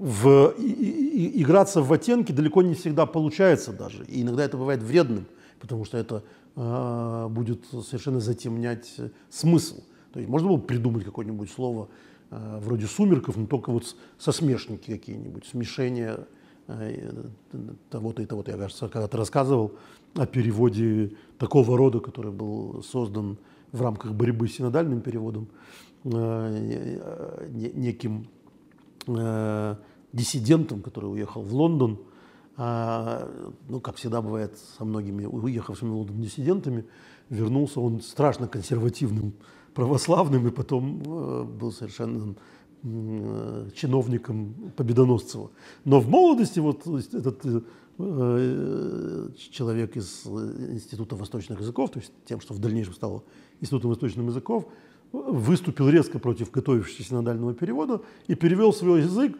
в, 0.00 0.54
и, 0.56 0.62
и, 0.62 1.42
играться 1.42 1.82
в 1.82 1.92
оттенки 1.92 2.32
далеко 2.32 2.62
не 2.62 2.74
всегда 2.74 3.04
получается 3.04 3.72
даже. 3.74 4.04
И 4.06 4.22
иногда 4.22 4.42
это 4.44 4.56
бывает 4.56 4.82
вредным, 4.82 5.26
потому 5.60 5.84
что 5.84 5.98
это 5.98 6.24
э, 6.56 7.28
будет 7.28 7.66
совершенно 7.66 8.18
затемнять 8.18 8.96
смысл. 9.28 9.82
То 10.14 10.20
есть 10.20 10.30
можно 10.30 10.48
было 10.48 10.56
придумать 10.56 11.04
какое-нибудь 11.04 11.50
слово 11.50 11.88
э, 12.30 12.58
вроде 12.62 12.86
сумерков, 12.86 13.36
но 13.36 13.46
только 13.46 13.70
вот 13.70 13.94
со 14.18 14.32
смешники 14.32 14.90
какие-нибудь, 14.90 15.44
смешение 15.44 16.26
э, 16.66 17.12
того-то 17.90 18.22
и 18.22 18.26
того-то. 18.26 18.52
Я, 18.52 18.56
кажется, 18.56 18.88
когда-то 18.88 19.18
рассказывал 19.18 19.72
о 20.14 20.24
переводе 20.24 21.12
такого 21.36 21.76
рода, 21.76 22.00
который 22.00 22.32
был 22.32 22.82
создан 22.82 23.36
в 23.70 23.82
рамках 23.82 24.14
борьбы 24.14 24.48
с 24.48 24.54
синодальным 24.54 25.02
переводом 25.02 25.48
э, 26.04 27.48
неким 27.52 28.28
э, 29.06 29.76
диссидентом, 30.12 30.82
который 30.82 31.06
уехал 31.06 31.42
в 31.42 31.54
Лондон, 31.54 31.98
а, 32.56 33.28
ну, 33.68 33.80
как 33.80 33.96
всегда 33.96 34.20
бывает 34.20 34.58
со 34.76 34.84
многими 34.84 35.24
уехавшими 35.24 35.90
в 35.90 35.94
Лондон 35.94 36.20
диссидентами, 36.20 36.84
вернулся 37.28 37.80
он 37.80 38.00
страшно 38.00 38.48
консервативным 38.48 39.34
православным 39.74 40.46
и 40.48 40.50
потом 40.50 41.00
э, 41.00 41.44
был 41.44 41.72
совершенно 41.72 42.34
э, 42.82 43.68
чиновником 43.74 44.72
Победоносцева. 44.76 45.50
Но 45.84 46.00
в 46.00 46.08
молодости 46.08 46.58
вот 46.58 46.86
этот 46.86 47.46
э, 47.46 47.60
э, 47.98 49.28
человек 49.52 49.96
из 49.96 50.26
Института 50.26 51.14
восточных 51.16 51.60
языков, 51.60 51.90
то 51.90 52.00
есть 52.00 52.12
тем, 52.24 52.40
что 52.40 52.52
в 52.52 52.58
дальнейшем 52.58 52.94
стал 52.94 53.24
Институтом 53.60 53.90
восточных 53.90 54.26
языков, 54.26 54.66
выступил 55.12 55.88
резко 55.88 56.18
против 56.18 56.50
готовившегося 56.50 57.08
синодального 57.08 57.54
перевода 57.54 58.02
и 58.26 58.34
перевел 58.34 58.72
свой 58.72 59.02
язык, 59.02 59.36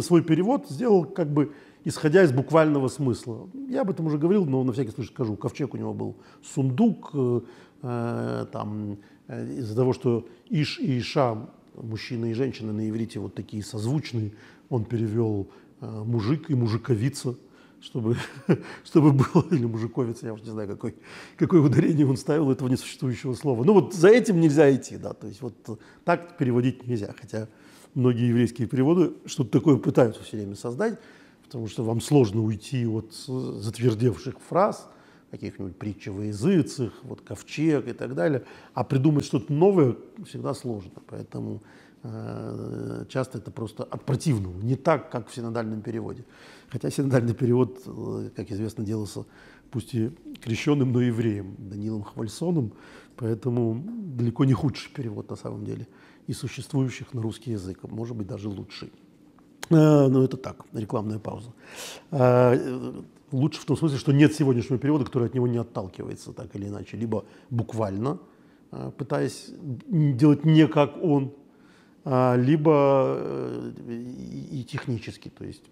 свой 0.00 0.22
перевод, 0.22 0.68
сделал 0.68 1.04
как 1.04 1.32
бы 1.32 1.52
исходя 1.84 2.22
из 2.22 2.32
буквального 2.32 2.88
смысла. 2.88 3.48
Я 3.68 3.82
об 3.82 3.90
этом 3.90 4.06
уже 4.06 4.18
говорил, 4.18 4.44
но 4.44 4.62
на 4.64 4.72
всякий 4.72 4.90
случай 4.90 5.12
скажу. 5.12 5.36
Ковчег 5.36 5.74
у 5.74 5.76
него 5.76 5.94
был 5.94 6.16
сундук, 6.42 7.10
э, 7.14 7.40
э 7.82 8.46
там, 8.52 8.98
э, 9.28 9.58
из-за 9.58 9.74
того, 9.74 9.92
что 9.92 10.26
Иш 10.48 10.78
и 10.78 10.98
Иша, 10.98 11.48
мужчина 11.74 12.26
и 12.26 12.34
женщина 12.34 12.72
на 12.72 12.88
иврите 12.88 13.18
вот 13.18 13.34
такие 13.34 13.62
созвучные, 13.62 14.32
он 14.68 14.84
перевел 14.84 15.48
э, 15.80 16.02
мужик 16.04 16.50
и 16.50 16.54
мужиковица– 16.54 17.34
чтобы, 17.80 18.16
чтобы 18.84 19.12
было, 19.12 19.44
или 19.50 19.64
мужиковец, 19.64 20.22
я 20.22 20.32
уже 20.32 20.44
не 20.44 20.50
знаю, 20.50 20.68
какой, 20.68 20.94
какое 21.36 21.60
ударение 21.60 22.06
он 22.06 22.16
ставил 22.16 22.50
этого 22.50 22.68
несуществующего 22.68 23.34
слова. 23.34 23.64
Ну 23.64 23.72
вот 23.72 23.94
за 23.94 24.08
этим 24.08 24.40
нельзя 24.40 24.72
идти, 24.74 24.96
да, 24.96 25.12
то 25.12 25.26
есть 25.26 25.40
вот 25.40 25.80
так 26.04 26.36
переводить 26.36 26.86
нельзя, 26.86 27.14
хотя 27.18 27.48
многие 27.94 28.28
еврейские 28.28 28.68
переводы 28.68 29.12
что-то 29.26 29.50
такое 29.50 29.76
пытаются 29.76 30.22
все 30.22 30.36
время 30.36 30.54
создать, 30.54 30.98
потому 31.44 31.66
что 31.66 31.84
вам 31.84 32.00
сложно 32.00 32.42
уйти 32.42 32.86
от 32.86 33.12
затвердевших 33.12 34.36
фраз, 34.48 34.88
каких-нибудь 35.30 35.76
притч 35.76 36.08
во 36.08 36.24
вот 37.02 37.20
ковчег 37.20 37.88
и 37.88 37.92
так 37.92 38.14
далее, 38.14 38.44
а 38.74 38.84
придумать 38.84 39.24
что-то 39.24 39.52
новое 39.52 39.96
всегда 40.26 40.54
сложно, 40.54 40.92
поэтому 41.06 41.62
э, 42.02 43.04
часто 43.08 43.38
это 43.38 43.50
просто 43.50 43.84
от 43.84 44.04
противного, 44.04 44.60
не 44.60 44.76
так, 44.76 45.10
как 45.10 45.28
в 45.28 45.34
синодальном 45.34 45.82
переводе. 45.82 46.24
Хотя 46.68 46.90
синодальный 46.90 47.34
перевод, 47.34 47.80
э, 47.86 48.30
как 48.34 48.50
известно, 48.50 48.84
делался 48.84 49.24
пусть 49.70 49.94
и 49.94 50.10
крещенным, 50.40 50.92
но 50.92 51.00
евреем 51.00 51.54
Данилом 51.58 52.02
Хвальсоном, 52.02 52.72
поэтому 53.16 53.80
далеко 53.86 54.44
не 54.44 54.52
худший 54.52 54.92
перевод 54.92 55.30
на 55.30 55.36
самом 55.36 55.64
деле 55.64 55.86
и 56.26 56.32
существующих 56.32 57.14
на 57.14 57.22
русский 57.22 57.52
язык, 57.52 57.82
может 57.84 58.16
быть 58.16 58.26
даже 58.26 58.48
лучший. 58.48 58.92
Э, 59.70 60.08
но 60.08 60.24
это 60.24 60.36
так, 60.36 60.64
рекламная 60.72 61.18
пауза. 61.18 61.52
Э, 62.10 62.92
лучше 63.32 63.60
в 63.60 63.64
том 63.64 63.76
смысле, 63.76 63.98
что 63.98 64.12
нет 64.12 64.34
сегодняшнего 64.34 64.78
перевода, 64.78 65.04
который 65.04 65.28
от 65.28 65.34
него 65.34 65.46
не 65.46 65.58
отталкивается 65.58 66.32
так 66.32 66.54
или 66.56 66.66
иначе, 66.66 66.96
либо 66.96 67.24
буквально, 67.50 68.18
пытаясь 68.96 69.50
делать 69.88 70.44
не 70.44 70.66
как 70.68 70.96
он, 71.02 71.32
либо 72.04 73.16
э, 73.18 73.72
и 74.50 74.64
технически, 74.64 75.28
то 75.28 75.44
есть 75.44 75.62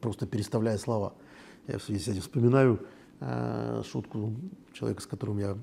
просто 0.00 0.26
переставляя 0.26 0.78
слова. 0.78 1.14
Я 1.66 1.78
в 1.78 1.82
связи 1.82 2.00
с 2.00 2.08
этим 2.08 2.20
вспоминаю 2.20 2.80
э, 3.20 3.82
шутку 3.90 4.34
человека, 4.72 5.02
с 5.02 5.06
которым 5.06 5.38
я 5.38 5.58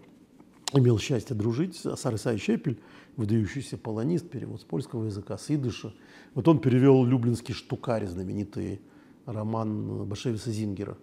имел 0.73 0.99
счастье 0.99 1.35
дружить, 1.35 1.77
Сар 1.77 2.15
Исай 2.15 2.37
Щепель, 2.37 2.79
выдающийся 3.17 3.77
полонист, 3.77 4.29
перевод 4.29 4.61
с 4.61 4.63
польского 4.63 5.05
языка, 5.05 5.37
с 5.37 5.49
идыша. 5.49 5.93
Вот 6.33 6.47
он 6.47 6.59
перевел 6.59 7.03
«Люблинский 7.05 7.53
штукарь», 7.53 8.05
знаменитый 8.07 8.81
роман 9.25 10.05
Башевиса 10.05 10.51
Зингера. 10.51 10.97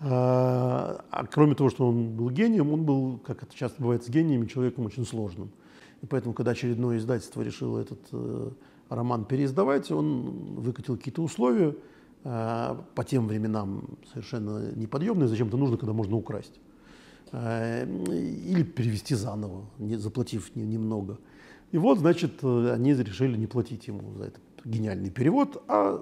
А, 0.00 1.04
а 1.10 1.26
кроме 1.26 1.54
того, 1.54 1.70
что 1.70 1.88
он 1.88 2.16
был 2.16 2.30
гением, 2.30 2.72
он 2.72 2.84
был, 2.84 3.18
как 3.18 3.42
это 3.42 3.54
часто 3.54 3.80
бывает 3.80 4.04
с 4.04 4.08
гениями, 4.08 4.46
человеком 4.46 4.86
очень 4.86 5.06
сложным. 5.06 5.50
И 6.02 6.06
поэтому, 6.06 6.34
когда 6.34 6.50
очередное 6.50 6.98
издательство 6.98 7.42
решило 7.42 7.78
этот 7.78 8.00
э, 8.10 8.50
роман 8.88 9.24
переиздавать, 9.24 9.92
он 9.92 10.56
выкатил 10.56 10.96
какие-то 10.96 11.22
условия, 11.22 11.76
э, 12.24 12.76
по 12.94 13.04
тем 13.04 13.28
временам 13.28 13.84
совершенно 14.12 14.72
неподъемные, 14.74 15.28
зачем-то 15.28 15.56
нужно, 15.56 15.76
когда 15.76 15.92
можно 15.92 16.16
украсть. 16.16 16.58
Э, 17.30 17.84
или 17.84 18.64
перевести 18.64 19.14
заново, 19.14 19.64
не, 19.78 19.96
заплатив 19.96 20.56
не, 20.56 20.64
немного. 20.64 21.18
И 21.72 21.78
вот, 21.78 21.98
значит, 21.98 22.32
э, 22.42 22.72
они 22.72 22.94
решили 22.94 23.36
не 23.36 23.46
платить 23.46 23.88
ему 23.88 24.14
за 24.14 24.24
этот 24.24 24.42
гениальный 24.64 25.10
перевод, 25.10 25.62
а 25.68 26.00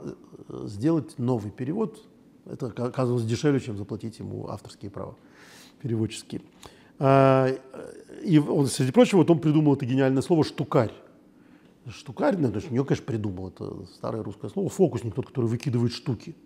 э, 0.48 0.66
сделать 0.66 1.18
новый 1.18 1.50
перевод. 1.50 2.04
Это 2.44 2.66
оказывалось 2.66 3.24
дешевле, 3.24 3.60
чем 3.60 3.76
заплатить 3.76 4.18
ему 4.18 4.48
авторские 4.48 4.90
права 4.90 5.14
переводческие. 5.80 6.42
А, 6.98 7.48
и 8.22 8.38
он, 8.38 8.66
среди 8.66 8.92
прочего, 8.92 9.18
вот 9.18 9.30
он 9.30 9.38
придумал 9.38 9.74
это 9.74 9.86
гениальное 9.86 10.22
слово 10.22 10.44
«штукарь». 10.44 10.92
Штукарь, 11.88 12.36
ну, 12.36 12.52
есть 12.52 12.70
не 12.70 12.84
конечно, 12.84 13.06
придумал, 13.06 13.48
это 13.48 13.86
старое 13.94 14.22
русское 14.22 14.50
слово, 14.50 14.68
фокусник, 14.68 15.14
тот, 15.14 15.26
который 15.26 15.46
выкидывает 15.46 15.92
штуки. 15.92 16.36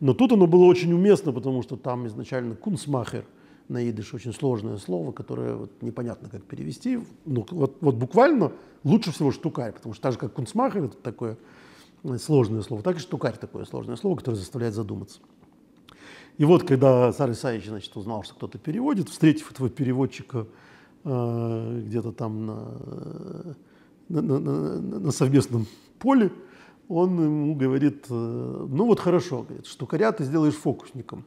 Но 0.00 0.12
тут 0.12 0.32
оно 0.32 0.46
было 0.46 0.64
очень 0.64 0.92
уместно, 0.92 1.32
потому 1.32 1.62
что 1.62 1.76
там 1.76 2.06
изначально 2.06 2.54
кунсмахер 2.54 3.24
на 3.68 3.88
идыш 3.88 4.14
очень 4.14 4.32
сложное 4.32 4.76
слово, 4.78 5.12
которое 5.12 5.56
вот 5.56 5.82
непонятно 5.82 6.28
как 6.28 6.44
перевести. 6.44 7.00
Ну, 7.24 7.46
вот, 7.50 7.78
вот 7.80 7.94
буквально 7.96 8.52
лучше 8.84 9.12
всего 9.12 9.32
штукарь, 9.32 9.72
потому 9.72 9.94
что 9.94 10.02
так 10.02 10.12
же 10.12 10.18
как 10.18 10.32
кунсмахер, 10.32 10.84
это 10.84 10.96
такое 10.96 11.36
сложное 12.18 12.62
слово, 12.62 12.82
так 12.82 12.96
и 12.96 13.00
штукарь 13.00 13.36
такое 13.36 13.64
сложное 13.64 13.96
слово, 13.96 14.16
которое 14.16 14.36
заставляет 14.36 14.74
задуматься. 14.74 15.20
И 16.38 16.44
вот, 16.44 16.64
когда 16.64 17.12
царь 17.12 17.32
Исаевич, 17.32 17.66
значит, 17.66 17.96
узнал, 17.96 18.22
что 18.22 18.34
кто-то 18.34 18.58
переводит, 18.58 19.08
встретив 19.08 19.50
этого 19.50 19.70
переводчика 19.70 20.46
э, 21.04 21.82
где-то 21.86 22.12
там 22.12 22.46
на, 22.46 23.56
на, 24.08 24.22
на, 24.22 25.00
на 25.00 25.10
совместном 25.10 25.66
поле, 25.98 26.30
он 26.88 27.20
ему 27.20 27.54
говорит, 27.54 28.04
э, 28.10 28.66
ну 28.70 28.84
вот 28.84 29.00
хорошо, 29.00 29.42
говорит, 29.42 29.66
штукаря 29.66 30.12
ты 30.12 30.24
сделаешь 30.24 30.54
фокусником, 30.54 31.24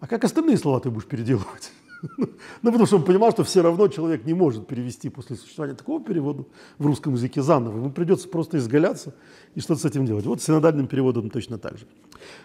а 0.00 0.06
как 0.06 0.24
остальные 0.24 0.58
слова 0.58 0.80
ты 0.80 0.90
будешь 0.90 1.06
переделывать? 1.06 1.72
Ну, 2.62 2.70
потому 2.70 2.86
что 2.86 2.96
он 2.96 3.04
понимал, 3.04 3.32
что 3.32 3.44
все 3.44 3.62
равно 3.62 3.88
человек 3.88 4.24
не 4.24 4.34
может 4.34 4.66
перевести 4.66 5.08
после 5.08 5.36
существования 5.36 5.76
такого 5.76 6.02
перевода 6.02 6.44
в 6.78 6.86
русском 6.86 7.14
языке 7.14 7.42
заново. 7.42 7.76
Ему 7.76 7.90
придется 7.90 8.28
просто 8.28 8.58
изгаляться 8.58 9.14
и 9.54 9.60
что-то 9.60 9.80
с 9.80 9.84
этим 9.84 10.06
делать. 10.06 10.24
Вот 10.26 10.40
с 10.40 10.44
синодальным 10.44 10.86
переводом 10.86 11.30
точно 11.30 11.58
так 11.58 11.78
же. 11.78 11.86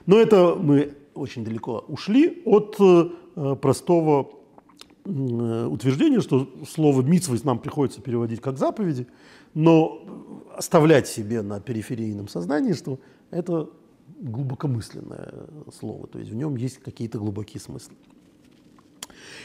Но 0.06 0.18
это 0.18 0.56
мы 0.56 0.96
очень 1.14 1.44
далеко 1.44 1.86
ушли 1.88 2.42
от 2.46 2.78
э, 2.80 3.56
простого 3.62 4.30
э, 5.06 5.68
утверждения, 5.70 6.22
что 6.22 6.50
слово 6.68 7.02
«митсвость» 7.02 7.46
нам 7.46 7.60
приходится 7.60 8.02
переводить 8.02 8.42
как 8.42 8.58
заповеди, 8.58 9.08
но 9.54 10.02
оставлять 10.56 11.08
себе 11.08 11.42
на 11.42 11.60
периферийном 11.60 12.28
сознании, 12.28 12.74
что 12.74 13.00
это 13.32 13.70
глубокомысленное 14.24 15.48
слово, 15.78 16.08
то 16.08 16.20
есть 16.20 16.32
в 16.32 16.36
нем 16.36 16.56
есть 16.56 16.78
какие-то 16.80 17.18
глубокие 17.20 17.60
смыслы. 17.60 17.96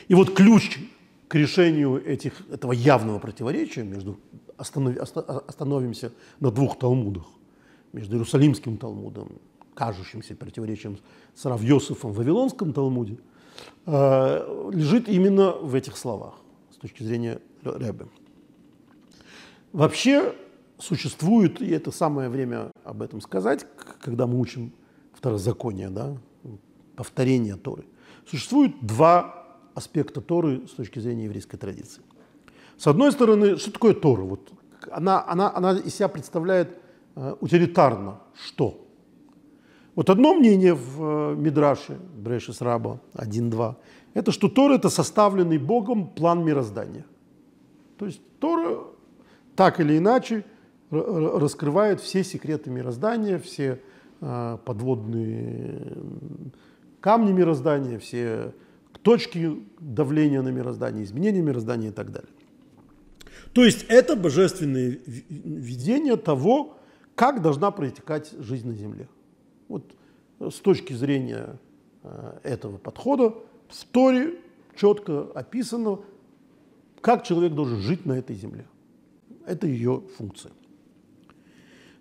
И 0.06 0.14
вот 0.14 0.34
ключ 0.34 0.78
к 1.26 1.34
решению 1.34 2.02
этих, 2.04 2.48
этого 2.50 2.72
явного 2.72 3.18
противоречия 3.18 3.82
между 3.82 4.18
останов, 4.56 4.96
остановимся 5.46 6.12
на 6.40 6.50
двух 6.50 6.78
Талмудах, 6.78 7.26
между 7.92 8.14
Иерусалимским 8.14 8.76
Талмудом, 8.76 9.32
кажущимся 9.74 10.34
противоречием 10.36 10.98
с 11.34 11.44
Равьосифом 11.44 12.12
в 12.12 12.16
Вавилонском 12.16 12.72
Талмуде, 12.72 13.18
э, 13.86 14.70
лежит 14.72 15.08
именно 15.08 15.52
в 15.52 15.74
этих 15.74 15.96
словах 15.96 16.34
с 16.72 16.76
точки 16.76 17.02
зрения 17.02 17.40
Рэбе. 17.62 18.06
Вообще 19.72 20.34
существует, 20.78 21.60
и 21.60 21.70
это 21.70 21.90
самое 21.90 22.28
время 22.28 22.70
об 22.84 23.02
этом 23.02 23.20
сказать, 23.20 23.66
когда 24.00 24.26
мы 24.26 24.38
учим 24.38 24.72
второзаконие, 25.12 25.90
да, 25.90 26.16
повторение 26.96 27.56
Торы. 27.56 27.84
Существует 28.26 28.74
два 28.80 29.46
аспекта 29.74 30.20
Торы 30.20 30.66
с 30.66 30.70
точки 30.72 30.98
зрения 30.98 31.24
еврейской 31.24 31.56
традиции. 31.56 32.02
С 32.76 32.86
одной 32.86 33.12
стороны, 33.12 33.56
что 33.56 33.72
такое 33.72 33.94
Тора? 33.94 34.22
Вот 34.22 34.52
она, 34.90 35.24
она, 35.26 35.52
она 35.54 35.72
из 35.72 35.94
себя 35.94 36.08
представляет 36.08 36.78
э, 37.16 37.34
утилитарно 37.40 38.20
что? 38.34 38.84
Вот 39.94 40.10
одно 40.10 40.34
мнение 40.34 40.74
в 40.74 41.32
э, 41.32 41.34
Мидраше, 41.34 41.98
Брешес 42.16 42.60
Раба 42.60 43.00
1.2, 43.14 43.74
это 44.14 44.30
что 44.32 44.48
Тора– 44.48 44.74
это 44.76 44.90
составленный 44.90 45.58
Богом 45.58 46.08
план 46.08 46.44
мироздания. 46.44 47.04
То 47.98 48.06
есть 48.06 48.20
Тора 48.38 48.78
так 49.56 49.80
или 49.80 49.98
иначе 49.98 50.44
раскрывает 50.90 52.00
все 52.00 52.24
секреты 52.24 52.70
мироздания, 52.70 53.38
все 53.38 53.80
э, 54.20 54.58
подводные 54.64 55.96
камни 57.00 57.32
мироздания, 57.32 57.98
все 57.98 58.54
точки 59.02 59.62
давления 59.78 60.42
на 60.42 60.48
мироздание, 60.48 61.04
изменения 61.04 61.40
мироздания 61.40 61.88
и 61.88 61.92
так 61.92 62.10
далее. 62.10 62.30
То 63.52 63.64
есть 63.64 63.86
это 63.88 64.16
божественное 64.16 64.98
видение 65.28 66.16
того, 66.16 66.78
как 67.14 67.42
должна 67.42 67.70
протекать 67.70 68.32
жизнь 68.38 68.68
на 68.68 68.74
Земле. 68.74 69.08
Вот 69.68 69.94
с 70.40 70.56
точки 70.56 70.92
зрения 70.92 71.58
э, 72.02 72.38
этого 72.42 72.78
подхода 72.78 73.34
в 73.68 73.84
Торе 73.90 74.36
четко 74.76 75.22
описано, 75.34 76.00
как 77.00 77.24
человек 77.24 77.54
должен 77.54 77.78
жить 77.78 78.06
на 78.06 78.12
этой 78.12 78.36
земле. 78.36 78.66
Это 79.46 79.66
ее 79.66 80.02
функция. 80.16 80.52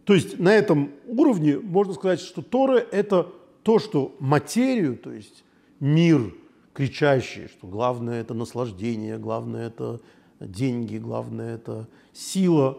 То 0.07 0.13
есть 0.13 0.39
на 0.39 0.53
этом 0.55 0.91
уровне 1.05 1.59
можно 1.59 1.93
сказать, 1.93 2.21
что 2.21 2.41
Тора– 2.41 2.77
это 2.91 3.29
то, 3.63 3.77
что 3.77 4.15
материю, 4.19 4.95
то 4.95 5.11
есть 5.11 5.43
мир– 5.81 6.33
кричащие, 6.73 7.49
что 7.49 7.67
главное 7.67 8.21
это 8.21 8.33
наслаждение, 8.33 9.17
главное 9.17 9.67
это 9.67 9.99
деньги, 10.39 10.97
главное 10.97 11.55
это 11.55 11.89
сила, 12.13 12.77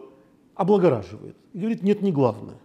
облагораживает. 0.55 1.35
И 1.53 1.59
говорит, 1.59 1.83
нет, 1.83 2.01
не 2.01 2.11
главное. 2.11 2.57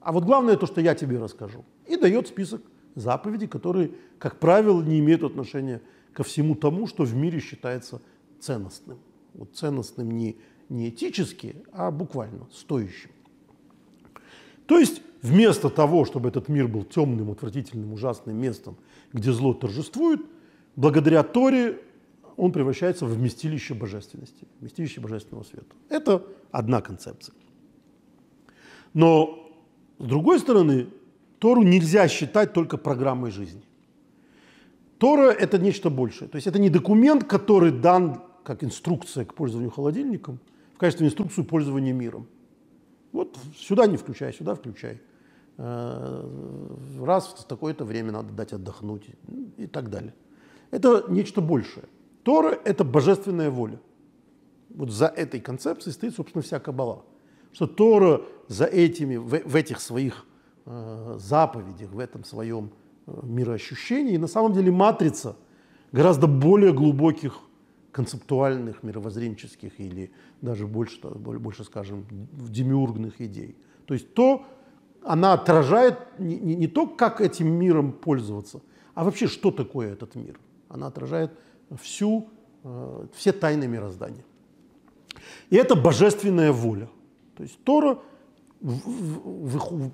А 0.00 0.10
вот 0.10 0.24
главное 0.24 0.56
то, 0.56 0.66
что 0.66 0.80
я 0.80 0.96
тебе 0.96 1.20
расскажу. 1.20 1.64
И 1.86 1.96
дает 1.96 2.26
список 2.26 2.60
заповедей, 2.96 3.46
которые, 3.46 3.92
как 4.18 4.40
правило, 4.40 4.82
не 4.82 4.98
имеют 4.98 5.22
отношения 5.22 5.80
ко 6.12 6.24
всему 6.24 6.56
тому, 6.56 6.88
что 6.88 7.04
в 7.04 7.14
мире 7.14 7.38
считается 7.38 8.02
ценностным. 8.40 8.98
Вот 9.34 9.54
ценностным 9.54 10.10
не, 10.10 10.38
не 10.68 10.88
этически, 10.88 11.54
а 11.70 11.92
буквально 11.92 12.48
стоящим. 12.50 13.10
То 14.66 14.78
есть 14.78 15.02
вместо 15.22 15.68
того, 15.68 16.04
чтобы 16.04 16.28
этот 16.28 16.48
мир 16.48 16.68
был 16.68 16.84
темным, 16.84 17.30
отвратительным, 17.30 17.92
ужасным 17.92 18.36
местом, 18.36 18.76
где 19.12 19.32
зло 19.32 19.54
торжествует, 19.54 20.20
благодаря 20.76 21.22
Торе 21.22 21.80
он 22.36 22.52
превращается 22.52 23.06
в 23.06 23.12
вместилище 23.14 23.74
божественности, 23.74 24.46
вместилище 24.60 25.00
божественного 25.00 25.44
света. 25.44 25.74
Это 25.88 26.24
одна 26.50 26.80
концепция. 26.80 27.34
Но, 28.94 29.50
с 29.98 30.04
другой 30.04 30.38
стороны, 30.38 30.88
Тору 31.38 31.62
нельзя 31.62 32.08
считать 32.08 32.52
только 32.52 32.76
программой 32.78 33.30
жизни. 33.30 33.62
Тора– 34.98 35.30
это 35.40 35.58
нечто 35.58 35.90
большее. 35.90 36.28
То 36.28 36.36
есть 36.36 36.46
это 36.46 36.60
не 36.60 36.70
документ, 36.70 37.24
который 37.24 37.72
дан 37.72 38.22
как 38.44 38.62
инструкция 38.62 39.24
к 39.24 39.34
пользованию 39.34 39.70
холодильником, 39.70 40.38
в 40.74 40.78
качестве 40.78 41.06
инструкции 41.06 41.42
пользования 41.42 41.92
миром. 41.92 42.26
Вот 43.12 43.38
сюда 43.56 43.86
не 43.86 43.96
включай, 43.96 44.32
сюда 44.32 44.54
включай. 44.54 45.00
Э, 45.58 46.26
раз 47.00 47.28
в 47.28 47.44
такое-то 47.44 47.84
время 47.84 48.12
надо 48.12 48.32
дать 48.32 48.52
отдохнуть 48.52 49.06
и 49.58 49.66
так 49.66 49.90
далее. 49.90 50.14
Это 50.70 51.04
нечто 51.08 51.40
большее. 51.40 51.84
Тора– 52.22 52.58
это 52.64 52.84
божественная 52.84 53.50
воля. 53.50 53.78
Вот 54.70 54.90
за 54.90 55.06
этой 55.06 55.40
концепцией 55.40 55.92
стоит, 55.92 56.14
собственно, 56.14 56.42
вся 56.42 56.58
Каббала. 56.58 57.04
Что 57.52 57.66
Тора 57.66 58.22
за 58.48 58.64
этими, 58.64 59.16
в, 59.16 59.42
в 59.44 59.56
этих 59.56 59.80
своих 59.80 60.24
э, 60.64 61.16
заповедях, 61.18 61.90
в 61.90 61.98
этом 61.98 62.24
своем 62.24 62.70
э, 63.06 63.12
мироощущении, 63.22 64.16
на 64.16 64.28
самом 64.28 64.54
деле 64.54 64.72
матрица 64.72 65.36
гораздо 65.92 66.26
более 66.26 66.72
глубоких 66.72 67.38
концептуальных, 67.92 68.82
мировоззренческих 68.82 69.78
или 69.78 70.10
даже 70.40 70.66
больше, 70.66 70.98
больше 71.06 71.64
скажем, 71.64 72.06
демиургных 72.32 73.20
идей. 73.20 73.56
То 73.86 73.94
есть 73.94 74.12
то, 74.14 74.44
она 75.04 75.34
отражает 75.34 75.98
не, 76.18 76.38
не, 76.38 76.54
не 76.56 76.66
то, 76.66 76.86
как 76.86 77.20
этим 77.20 77.52
миром 77.52 77.92
пользоваться, 77.92 78.60
а 78.94 79.04
вообще, 79.04 79.26
что 79.26 79.50
такое 79.50 79.92
этот 79.92 80.14
мир– 80.14 80.38
она 80.72 80.86
отражает 80.86 81.30
всю, 81.80 82.28
э, 82.64 83.06
все 83.14 83.32
тайны 83.32 83.68
мироздания. 83.68 84.24
И 85.50 85.56
это 85.56 85.76
божественная 85.76 86.50
воля. 86.50 86.88
То 87.36 87.42
есть 87.42 87.62
Тора 87.62 87.98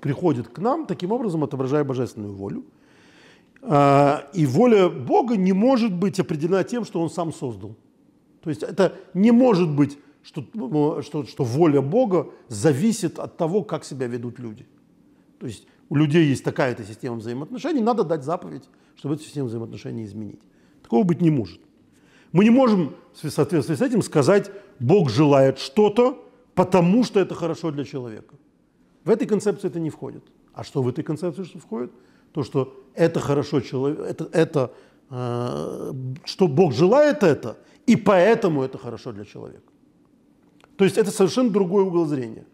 приходит 0.01 0.47
к 0.47 0.59
нам, 0.59 0.85
таким 0.85 1.11
образом 1.11 1.43
отображая 1.43 1.83
божественную 1.83 2.33
волю. 2.33 2.63
А, 3.61 4.29
и 4.33 4.45
воля 4.45 4.89
Бога 4.89 5.35
не 5.35 5.53
может 5.53 5.93
быть 5.93 6.19
определена 6.19 6.63
тем, 6.63 6.85
что 6.85 7.01
Он 7.01 7.09
сам 7.09 7.33
создал. 7.33 7.75
То 8.41 8.49
есть 8.49 8.63
это 8.63 8.95
не 9.13 9.31
может 9.31 9.69
быть, 9.69 9.97
что, 10.21 10.43
ну, 10.53 11.01
что, 11.01 11.25
что 11.25 11.43
воля 11.43 11.81
Бога 11.81 12.29
зависит 12.47 13.19
от 13.19 13.37
того, 13.37 13.63
как 13.63 13.85
себя 13.85 14.07
ведут 14.07 14.39
люди. 14.39 14.65
То 15.39 15.47
есть 15.47 15.67
у 15.89 15.95
людей 15.95 16.27
есть 16.27 16.43
такая-то 16.43 16.83
система 16.83 17.17
взаимоотношений, 17.17 17.81
надо 17.81 18.03
дать 18.03 18.23
заповедь, 18.23 18.63
чтобы 18.95 19.15
эту 19.15 19.23
систему 19.23 19.47
взаимоотношений 19.47 20.03
изменить. 20.03 20.41
Такого 20.83 21.03
быть 21.03 21.21
не 21.21 21.31
может. 21.31 21.59
Мы 22.31 22.43
не 22.43 22.51
можем 22.51 22.95
в 23.21 23.29
соответствии 23.29 23.75
с 23.75 23.81
этим 23.81 24.01
сказать, 24.01 24.51
Бог 24.79 25.09
желает 25.09 25.57
что-то, 25.57 26.23
потому 26.53 27.03
что 27.03 27.19
это 27.19 27.33
хорошо 27.33 27.71
для 27.71 27.85
человека. 27.85 28.35
В 29.03 29.09
этой 29.09 29.27
концепции 29.27 29.67
это 29.67 29.79
не 29.79 29.89
входит. 29.89 30.23
А 30.53 30.63
что 30.63 30.83
в 30.83 30.87
этой 30.87 31.03
концепции 31.03 31.43
что 31.43 31.59
входит? 31.59 31.91
То, 32.33 32.43
что 32.43 32.75
это 32.93 33.19
хорошо 33.19 33.61
человек, 33.61 33.99
это, 33.99 34.29
это 34.31 34.71
э, 35.09 35.93
что 36.25 36.47
Бог 36.47 36.73
желает 36.73 37.23
это, 37.23 37.57
и 37.91 37.95
поэтому 37.95 38.63
это 38.63 38.77
хорошо 38.77 39.11
для 39.11 39.25
человека. 39.25 39.71
То 40.75 40.85
есть 40.85 40.97
это 40.97 41.11
совершенно 41.11 41.49
другой 41.49 41.83
угол 41.83 42.05
зрения. 42.05 42.45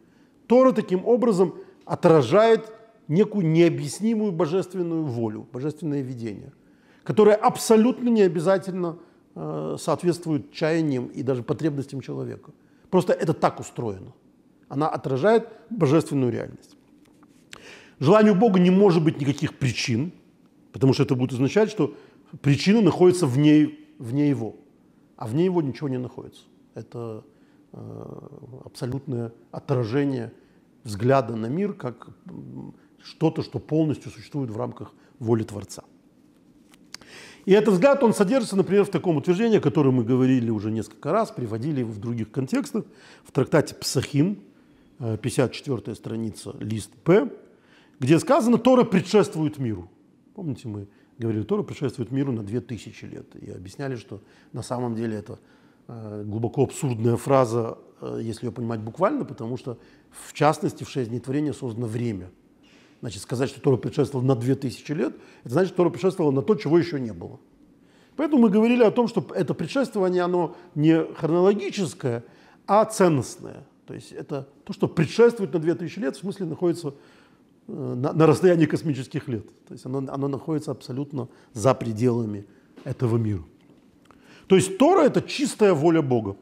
Тора 0.47 0.71
таким 0.71 1.05
образом 1.05 1.53
отражает 1.85 2.71
некую 3.07 3.45
необъяснимую 3.47 4.31
божественную 4.31 5.03
волю, 5.03 5.47
божественное 5.51 6.01
видение– 6.01 6.51
которая 7.05 7.35
абсолютно 7.35 8.09
не 8.09 8.23
обязательно 8.23 8.97
э, 9.35 9.77
соответствует 9.79 10.51
чаяниям 10.51 11.05
и 11.05 11.21
даже 11.21 11.43
потребностям 11.43 12.01
человека. 12.01 12.51
Просто 12.89 13.13
это 13.13 13.33
так 13.33 13.59
устроено. 13.59 14.11
Она 14.69 14.89
отражает 14.89 15.47
божественную 15.69 16.31
реальность. 16.31 16.75
Желанию 17.99 18.33
Бога 18.33 18.59
не 18.59 18.71
может 18.71 19.03
быть 19.03 19.21
никаких 19.21 19.53
причин, 19.53 20.11
Потому 20.71 20.91
что 20.91 21.03
это 21.03 21.15
будет 21.15 21.31
означать, 21.31 21.69
что 21.69 21.93
причина 22.41 22.81
находится 22.81 23.25
вне, 23.25 23.69
вне 23.97 24.29
его. 24.29 24.57
А 25.17 25.27
вне 25.27 25.45
его 25.45 25.61
ничего 25.61 25.89
не 25.89 25.97
находится. 25.97 26.43
Это 26.73 27.23
э, 27.71 28.27
абсолютное 28.65 29.31
отражение 29.51 30.33
взгляда 30.83 31.35
на 31.35 31.47
мир 31.47 31.73
как 31.73 32.09
что-то, 33.03 33.41
что 33.41 33.59
полностью 33.59 34.11
существует 34.11 34.49
в 34.49 34.57
рамках 34.57 34.93
воли 35.19 35.43
Творца. 35.43 35.83
И 37.45 37.51
этот 37.51 37.75
взгляд, 37.75 38.03
он 38.03 38.13
содержится, 38.13 38.55
например, 38.55 38.85
в 38.85 38.89
таком 38.89 39.17
утверждении, 39.17 39.59
о 39.59 39.61
котором 39.61 39.95
мы 39.95 40.03
говорили 40.03 40.49
уже 40.49 40.71
несколько 40.71 41.11
раз, 41.11 41.31
приводили 41.31 41.83
в 41.83 41.99
других 41.99 42.31
контекстах, 42.31 42.85
в 43.23 43.31
трактате 43.31 43.75
Псахим, 43.75 44.39
54 44.99 45.81
э, 45.85 45.95
страница, 45.95 46.55
лист 46.59 46.91
П, 47.03 47.31
где 47.99 48.19
сказано, 48.19 48.57
Тора 48.57 48.83
предшествует 48.83 49.59
миру. 49.59 49.89
Помните, 50.33 50.67
мы 50.67 50.87
говорили, 51.17 51.43
Тора 51.43 51.63
предшествует 51.63 52.11
миру 52.11 52.31
на 52.31 52.43
2000 52.43 53.05
лет. 53.05 53.35
И 53.35 53.51
объясняли, 53.51 53.95
что 53.95 54.21
на 54.53 54.61
самом 54.61 54.95
деле 54.95 55.17
это 55.17 55.39
э, 55.87 56.23
глубоко 56.25 56.63
абсурдная 56.63 57.17
фраза, 57.17 57.77
э, 58.01 58.19
если 58.21 58.47
ее 58.47 58.51
понимать 58.51 58.79
буквально, 58.79 59.25
потому 59.25 59.57
что, 59.57 59.77
в 60.11 60.33
частности, 60.33 60.83
в 60.83 60.89
шесть 60.89 61.09
дней 61.09 61.19
творения 61.19 61.53
создано 61.53 61.87
время– 61.87 62.29
Значит, 63.05 63.21
сказать, 63.21 63.49
что 63.49 63.61
Тора 63.61 63.77
предшествовала 63.77 64.25
на 64.25 64.35
2000 64.35 64.91
лет, 64.93 65.15
это 65.43 65.53
значит, 65.53 65.69
что 65.69 65.77
Тора 65.77 65.89
предшествовала 65.91 66.31
на 66.31 66.41
то, 66.41 66.55
чего 66.55 66.75
еще 66.77 66.99
не 66.99 67.13
было. 67.13 67.39
Поэтому 68.15 68.41
мы 68.41 68.49
говорили 68.49 68.83
о 68.83 68.89
том, 68.89 69.07
что 69.07 69.23
это 69.35 69.53
предшествование, 69.53 70.23
оно 70.23 70.55
не 70.73 71.03
хронологическое, 71.13 72.23
а 72.65 72.83
ценностное. 72.85 73.63
То 73.85 73.93
есть 73.93 74.11
это 74.11 74.47
то, 74.63 74.73
что 74.73 74.87
предшествует 74.87 75.53
на 75.53 75.59
2000 75.59 75.99
лет, 75.99 76.15
в 76.15 76.19
смысле 76.21 76.47
находится 76.47 76.95
на, 77.67 78.13
на 78.13 78.27
расстоянии 78.27 78.65
космических 78.65 79.27
лет. 79.27 79.47
То 79.67 79.73
есть 79.73 79.85
оно, 79.85 79.97
оно 79.97 80.27
находится 80.27 80.71
абсолютно 80.71 81.27
за 81.53 81.73
пределами 81.73 82.45
этого 82.83 83.17
мира. 83.17 83.43
То 84.47 84.55
есть 84.55 84.77
Тора– 84.77 85.01
это 85.05 85.21
чистая 85.21 85.73
воля 85.73 86.01
Бога. 86.01 86.35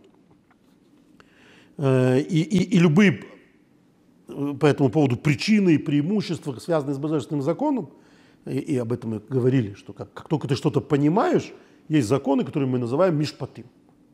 Э, 1.77 2.19
и, 2.19 2.41
и, 2.41 2.75
и 2.75 2.79
любые 2.79 3.23
по 4.27 4.65
этому 4.65 4.89
поводу 4.89 5.17
причины 5.17 5.75
и 5.75 5.77
преимущества, 5.77 6.57
связанные 6.59 6.95
с 6.95 6.97
божественным 6.97 7.41
законом, 7.41 7.89
и, 8.45 8.57
и 8.57 8.77
об 8.77 8.91
этом 8.91 9.11
мы 9.11 9.21
говорили, 9.29 9.73
что 9.73 9.93
как, 9.93 10.13
как 10.13 10.27
только 10.27 10.47
ты 10.47 10.55
что-то 10.55 10.81
понимаешь, 10.81 11.53
есть 11.87 12.07
законы, 12.07 12.43
которые 12.43 12.69
мы 12.69 12.79
называем 12.79 13.17
мишпаты, 13.17 13.65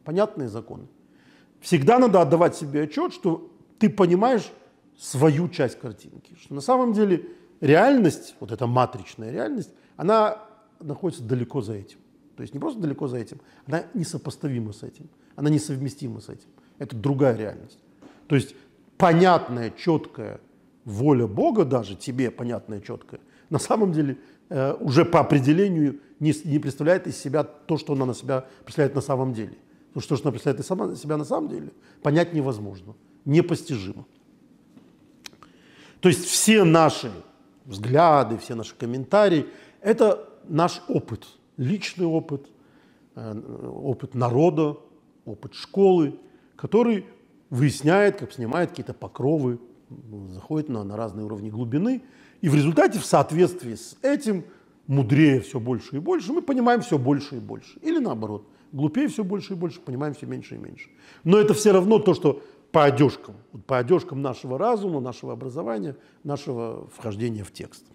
понятные 0.04 0.50
законы. 0.50 0.88
Всегда 1.62 2.00
надо 2.00 2.22
отдавать 2.22 2.56
себе 2.56 2.84
отчет, 2.84 3.14
что 3.14 3.52
ты 3.80 3.90
понимаешь 3.90 4.52
свою 5.00 5.48
часть 5.48 5.80
картинки, 5.80 6.36
что 6.42 6.54
на 6.54 6.62
самом 6.62 6.94
деле 6.94 7.26
реальность, 7.62 8.36
вот 8.40 8.52
эта 8.52 8.68
матричная 8.68 9.32
реальность, 9.32 9.72
она 9.96 10.44
находится 10.82 11.24
далеко 11.24 11.62
за 11.62 11.74
этим. 11.74 12.00
То 12.36 12.42
есть 12.42 12.54
не 12.54 12.60
просто 12.60 12.82
далеко 12.82 13.08
за 13.08 13.18
этим, 13.18 13.40
она 13.66 13.84
несопоставима 13.94 14.74
с 14.74 14.84
этим, 14.84 15.10
она 15.36 15.50
несовместима 15.50 16.20
с 16.20 16.30
этим. 16.30 16.50
Это 16.78 16.96
другая 16.96 17.36
реальность. 17.38 17.80
То 18.28 18.36
есть 18.36 18.56
понятная, 18.98 19.72
четкая 19.72 20.42
воля 20.84 21.28
Бога, 21.28 21.64
даже 21.64 21.96
тебе 21.96 22.30
понятная, 22.30 22.82
четкая, 22.82 23.22
на 23.50 23.60
самом 23.60 23.94
деле 23.94 24.18
э, 24.50 24.74
уже 24.80 25.06
по 25.06 25.22
определению 25.22 26.02
не, 26.20 26.34
не 26.44 26.60
представляет 26.60 27.08
из 27.08 27.18
себя 27.18 27.44
то, 27.44 27.78
что 27.78 27.94
она 27.94 28.06
на 28.06 28.14
себя 28.14 28.46
представляет 28.64 28.96
на 28.96 29.02
самом 29.02 29.34
деле. 29.34 29.58
То, 29.94 30.02
что 30.02 30.16
она 30.16 30.32
представляет 30.32 30.60
из 30.60 31.02
себя 31.02 31.18
на 31.18 31.26
самом 31.26 31.50
деле, 31.50 31.72
понять 32.02 32.34
невозможно, 32.34 32.96
непостижимо. 33.26 34.06
То 36.00 36.10
есть 36.10 36.26
все 36.26 36.64
наши 36.64 37.12
взгляды, 37.66 38.38
все 38.38 38.56
наши 38.56 38.76
комментарии– 38.76 39.46
это 39.82 40.28
наш 40.48 40.82
опыт, 40.88 41.28
личный 41.58 42.06
опыт, 42.06 42.48
э, 43.16 43.42
опыт 43.68 44.16
народа, 44.16 44.78
опыт 45.26 45.54
школы, 45.54 46.16
который 46.56 47.06
выясняет, 47.50 48.18
как 48.18 48.34
снимает 48.34 48.70
какие-то 48.70 48.94
покровы, 48.94 49.60
заходит 50.30 50.70
на, 50.70 50.84
на 50.84 50.96
разные 50.96 51.26
уровни 51.26 51.50
глубины. 51.50 52.02
И 52.42 52.50
в 52.50 52.56
результате, 52.56 53.00
в 53.00 53.06
соответствии 53.06 53.76
с 53.76 53.98
этим, 54.02 54.46
мудрее 54.88 55.42
все 55.42 55.60
больше 55.60 55.98
и 55.98 56.00
больше, 56.00 56.34
мы 56.34 56.42
понимаем 56.42 56.82
все 56.82 56.98
больше 56.98 57.38
и 57.38 57.40
больше. 57.40 57.80
Или 57.82 58.00
наоборот, 58.00 58.48
глупее 58.72 59.08
все 59.08 59.24
больше 59.24 59.54
и 59.54 59.56
больше, 59.56 59.80
понимаем 59.80 60.14
все 60.14 60.26
меньше 60.26 60.56
и 60.56 60.58
меньше. 60.58 60.90
Но 61.24 61.38
это 61.38 61.54
все 61.54 61.72
равно 61.72 62.00
то, 62.00 62.14
что 62.14 62.42
по 62.72 62.86
одежкам, 62.86 63.36
по 63.66 63.78
одежкам 63.78 64.22
нашего 64.22 64.58
разума, 64.58 65.00
нашего 65.00 65.34
образования, 65.34 65.96
нашего 66.24 66.88
вхождения 66.96 67.44
в 67.44 67.52
текст. 67.52 67.86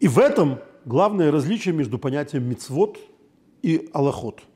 И 0.00 0.08
в 0.08 0.18
этом 0.18 0.58
главное 0.84 1.30
различие 1.30 1.74
между 1.74 1.98
понятием 1.98 2.44
мицвод 2.44 2.98
и 3.62 3.88
аллахот– 3.92 4.42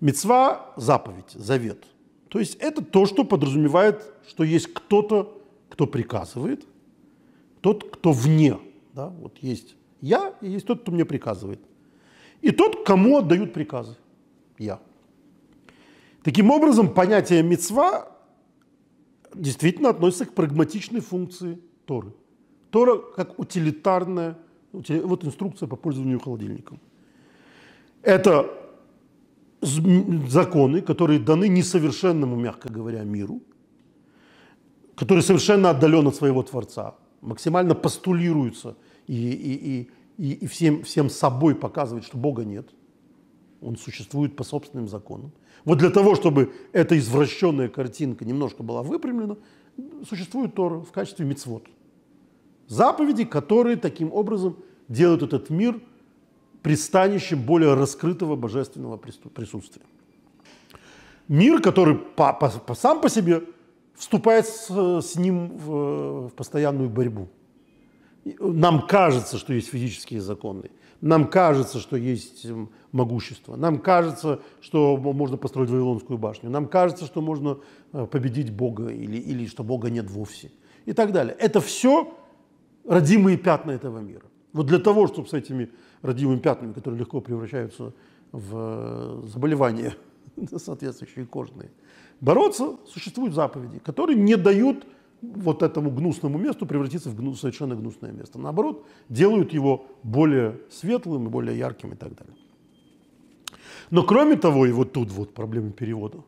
Мецва– 0.00 0.74
заповедь, 0.76 1.30
завет. 1.32 1.86
То 2.28 2.38
есть 2.38 2.56
это 2.56 2.84
то, 2.84 3.06
что 3.06 3.24
подразумевает, 3.24 4.04
что 4.28 4.44
есть 4.44 4.72
кто-то, 4.72 5.42
кто 5.70 5.86
приказывает, 5.86 6.66
тот, 7.60 7.90
кто 7.90 8.12
вне. 8.12 8.58
Да? 8.92 9.08
Вот 9.08 9.38
есть 9.38 9.74
я 10.02 10.34
и 10.40 10.50
есть 10.50 10.66
тот, 10.66 10.82
кто 10.82 10.92
мне 10.92 11.04
приказывает. 11.04 11.60
И 12.42 12.50
тот, 12.50 12.84
кому 12.84 13.18
отдают 13.18 13.54
приказы. 13.54 13.96
Я. 14.58 14.80
Таким 16.26 16.50
образом, 16.50 16.92
понятие 16.92 17.44
мецва 17.44 18.08
действительно 19.32 19.90
относится 19.90 20.26
к 20.26 20.34
прагматичной 20.34 20.98
функции 20.98 21.60
Торы. 21.84 22.12
Тора 22.70 22.98
как 23.14 23.38
утилитарная, 23.38 24.36
вот 24.72 25.24
инструкция 25.24 25.68
по 25.68 25.76
пользованию 25.76 26.18
холодильником. 26.18 26.80
Это 28.02 28.52
законы, 29.60 30.80
которые 30.80 31.20
даны 31.20 31.46
несовершенному, 31.46 32.34
мягко 32.34 32.72
говоря, 32.72 33.04
миру, 33.04 33.40
который 34.96 35.22
совершенно 35.22 35.70
отдален 35.70 36.08
от 36.08 36.16
своего 36.16 36.42
Творца, 36.42 36.96
максимально 37.20 37.76
постулируются 37.76 38.76
и, 39.06 39.14
и, 39.14 39.90
и, 40.18 40.32
и 40.32 40.46
всем, 40.48 40.82
всем 40.82 41.08
собой 41.08 41.54
показывает, 41.54 42.04
что 42.04 42.18
Бога 42.18 42.44
нет. 42.44 42.68
Он 43.60 43.76
существует 43.76 44.34
по 44.34 44.42
собственным 44.42 44.88
законам. 44.88 45.30
Вот 45.66 45.76
для 45.78 45.90
того, 45.90 46.14
чтобы 46.14 46.54
эта 46.72 46.96
извращенная 46.96 47.68
картинка 47.68 48.24
немножко 48.24 48.62
была 48.62 48.82
выпрямлена, 48.82 49.36
существует 50.08 50.54
Тора 50.54 50.78
в 50.78 50.90
качестве 50.92 51.26
мицвод. 51.26 51.66
Заповеди, 52.68 53.26
которые 53.26 53.76
таким 53.76 54.10
образом 54.10 54.56
делают 54.88 55.22
этот 55.22 55.50
мир– 55.50 55.78
пристанищем 56.66 57.42
более 57.42 57.74
раскрытого 57.74 58.34
божественного 58.34 58.96
присутствия. 58.96 59.82
Мир, 61.28 61.62
который 61.62 61.94
по, 61.94 62.32
по, 62.32 62.50
по, 62.50 62.74
сам 62.74 63.00
по 63.00 63.08
себе 63.08 63.44
вступает 63.94 64.48
с, 64.48 64.68
с 65.00 65.14
ним 65.14 65.56
в, 65.58 66.26
в 66.26 66.32
постоянную 66.34 66.90
борьбу. 66.90 67.28
Нам 68.40 68.88
кажется, 68.88 69.38
что 69.38 69.52
есть 69.52 69.68
физические 69.68 70.20
законы, 70.20 70.72
нам 71.00 71.28
кажется, 71.28 71.78
что 71.78 71.96
есть 71.96 72.46
могущество, 72.92 73.56
нам 73.56 73.78
кажется, 73.78 74.40
что 74.60 74.96
можно 74.96 75.36
построить 75.36 75.70
Вавилонскую 75.70 76.18
башню, 76.18 76.50
нам 76.50 76.66
кажется, 76.66 77.04
что 77.04 77.20
можно 77.20 77.58
э, 77.92 78.06
победить 78.06 78.50
Бога 78.50 78.88
или, 78.88 79.16
или 79.16 79.46
что 79.46 79.62
Бога 79.62 79.90
нет 79.90 80.10
вовсе 80.10 80.50
и 80.86 80.92
так 80.92 81.12
далее. 81.12 81.36
Это 81.38 81.60
все 81.60 82.14
родимые 82.84 83.36
пятна 83.36 83.72
этого 83.72 83.98
мира. 83.98 84.24
Вот 84.52 84.66
для 84.66 84.78
того, 84.78 85.06
чтобы 85.06 85.28
с 85.28 85.32
этими 85.32 85.70
родимыми 86.02 86.38
пятнами, 86.38 86.72
которые 86.72 87.00
легко 87.00 87.20
превращаются 87.20 87.92
в 88.32 88.52
э, 88.54 89.28
заболевания 89.28 89.94
соответствующие 90.56 91.26
кожные. 91.26 91.70
Бороться 92.20 92.76
существуют 92.86 93.34
заповеди, 93.34 93.78
которые 93.78 94.16
не 94.16 94.36
дают 94.36 94.86
вот 95.22 95.62
этому 95.62 95.90
гнусному 95.90 96.38
месту 96.38 96.66
превратиться 96.66 97.10
в 97.10 97.16
гну, 97.16 97.34
совершенно 97.34 97.74
гнусное 97.74 98.12
место. 98.12 98.38
Наоборот, 98.38 98.86
делают 99.08 99.52
его 99.52 99.86
более 100.02 100.60
светлым 100.70 101.28
более 101.28 101.58
ярким 101.58 101.92
и 101.92 101.96
так 101.96 102.14
далее. 102.14 102.34
Но 103.90 104.02
кроме 104.02 104.36
того, 104.36 104.66
и 104.66 104.72
вот 104.72 104.92
тут 104.92 105.10
вот 105.10 105.34
проблема 105.34 105.70
перевода, 105.70 106.18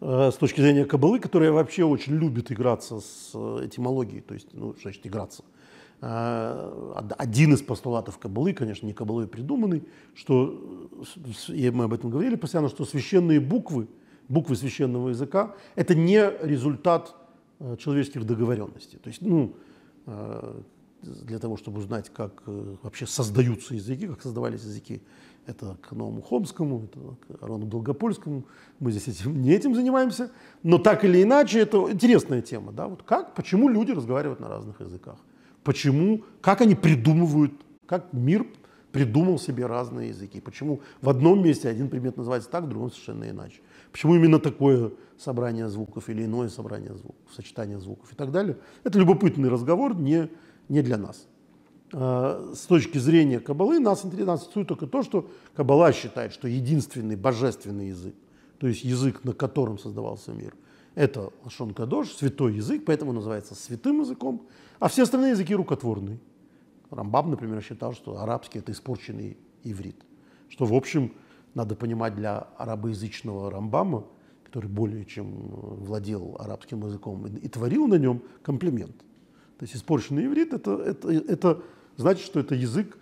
э, 0.00 0.30
с 0.32 0.36
точки 0.36 0.60
зрения 0.60 0.84
кабалы, 0.84 1.20
которая 1.20 1.52
вообще 1.52 1.84
очень 1.84 2.14
любит 2.14 2.50
играться 2.50 3.00
с 3.00 3.30
э, 3.34 3.66
этимологией, 3.66 4.22
то 4.22 4.34
есть, 4.34 4.48
ну, 4.52 4.74
значит 4.80 5.06
играться– 5.06 5.44
Э, 6.00 6.94
один 7.18 7.54
из 7.54 7.62
постулатов 7.62 8.18
Кабалы, 8.18 8.52
конечно, 8.52 8.86
не 8.86 8.92
Кабалой 8.92 9.26
придуманный, 9.26 9.82
что, 10.14 10.88
и 11.48 11.70
мы 11.70 11.84
об 11.84 11.92
этом 11.92 12.10
говорили 12.10 12.36
постоянно, 12.36 12.68
что 12.68 12.84
священные 12.84 13.40
буквы, 13.40 13.88
буквы 14.28 14.54
священного 14.54 15.08
языка, 15.08 15.56
это 15.74 15.96
не 15.96 16.30
результат 16.42 17.16
человеческих 17.78 18.24
договоренностей. 18.24 18.98
То 18.98 19.08
есть, 19.08 19.22
ну, 19.22 19.54
э, 20.06 20.60
для 21.02 21.38
того, 21.38 21.56
чтобы 21.56 21.78
узнать, 21.78 22.10
как 22.12 22.42
вообще 22.82 23.06
создаются 23.06 23.74
языки, 23.74 24.06
как 24.08 24.20
создавались 24.20 24.62
языки, 24.62 25.00
это 25.46 25.78
к 25.80 25.92
Новому 25.92 26.22
Хомскому, 26.22 26.84
это 26.84 26.98
к 27.38 27.42
Арону 27.42 27.66
Долгопольскому. 27.66 28.44
Мы 28.80 28.90
здесь 28.90 29.08
этим, 29.08 29.40
не 29.40 29.52
этим 29.52 29.74
занимаемся. 29.74 30.30
Но 30.62 30.78
так 30.78 31.04
или 31.04 31.22
иначе, 31.22 31.60
это 31.60 31.90
интересная 31.90 32.42
тема. 32.42 32.72
Да? 32.72 32.88
Вот 32.88 33.02
как, 33.04 33.34
почему 33.34 33.68
люди 33.68 33.92
разговаривают 33.92 34.40
на 34.40 34.48
разных 34.48 34.80
языках? 34.80 35.16
Почему, 35.62 36.24
как 36.40 36.60
они 36.60 36.74
придумывают, 36.74 37.52
как 37.86 38.12
мир 38.12 38.44
придумал 38.92 39.38
себе 39.38 39.66
разные 39.66 40.08
языки. 40.08 40.40
Почему 40.40 40.80
в 41.00 41.08
одном 41.08 41.42
месте 41.42 41.68
один 41.68 41.88
предмет 41.88 42.16
называется 42.16 42.50
так, 42.50 42.64
в 42.64 42.68
другом 42.68 42.90
совершенно 42.90 43.28
иначе. 43.28 43.60
Почему 43.92 44.14
именно 44.14 44.38
такое 44.38 44.92
собрание 45.18 45.68
звуков 45.68 46.08
или 46.08 46.24
иное 46.24 46.48
собрание 46.48 46.94
звуков, 46.94 47.20
сочетание 47.34 47.78
звуков 47.78 48.12
и 48.12 48.16
так 48.16 48.30
далее. 48.30 48.56
Это 48.84 48.98
любопытный 48.98 49.48
разговор, 49.48 49.94
не, 49.96 50.30
не 50.68 50.80
для 50.82 50.96
нас. 50.96 51.26
А, 51.92 52.52
с 52.54 52.66
точки 52.66 52.98
зрения 52.98 53.40
Кабалы 53.40 53.80
нас, 53.80 54.04
интересует 54.04 54.68
только 54.68 54.86
то, 54.86 55.02
что 55.02 55.30
Кабала 55.54 55.92
считает, 55.92 56.32
что 56.32 56.48
единственный 56.48 57.16
божественный 57.16 57.88
язык, 57.88 58.14
то 58.58 58.68
есть 58.68 58.84
язык, 58.84 59.24
на 59.24 59.32
котором 59.32 59.78
создавался 59.78 60.32
мир, 60.32 60.54
это 60.94 61.32
Лашон 61.44 61.74
Кадош, 61.74 62.12
святой 62.12 62.54
язык, 62.54 62.84
поэтому 62.84 63.12
называется 63.12 63.54
святым 63.54 64.00
языком, 64.00 64.46
а 64.78 64.88
все 64.88 65.02
остальные 65.02 65.32
языки 65.32 65.54
рукотворные. 65.54 66.18
Рамбам, 66.90 67.30
например, 67.30 67.62
считал, 67.62 67.92
что 67.92 68.20
арабский– 68.20 68.58
это 68.60 68.72
испорченный 68.72 69.36
иврит. 69.62 69.96
Что, 70.48 70.64
в 70.64 70.74
общем, 70.74 71.12
надо 71.54 71.74
понимать 71.74 72.14
для 72.14 72.38
арабоязычного 72.56 73.50
Рамбама, 73.50 74.04
который 74.44 74.68
более 74.68 75.04
чем 75.04 75.26
владел 75.30 76.36
арабским 76.38 76.84
языком 76.84 77.26
и, 77.26 77.30
и 77.38 77.48
творил 77.48 77.86
на 77.86 77.96
нем 77.96 78.22
комплимент. 78.42 78.96
То 79.58 79.64
есть 79.64 79.76
испорченный 79.76 80.26
иврит 80.26 80.52
это, 80.52 80.76
это, 80.76 81.10
это 81.10 81.62
значит, 81.96 82.24
что 82.24 82.40
это 82.40 82.54
язык, 82.54 82.96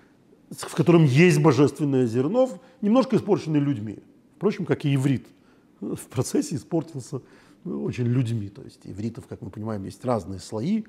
в 0.51 0.75
котором 0.75 1.05
есть 1.05 1.41
божественное 1.41 2.07
зерно, 2.07 2.49
немножко 2.81 3.17
испорченный 3.17 3.61
людьми. 3.61 3.99
Впрочем, 4.37 4.65
как 4.65 4.85
и 4.85 4.95
иврит 4.95 5.27
в 5.81 6.07
процессе 6.09 6.57
испортился 6.57 7.21
очень 7.65 8.05
людьми. 8.05 8.49
То 8.49 8.63
есть 8.63 8.81
ивритов, 8.85 9.27
как 9.27 9.43
мы 9.43 9.51
понимаем, 9.51 9.85
есть 9.85 10.05
разные 10.05 10.41
слои, 10.41 10.85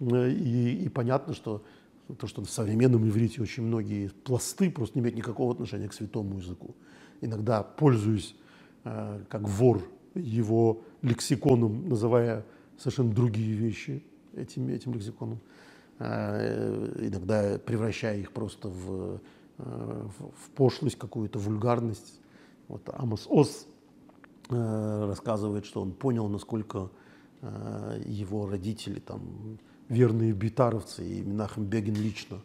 и, 0.00 0.82
и 0.84 0.88
понятно, 0.88 1.34
что 1.34 1.62
то, 2.18 2.26
что 2.26 2.42
в 2.42 2.50
современном 2.50 3.08
иврите 3.08 3.40
очень 3.42 3.62
многие 3.62 4.08
пласты 4.08 4.70
просто 4.70 4.98
не 4.98 5.02
имеют 5.02 5.16
никакого 5.16 5.52
отношения 5.52 5.88
к 5.88 5.94
святому 5.94 6.38
языку. 6.38 6.74
Иногда 7.20 7.62
пользуюсь 7.62 8.34
э, 8.84 9.24
как 9.28 9.48
вор 9.48 9.82
его 10.14 10.82
лексиконом, 11.02 11.88
называя 11.88 12.44
совершенно 12.76 13.12
другие 13.12 13.54
вещи 13.54 14.02
этим, 14.34 14.68
этим 14.68 14.94
лексиконом, 14.94 15.40
э, 15.98 17.06
иногда 17.06 17.58
превращая 17.58 18.18
их 18.18 18.32
просто 18.32 18.68
в, 18.68 19.20
э, 19.58 20.08
в 20.38 20.50
пошлость, 20.54 20.98
какую-то 20.98 21.38
вульгарность. 21.38 22.20
Вот 22.68 22.88
Амос 22.92 23.26
Ос 23.28 23.66
э, 24.50 25.04
рассказывает, 25.06 25.64
что 25.64 25.80
он 25.80 25.92
понял, 25.92 26.28
насколько 26.28 26.90
э, 27.40 28.02
его 28.04 28.46
родители 28.46 29.00
там 29.00 29.58
верные 29.88 30.32
битаровцы 30.32 31.06
и 31.06 31.22
Минахем 31.22 31.64
Бегин 31.64 31.94
лично 31.94 32.38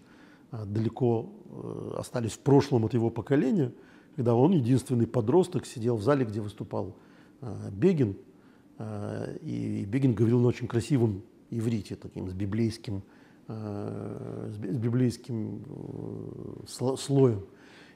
а, 0.52 0.66
далеко 0.66 1.30
э, 1.50 1.94
остались 1.98 2.34
в 2.34 2.40
прошлом 2.40 2.86
от 2.86 2.94
его 2.94 3.10
поколения, 3.10 3.74
когда 4.16 4.36
он, 4.36 4.52
единственный 4.52 5.08
подросток, 5.08 5.66
сидел 5.66 5.98
в 5.98 6.04
зале, 6.04 6.26
где 6.26 6.42
выступал 6.42 6.96
а, 7.42 7.70
Бегин, 7.72 8.18
а, 8.78 9.34
и 9.42 9.86
Бегин 9.86 10.14
говорил 10.14 10.40
на 10.40 10.48
очень 10.48 10.68
красивом 10.68 11.24
иврите, 11.50 11.96
таким 11.96 12.30
с 12.30 12.34
библейским, 12.34 13.04
с 13.48 14.58
библейским 14.58 15.64
э, 15.70 16.96
слоем. 16.98 17.46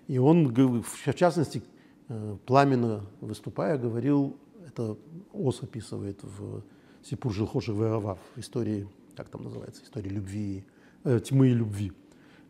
И 0.07 0.17
он, 0.17 0.53
в 0.81 1.13
частности, 1.13 1.61
э, 2.07 2.37
пламенно 2.45 3.05
выступая, 3.19 3.77
говорил, 3.77 4.37
это 4.65 4.97
Ос 5.33 5.61
описывает 5.61 6.23
в 6.23 6.63
Сипур 7.03 7.33
Жилхоши 7.33 7.73
в 7.73 8.17
истории 8.37 8.87
как 9.15 9.29
там 9.29 9.43
называется, 9.43 9.83
история 9.83 10.09
любви, 10.09 10.63
э, 11.03 11.19
тьмы 11.19 11.49
и 11.49 11.53
любви. 11.53 11.91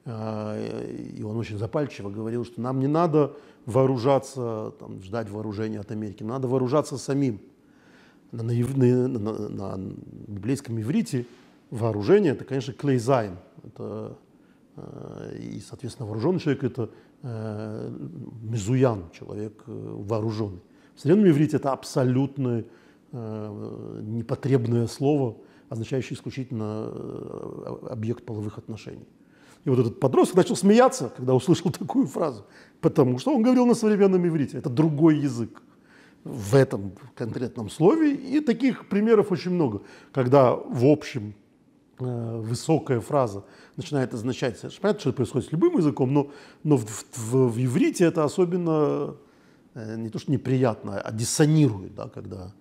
А, 0.06 0.58
и 0.58 1.22
он 1.22 1.38
очень 1.38 1.58
запальчиво 1.58 2.10
говорил, 2.10 2.44
что 2.44 2.60
нам 2.62 2.80
не 2.80 2.88
надо 2.88 3.34
вооружаться, 3.66 4.74
там, 4.80 5.02
ждать 5.02 5.30
вооружения 5.30 5.80
от 5.80 5.92
Америки, 5.92 6.24
надо 6.24 6.48
вооружаться 6.48 6.98
самим. 6.98 7.40
На, 8.32 8.44
на, 8.44 8.54
на, 8.54 9.08
на, 9.08 9.78
на 9.78 9.94
библейском 10.28 10.80
иврите 10.80 11.26
вооружение 11.70 12.32
это, 12.32 12.46
конечно, 12.46 12.74
клейзайн. 12.74 13.38
Это, 13.64 14.18
э, 14.78 15.38
и, 15.40 15.60
соответственно, 15.60 16.08
вооруженный 16.08 16.40
человек 16.40 16.64
это 16.64 16.90
э, 17.22 17.92
мезуян, 18.42 19.12
человек 19.12 19.64
э, 19.68 19.72
вооруженный. 19.72 20.62
В 20.96 21.00
современном 21.02 21.32
иврите 21.32 21.58
это 21.58 21.74
абсолютно 21.74 22.64
э, 23.12 24.00
непотребное 24.04 24.88
слово, 24.88 25.38
означающий 25.72 26.16
исключительно 26.16 26.90
э, 26.92 27.88
объект 27.92 28.26
половых 28.26 28.58
отношений. 28.58 29.08
И 29.64 29.70
вот 29.70 29.80
этот 29.80 30.02
подросток 30.02 30.36
начал 30.36 30.58
смеяться, 30.58 31.14
когда 31.16 31.34
услышал 31.34 31.72
такую 31.80 32.08
фразу, 32.08 32.46
потому 32.82 33.18
что 33.20 33.34
он 33.34 33.42
говорил 33.42 33.66
на 33.66 33.74
современном 33.74 34.28
иврите. 34.28 34.58
Это 34.58 34.70
другой 34.70 35.20
язык 35.20 35.62
в 36.26 36.56
этом 36.56 36.92
конкретном 37.16 37.70
слове. 37.70 38.16
И 38.16 38.42
таких 38.42 38.90
примеров 38.90 39.32
очень 39.32 39.52
много, 39.52 39.82
когда 40.12 40.54
в 40.54 40.86
общем 40.86 41.36
э, 42.00 42.42
высокая 42.42 43.00
фраза 43.00 43.46
начинает 43.78 44.14
означать, 44.14 44.60
понятно, 44.82 45.00
что 45.00 45.10
это 45.12 45.16
происходит 45.16 45.48
с 45.48 45.52
любым 45.54 45.78
языком, 45.78 46.14
но, 46.14 46.32
но 46.64 46.76
в, 46.76 46.86
в, 47.14 47.48
в 47.48 47.64
иврите 47.64 48.04
это 48.04 48.26
особенно 48.26 49.16
э, 49.74 49.96
не 49.96 50.10
то, 50.10 50.20
что 50.20 50.34
неприятно, 50.34 51.00
а 51.00 51.14
диссонирует, 51.14 51.96
да, 51.96 52.10
когда 52.10 52.54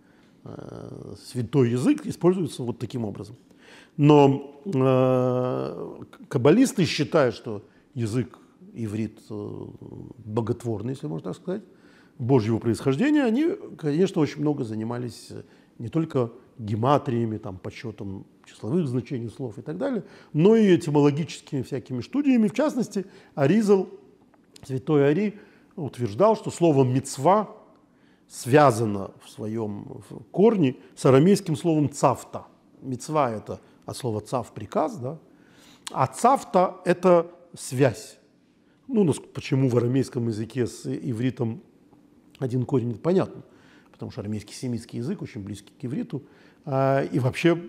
Э, 0.45 1.14
святой 1.22 1.70
язык 1.70 2.07
используется 2.07 2.62
вот 2.62 2.78
таким 2.78 3.05
образом. 3.05 3.36
Но 3.97 4.61
э, 4.64 6.03
каббалисты 6.28 6.84
считают, 6.86 7.34
что 7.34 7.62
язык 7.95 8.38
иврит 8.72 9.20
э, 9.28 9.64
боготворный, 10.24 10.95
если 10.95 11.07
можно 11.07 11.32
так 11.32 11.43
сказать, 11.43 11.62
божьего 12.18 12.59
происхождения, 12.59 13.24
они, 13.24 13.49
конечно, 13.76 14.22
очень 14.22 14.41
много 14.41 14.64
занимались 14.64 15.28
э, 15.30 15.43
не 15.78 15.88
только 15.88 16.32
гематриями, 16.59 17.38
там, 17.38 17.59
подсчетом 17.59 18.26
числовых 18.47 18.88
значений 18.88 19.28
слов 19.28 19.59
и 19.59 19.62
так 19.62 19.76
далее, 19.76 20.05
но 20.32 20.57
и 20.57 20.74
этимологическими 20.74 21.62
всякими 21.62 22.01
студиями. 22.01 22.49
В 22.49 22.55
частности, 22.55 23.07
Аризал, 23.34 23.88
святой 24.62 25.09
Ари, 25.09 25.38
утверждал, 25.76 26.36
что 26.36 26.51
слово 26.51 26.84
«мецва» 26.84 27.59
связано 28.31 29.11
в 29.24 29.28
своем 29.28 30.03
корне 30.31 30.76
с 30.95 31.05
арамейским 31.05 31.57
словом 31.57 31.91
цафта. 31.91 32.47
Мецва 32.81 33.31
это 33.33 33.61
от 33.85 33.97
слова 33.97 34.20
цав 34.20 34.53
приказ, 34.55 34.97
да? 34.97 35.18
а 35.91 36.07
цафта 36.07 36.76
это 36.85 37.26
связь. 37.59 38.18
Ну, 38.87 39.12
почему 39.35 39.68
в 39.68 39.76
арамейском 39.76 40.28
языке 40.28 40.66
с 40.66 40.87
ивритом 40.87 41.61
один 42.39 42.64
корень, 42.64 42.93
это 42.93 43.01
понятно, 43.01 43.43
потому 43.91 44.12
что 44.12 44.20
арамейский 44.20 44.55
семитский 44.55 44.99
язык 44.99 45.22
очень 45.22 45.43
близкий 45.43 45.72
к 45.78 45.85
ивриту. 45.85 46.22
А, 46.64 47.03
и 47.03 47.18
вообще, 47.18 47.61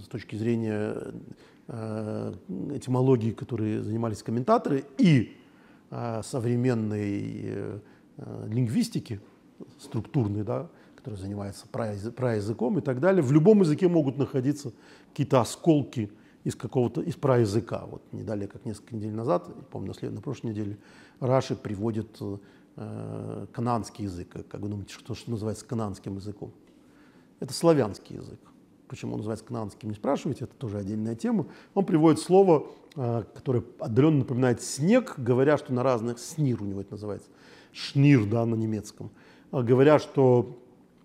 с 0.00 0.06
точки 0.06 0.36
зрения 0.36 0.96
а, 1.66 2.32
этимологии, 2.72 3.32
которые 3.32 3.82
занимались 3.82 4.22
комментаторы, 4.22 4.84
и 4.98 5.36
а, 5.90 6.22
современной 6.22 7.42
э, 7.44 7.78
лингвистики, 8.48 9.20
структурный, 9.78 10.42
да, 10.42 10.68
который 11.06 11.20
занимается 11.20 11.66
праязыком 11.68 12.78
и 12.78 12.80
так 12.80 12.98
далее, 12.98 13.22
в 13.22 13.30
любом 13.30 13.60
языке 13.60 13.86
могут 13.86 14.18
находиться 14.18 14.72
какие-то 15.10 15.40
осколки 15.40 16.10
из 16.42 16.56
какого-то, 16.56 17.00
из 17.00 17.14
праязыка. 17.14 17.84
Вот 17.86 18.02
не 18.10 18.24
далее, 18.24 18.48
как 18.48 18.64
несколько 18.64 18.96
недель 18.96 19.12
назад, 19.12 19.48
помню, 19.70 19.88
на, 19.88 19.94
след, 19.94 20.12
на 20.12 20.20
прошлой 20.20 20.50
неделе, 20.50 20.78
Раши 21.20 21.54
приводит 21.54 22.18
э, 22.76 23.46
кананский 23.52 24.04
язык. 24.04 24.30
Как 24.48 24.60
вы 24.60 24.68
думаете, 24.68 24.94
что, 24.94 25.14
что 25.14 25.30
называется 25.30 25.64
кананским 25.64 26.16
языком? 26.16 26.52
Это 27.38 27.52
славянский 27.52 28.16
язык. 28.16 28.40
Почему 28.88 29.12
он 29.12 29.18
называется 29.18 29.44
кананским, 29.44 29.90
не 29.90 29.94
спрашивайте, 29.94 30.44
это 30.44 30.54
тоже 30.54 30.78
отдельная 30.78 31.14
тема. 31.14 31.46
Он 31.74 31.84
приводит 31.84 32.20
слово, 32.20 32.66
э, 32.96 33.22
которое 33.32 33.62
отдаленно 33.78 34.18
напоминает 34.18 34.60
снег, 34.60 35.14
говоря, 35.18 35.56
что 35.56 35.72
на 35.72 35.84
разных, 35.84 36.18
снир 36.18 36.60
у 36.62 36.64
него 36.64 36.80
это 36.80 36.92
называется, 36.92 37.28
шнир, 37.72 38.24
да, 38.24 38.44
на 38.44 38.56
немецком– 38.56 39.12
а, 39.56 39.62
говорят, 39.62 40.02
что 40.02 40.58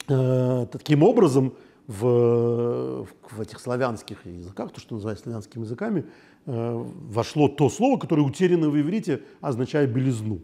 э, 0.09 0.67
таким 0.71 1.03
образом 1.03 1.53
в, 1.87 3.07
в 3.29 3.41
этих 3.41 3.61
славянских 3.61 4.25
языках, 4.25 4.73
то, 4.73 4.81
что 4.81 4.95
называется 4.95 5.23
славянскими 5.23 5.63
языками, 5.63 6.05
э, 6.45 6.85
вошло 7.09 7.47
то 7.47 7.69
слово, 7.69 7.97
которое 7.97 8.23
утеряно 8.23 8.69
в 8.69 8.77
иврите, 8.77 9.21
означает 9.39 9.93
белизну. 9.93 10.41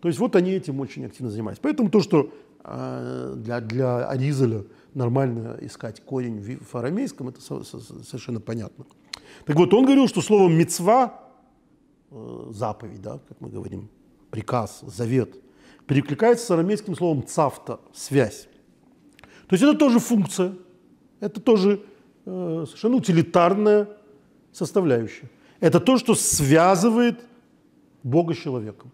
То 0.00 0.06
есть 0.06 0.20
вот 0.20 0.36
они 0.36 0.52
этим 0.52 0.78
очень 0.78 1.06
активно 1.06 1.30
занимались. 1.32 1.58
Поэтому 1.60 1.90
то, 1.90 2.00
что 2.00 2.30
э, 2.62 3.34
для, 3.36 3.60
для 3.60 4.06
Аризеля 4.06 4.64
нормально 4.94 5.58
искать 5.60 6.04
корень 6.04 6.38
в, 6.38 6.64
в 6.64 6.74
арамейском, 6.76 7.30
это 7.30 7.40
со, 7.40 7.64
со, 7.64 7.80
совершенно 7.80 8.38
понятно. 8.38 8.84
Так 9.44 9.56
вот, 9.56 9.74
он 9.74 9.86
говорил, 9.86 10.06
что 10.06 10.22
слово 10.22 10.48
«мецва», 10.48 11.20
э, 12.12 12.46
заповедь, 12.52 13.02
да, 13.02 13.18
как 13.28 13.40
мы 13.40 13.48
говорим, 13.48 13.88
приказ, 14.30 14.82
завет– 14.86 15.36
перекликается 15.86 16.46
с 16.46 16.50
арамейским 16.50 16.94
словом 16.96 17.26
цафта– 17.26 17.80
связь. 17.92 18.48
То 19.46 19.54
есть 19.54 19.62
это 19.62 19.74
тоже 19.74 19.98
функция, 19.98 20.54
это 21.20 21.40
тоже 21.40 21.82
э, 22.24 22.64
совершенно 22.66 22.96
утилитарная 22.96 23.88
составляющая. 24.52 25.30
Это 25.60 25.80
то, 25.80 25.98
что 25.98 26.14
связывает 26.14 27.24
Бога 28.02 28.34
с 28.34 28.38
человеком. 28.38 28.90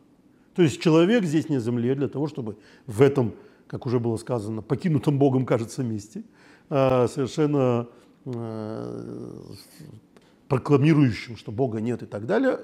То 0.55 0.63
есть 0.63 0.81
человек 0.81 1.25
здесь 1.25 1.49
на 1.49 1.61
земле 1.61 1.95
для 1.95 2.09
того, 2.09 2.27
чтобы 2.27 2.57
в 2.87 3.01
этом, 3.03 3.35
как 3.67 3.87
уже 3.87 3.99
было 3.99 4.17
сказано, 4.17 4.63
покинутом 4.63 5.19
Богом, 5.19 5.47
кажется, 5.47 5.83
месте, 5.83 6.25
а, 6.69 7.07
совершенно 7.09 7.89
а, 8.27 9.55
прокламирующим, 10.49 11.37
что 11.37 11.53
Бога 11.53 11.81
нет 11.81 12.03
и 12.03 12.07
так 12.07 12.27
далее, 12.27 12.61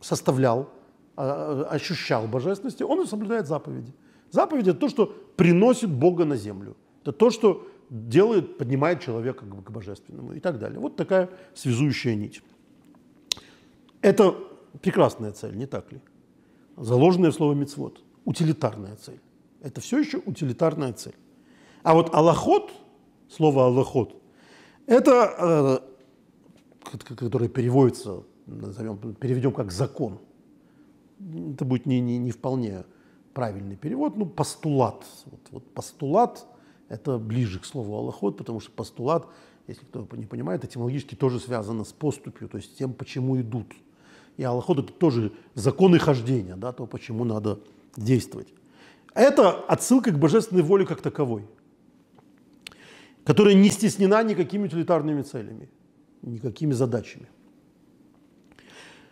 составлял, 0.00 0.70
ощущал 1.16 2.26
божественности, 2.26 2.82
он 2.82 3.02
и 3.02 3.06
соблюдает 3.06 3.46
заповеди. 3.46 3.92
Заповеди– 4.30 4.70
это 4.70 4.80
то, 4.80 4.88
что 4.88 5.06
приносит 5.36 5.90
Бога 5.90 6.24
на 6.24 6.36
землю. 6.36 6.76
Это 7.02 7.12
то, 7.12 7.30
что 7.30 7.68
делает, 7.90 8.56
поднимает 8.56 9.00
человека 9.00 9.44
к 9.44 9.70
божественному 9.70 10.32
и 10.32 10.40
так 10.40 10.58
далее. 10.58 10.80
Вот 10.80 10.96
такая 10.96 11.28
связующая 11.54 12.14
нить. 12.14 12.42
Это 14.00 14.34
прекрасная 14.80 15.32
цель, 15.32 15.56
не 15.56 15.66
так 15.66 15.92
ли? 15.92 16.00
Заложенное 16.76 17.30
в 17.30 17.34
слово 17.34 17.52
мецвод. 17.52 18.02
Утилитарная 18.24 18.96
цель. 18.96 19.20
Это 19.60 19.80
все 19.80 19.98
еще 19.98 20.18
утилитарная 20.24 20.92
цель. 20.94 21.14
А 21.82 21.94
вот 21.94 22.14
аллахот, 22.14 22.72
слово 23.28 23.66
аллахот, 23.66 24.16
это, 24.86 25.82
э, 26.96 27.16
которое 27.16 27.48
переводится, 27.48 28.22
назовем, 28.46 29.14
переведем 29.14 29.52
как 29.52 29.70
закон. 29.70 30.18
Это 31.54 31.64
будет 31.64 31.86
не, 31.86 32.00
не, 32.00 32.18
не 32.18 32.30
вполне 32.30 32.84
правильный 33.34 33.76
перевод, 33.76 34.16
ну, 34.16 34.26
постулат. 34.26 35.04
Вот, 35.26 35.40
вот 35.50 35.74
постулат– 35.74 36.46
это 36.88 37.18
ближе 37.18 37.58
к 37.58 37.64
слову 37.64 37.96
аллахот, 37.96 38.36
потому 38.36 38.60
что 38.60 38.70
постулат, 38.72 39.26
если 39.68 39.84
кто 39.84 40.06
не 40.16 40.26
понимает, 40.26 40.64
этимологически 40.64 41.14
тоже 41.14 41.40
связано 41.40 41.84
с 41.84 41.92
поступью, 41.92 42.48
то 42.48 42.58
есть 42.58 42.76
тем, 42.76 42.92
почему 42.92 43.40
идут– 43.40 43.72
и 44.36 44.42
Аллахот 44.44 44.78
это 44.78 44.92
тоже 44.92 45.32
законы 45.54 45.98
хождения, 45.98 46.56
да, 46.56 46.72
то, 46.72 46.86
почему 46.86 47.24
надо 47.24 47.60
действовать. 47.96 48.48
Это 49.14 49.52
отсылка 49.52 50.10
к 50.10 50.18
божественной 50.18 50.62
воле 50.62 50.86
как 50.86 51.02
таковой, 51.02 51.46
которая 53.24 53.54
не 53.54 53.68
стеснена 53.68 54.22
никакими 54.22 54.66
утилитарными 54.66 55.22
целями, 55.22 55.68
никакими 56.22 56.72
задачами. 56.72 57.28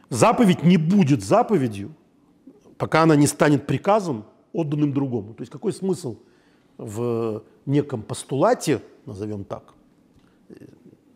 Заповедь 0.09 0.65
не 0.65 0.79
будет 0.79 1.23
заповедью, 1.23 1.95
пока 2.81 3.03
она 3.03 3.15
не 3.15 3.27
станет 3.27 3.67
приказом, 3.67 4.25
отданным 4.55 4.95
другому. 4.95 5.35
То 5.35 5.43
есть 5.43 5.53
какой 5.53 5.73
смысл 5.73 6.17
в 6.79 7.45
неком 7.67 8.03
постулате, 8.03 8.81
назовем 9.05 9.45
так, 9.45 9.75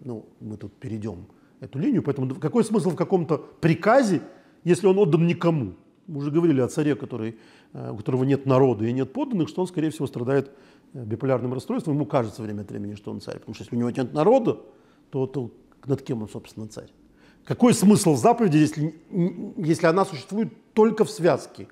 ну, 0.01 0.27
мы 0.41 0.59
тут 0.59 0.75
перейдем 0.75 1.25
эту 1.61 1.79
линию. 1.79 2.03
Поэтому 2.03 2.35
какой 2.35 2.65
смысл 2.65 2.91
в 2.91 2.97
каком-то 2.97 3.39
приказе, 3.39 4.21
если 4.63 4.87
он 4.87 4.99
отдан 4.99 5.27
никому? 5.27 5.73
Мы 6.07 6.19
уже 6.19 6.31
говорили 6.31 6.61
о 6.61 6.69
царе, 6.69 6.95
который, 6.97 7.39
э, 7.73 7.91
у 7.93 7.97
которого 7.97 8.25
нет 8.25 8.45
народа 8.45 8.85
и 8.85 8.93
нет 8.93 9.15
подданных, 9.15 9.49
что 9.49 9.63
он, 9.63 9.67
скорее 9.67 9.89
всего, 9.89 10.07
страдает 10.07 10.51
э, 10.93 11.03
биполярным 11.03 11.55
расстройством. 11.55 11.95
Ему 11.95 12.05
кажется 12.05 12.43
время 12.43 12.61
от 12.61 12.71
времени, 12.71 12.95
что 12.95 13.11
он 13.11 13.23
царь. 13.23 13.39
Потому 13.39 13.55
что 13.55 13.65
если 13.65 13.75
у 13.75 13.79
него 13.79 13.89
нет 13.89 14.13
народа, 14.13 14.59
то, 15.09 15.27
то 15.27 15.51
над 15.87 16.03
кем 16.03 16.21
он, 16.21 16.29
собственно, 16.29 16.69
царь? 16.69 16.91
Какой 17.45 17.73
смысл 17.73 18.17
заповеди, 18.17 18.59
если, 18.59 18.95
если 19.57 19.87
она 19.87 20.05
существует 20.05 20.53
только 20.75 21.05
в 21.05 21.11
связке? 21.11 21.69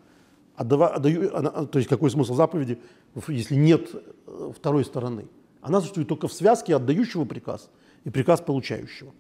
Отдава, 0.57 0.89
отдаю, 0.89 1.35
она, 1.37 1.51
то 1.67 1.79
есть 1.79 1.89
какой 1.89 2.11
смысл 2.11 2.35
заповеди, 2.35 2.81
если 3.29 3.55
нет 3.55 3.91
э, 4.27 4.53
второй 4.57 4.85
стороны? 4.85 5.27
Она 5.61 5.81
существует 5.81 6.09
только 6.09 6.29
в 6.29 6.33
связке 6.33 6.75
отдающего 6.75 7.25
приказ 7.25 7.71
и 8.05 8.11
приказ 8.11 8.41
получающего. 8.41 9.13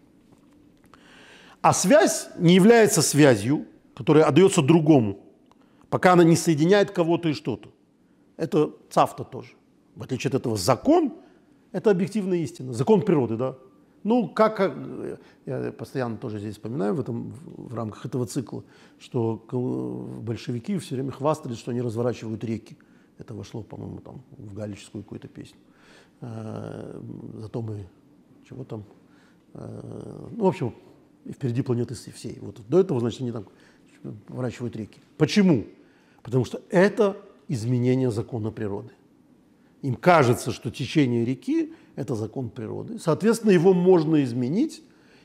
А 1.61 1.73
связь 1.73 2.29
не 2.39 2.55
является 2.55 3.03
связью, 3.03 3.67
которая 3.95 4.25
отдается 4.25 4.63
другому, 4.63 5.21
пока 5.91 6.13
она 6.13 6.25
не 6.25 6.37
соединяет 6.37 6.91
кого-то 6.91 7.29
и 7.29 7.33
что-то. 7.33 7.71
Это 8.37 8.73
цавта 8.91 9.25
тоже. 9.25 9.53
В 9.95 10.03
отличие 10.03 10.31
от 10.31 10.35
этого 10.35 10.57
закон– 10.57 11.15
это 11.73 11.91
объективная 11.91 12.39
истина, 12.39 12.73
закон 12.73 13.03
природы, 13.03 13.37
да. 13.37 13.57
Ну, 14.05 14.29
как, 14.29 14.59
я 15.47 15.73
постоянно 15.73 16.17
тоже 16.17 16.41
здесь 16.41 16.55
вспоминаю 16.55 16.95
в, 16.95 17.01
этом, 17.01 17.33
в 17.47 17.73
рамках 17.75 18.05
этого 18.05 18.27
цикла, 18.27 18.65
что 18.99 19.47
большевики 20.23 20.77
все 20.79 20.97
время 20.97 21.13
хвастались, 21.13 21.59
что 21.59 21.71
они 21.71 21.81
разворачивают 21.81 22.43
реки. 22.43 22.77
Это 23.19 23.35
вошло, 23.35 23.63
по-моему, 23.63 23.99
там 23.99 24.23
в 24.37 24.55
галическую 24.55 25.05
какую-то 25.05 25.29
песню. 25.29 25.59
Э, 26.21 27.01
зато 27.35 27.63
мы, 27.63 27.87
чего 28.49 28.65
там, 28.65 28.85
э, 29.55 30.29
ну, 30.33 30.45
в 30.45 30.49
общем, 30.49 30.75
впереди 31.31 31.63
планеты 31.63 31.95
всей. 31.95 32.39
Вот 32.41 32.61
до 32.69 32.81
этого, 32.81 32.99
значит, 32.99 33.21
они 33.21 33.31
там 33.31 33.47
поворачивают 34.27 34.75
реки. 34.75 35.01
Почему? 35.17 35.67
Потому 36.25 36.45
что 36.45 36.61
это 36.71 37.17
изменение 37.47 38.11
закона 38.11 38.51
природы. 38.51 38.91
Им 39.83 39.95
кажется, 39.95 40.51
что 40.51 40.73
течение 40.73 41.25
реки– 41.25 41.73
это 41.97 42.15
закон 42.15 42.51
природы. 42.51 42.99
Соответственно, 42.99 43.51
его 43.51 43.75
можно 43.75 44.23
изменить, 44.23 44.83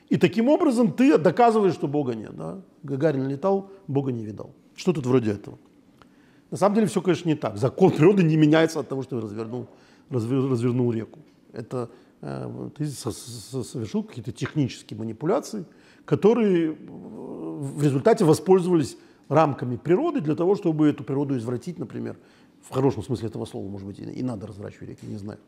и 0.08 0.16
таким 0.16 0.48
образом 0.48 0.92
ты 0.92 1.18
доказываешь, 1.18 1.74
что 1.74 1.86
Бога 1.86 2.14
нет. 2.14 2.36
Да? 2.36 2.62
Гагарин 2.82 3.28
летал, 3.28 3.70
Бога 3.86 4.12
не 4.12 4.24
видал. 4.24 4.54
Что 4.74 4.92
тут 4.92 5.06
вроде 5.06 5.32
этого? 5.32 5.58
На 6.50 6.56
самом 6.56 6.76
деле 6.76 6.86
все, 6.86 7.02
конечно, 7.02 7.28
не 7.28 7.34
так. 7.34 7.58
Закон 7.58 7.90
природы 7.90 8.22
не 8.22 8.36
меняется 8.36 8.80
от 8.80 8.88
того, 8.88 9.02
что 9.02 9.20
развернул, 9.20 9.66
развернул 10.10 10.92
реку. 10.92 11.18
Это 11.52 11.90
э, 12.22 12.70
ты 12.76 12.86
совершил 12.86 14.02
какие-то 14.02 14.32
технические 14.32 14.98
манипуляции– 14.98 15.64
которые 16.08 16.72
в 16.72 17.82
результате 17.82 18.24
воспользовались 18.24 18.96
рамками 19.28 19.76
природы 19.76 20.22
для 20.22 20.34
того, 20.34 20.54
чтобы 20.54 20.88
эту 20.88 21.04
природу 21.04 21.36
извратить, 21.36 21.78
например, 21.78 22.16
в 22.62 22.72
хорошем 22.72 23.02
смысле 23.02 23.28
этого 23.28 23.44
слова, 23.44 23.68
может 23.68 23.86
быть, 23.86 23.98
и 23.98 24.22
надо 24.22 24.46
разворачивать 24.46 24.88
реки, 24.88 25.06
не 25.06 25.18
знаю. 25.18 25.38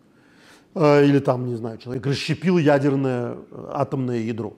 А, 0.75 1.03
или 1.03 1.19
там, 1.19 1.47
не 1.47 1.57
знаю, 1.57 1.79
человек 1.79 2.07
расщепил 2.07 2.59
ядерное 2.59 3.37
э, 3.51 3.71
атомное 3.73 4.19
ядро. 4.19 4.57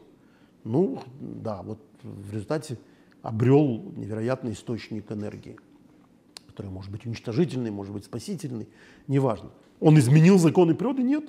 Ну, 0.65 1.03
да, 1.21 1.63
вот 1.63 1.79
в 2.03 2.33
результате 2.33 2.79
обрел 3.23 3.83
невероятный 3.97 4.53
источник 4.53 5.11
энергии, 5.11 5.57
который 6.49 6.71
может 6.71 6.91
быть 6.91 7.07
уничтожительный, 7.07 7.71
может 7.71 7.93
быть 7.93 8.05
спасительный, 8.05 8.69
неважно. 9.09 9.51
Он 9.81 9.99
изменил 9.99 10.39
законы 10.39 10.75
природы? 10.75 11.03
Нет. 11.03 11.25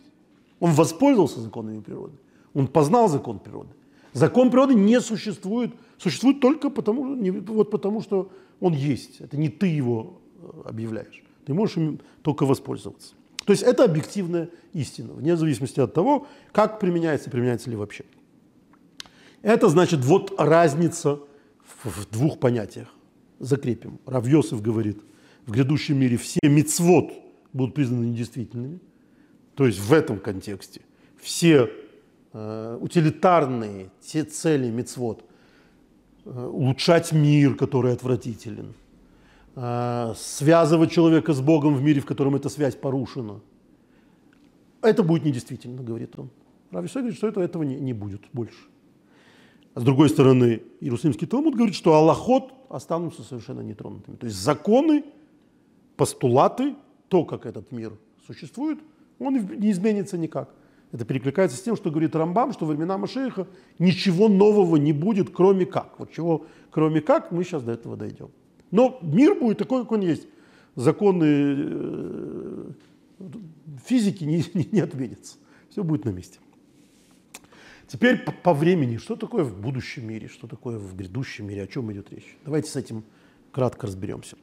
Он 0.59 0.71
воспользовался 0.71 1.39
законами 1.39 1.79
природы. 1.79 2.17
Он 2.53 2.67
познал 2.67 3.07
закон 3.07 3.39
природы. 3.39 3.69
Закон 4.13 4.51
природы 4.51 4.75
не 4.75 5.01
существует, 5.01 5.73
существует 5.97 6.39
только 6.39 6.69
потому, 6.69 7.15
не, 7.15 7.31
вот 7.31 7.71
потому, 7.71 8.01
что 8.01 8.31
он 8.59 8.73
есть. 8.73 9.21
Это 9.21 9.37
не 9.37 9.49
ты 9.49 9.67
его 9.67 10.21
э, 10.37 10.61
объявляешь. 10.65 11.23
Ты 11.45 11.53
можешь 11.53 11.77
им 11.77 11.99
только 12.21 12.45
воспользоваться. 12.45 13.15
То 13.45 13.51
есть 13.51 13.63
это 13.63 13.83
объективная 13.83 14.49
истина, 14.73 15.13
вне 15.13 15.35
зависимости 15.35 15.79
от 15.79 15.93
того, 15.93 16.27
как 16.51 16.79
применяется, 16.79 17.29
применяется 17.29 17.69
ли 17.69 17.75
вообще. 17.75 18.05
Это 19.41 19.67
значит 19.69 19.99
вот 20.05 20.33
разница 20.37 21.19
в, 21.83 21.85
в 21.85 22.09
двух 22.09 22.39
понятиях. 22.39 22.87
Закрепим. 23.39 23.99
Равьосов 24.05 24.61
говорит, 24.61 25.01
в 25.45 25.51
грядущем 25.51 25.99
мире 25.99 26.17
все 26.17 26.39
мицвод 26.43 27.11
будут 27.51 27.75
признаны 27.75 28.05
недействительными. 28.05 28.79
То 29.55 29.65
есть 29.65 29.79
в 29.79 29.91
этом 29.91 30.19
контексте 30.19 30.81
все 31.21 31.69
Э, 32.35 32.79
утилитарные 32.81 33.91
те 34.01 34.23
цели 34.23 34.67
мицвод, 34.71 35.23
э, 36.25 36.29
улучшать 36.31 37.11
мир, 37.11 37.53
который 37.53 37.93
отвратителен, 37.93 38.73
связывать 39.55 40.91
человека 40.91 41.33
с 41.33 41.41
Богом 41.41 41.75
в 41.75 41.83
мире, 41.83 42.01
в 42.01 42.05
котором 42.05 42.35
эта 42.35 42.49
связь 42.49 42.75
порушена. 42.75 43.39
Это 44.81 45.03
будет 45.03 45.25
недействительно, 45.25 45.83
говорит 45.83 46.17
он. 46.17 46.29
Рависой 46.71 47.03
говорит, 47.03 47.17
что 47.17 47.27
это, 47.27 47.41
этого 47.41 47.63
не, 47.63 47.75
не 47.75 47.93
будет 47.93 48.21
больше. 48.33 48.57
А 49.75 49.79
с 49.79 49.83
другой 49.83 50.09
стороны, 50.09 50.63
Иерусалимский 50.81 51.27
Талмуд 51.27 51.55
говорит, 51.55 51.75
что 51.75 51.93
Аллахот 51.93 52.51
останутся 52.69 53.23
совершенно 53.23 53.61
нетронутыми. 53.61 54.15
То 54.15 54.25
есть 54.25 54.37
законы, 54.37 55.03
постулаты, 55.95 56.75
то, 57.07 57.23
как 57.25 57.45
этот 57.45 57.71
мир 57.71 57.93
существует, 58.25 58.79
он 59.19 59.35
не 59.35 59.71
изменится 59.71 60.17
никак. 60.17 60.49
Это 60.91 61.05
перекликается 61.05 61.57
с 61.57 61.61
тем, 61.61 61.75
что 61.75 61.89
говорит 61.89 62.15
Рамбам, 62.15 62.53
что 62.53 62.65
во 62.65 62.73
времена 62.73 62.97
Машеиха 62.97 63.47
ничего 63.79 64.27
нового 64.27 64.75
не 64.75 64.93
будет, 64.93 65.31
кроме 65.31 65.65
как. 65.65 65.99
Вот 65.99 66.11
чего 66.11 66.45
кроме 66.69 67.01
как, 67.01 67.31
мы 67.31 67.43
сейчас 67.43 67.63
до 67.63 67.71
этого 67.71 67.95
дойдем. 67.95 68.29
Но 68.73 68.99
мир 69.01 69.35
будет 69.35 69.57
такой, 69.59 69.83
как 69.83 69.91
он 69.93 70.01
есть. 70.01 70.27
Законы 70.75 71.25
э, 71.25 72.71
физики 73.85 74.25
не, 74.25 74.43
не, 74.53 74.67
не 74.71 74.79
отменятся. 74.81 75.37
Все 75.69 75.83
будет 75.83 76.03
на 76.03 76.09
месте. 76.09 76.39
Теперь 77.87 78.17
по, 78.17 78.31
по 78.31 78.53
времени. 78.53 78.97
Что 78.97 79.15
такое 79.15 79.45
в 79.45 79.57
будущем 79.57 80.07
мире? 80.07 80.27
Что 80.27 80.47
такое 80.47 80.77
в 80.77 80.95
грядущем 80.95 81.47
мире? 81.47 81.63
О 81.63 81.67
чем 81.67 81.89
идет 81.93 82.11
речь? 82.11 82.35
Давайте 82.43 82.69
с 82.69 82.75
этим 82.75 83.05
кратко 83.51 83.87
разберемся. 83.87 84.35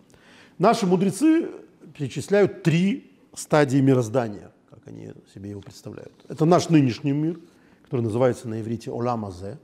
Наши 0.58 0.86
мудрецы 0.86 1.50
перечисляют 1.94 2.62
три 2.62 3.12
стадии 3.34 3.78
мироздания– 3.78 4.52
они 4.90 5.12
себе 5.32 5.50
его 5.50 5.60
представляют. 5.60 6.12
Это 6.28 6.44
наш 6.44 6.68
нынешний 6.68 7.12
мир, 7.12 7.40
который 7.84 8.02
называется 8.02 8.48
на 8.48 8.60
иврите 8.60 8.90
Оламазе, 8.90 9.58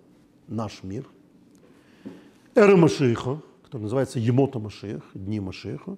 наш 0.48 0.82
мир, 0.82 1.06
эра 2.54 2.76
Машиха, 2.76 3.40
который 3.66 3.82
называется 3.82 4.20
Емота 4.20 4.60
Машех, 4.60 5.02
Дни 5.12 5.40
Машеха, 5.40 5.96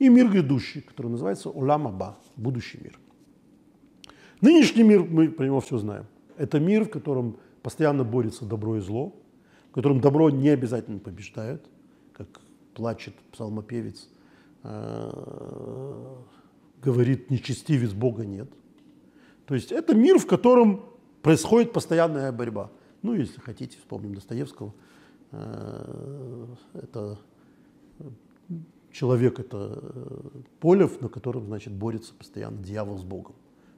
и 0.00 0.08
мир 0.08 0.28
грядущий, 0.28 0.80
который 0.80 1.12
называется 1.12 1.48
Улам 1.48 1.86
Аба, 1.86 2.18
будущий 2.34 2.80
мир. 2.82 2.98
Нынешний 4.40 4.82
мир, 4.82 5.04
мы 5.04 5.28
про 5.30 5.44
него 5.46 5.60
все 5.60 5.78
знаем. 5.78 6.06
Это 6.36 6.58
мир, 6.58 6.86
в 6.86 6.90
котором 6.90 7.36
постоянно 7.62 8.02
борется 8.02 8.44
добро 8.44 8.78
и 8.78 8.80
зло, 8.80 9.14
в 9.70 9.74
котором 9.74 10.00
добро 10.00 10.28
не 10.28 10.48
обязательно 10.48 10.98
побеждает, 10.98 11.64
как 12.12 12.26
плачет 12.74 13.14
псалмопевец, 13.30 14.08
э, 14.64 16.16
говорит, 16.82 17.30
нечестивец 17.30 17.92
Бога 17.92 18.26
нет. 18.26 18.50
То 19.46 19.54
есть 19.54 19.70
это 19.70 19.94
мир, 19.94 20.18
в 20.18 20.26
котором 20.26 20.84
происходит 21.22 21.72
постоянная 21.72 22.32
борьба. 22.32 22.72
Ну, 23.02 23.14
если 23.14 23.40
хотите, 23.40 23.78
вспомним 23.78 24.16
Достоевского. 24.16 24.74
Э, 25.34 26.46
это 26.74 27.18
человек, 28.92 29.40
это 29.40 29.82
поле, 30.60 30.88
на 31.00 31.08
котором, 31.08 31.46
значит, 31.46 31.72
борется 31.72 32.14
постоянно 32.14 32.62
дьявол 32.62 32.98
с 32.98 33.04
Богом. 33.04 33.34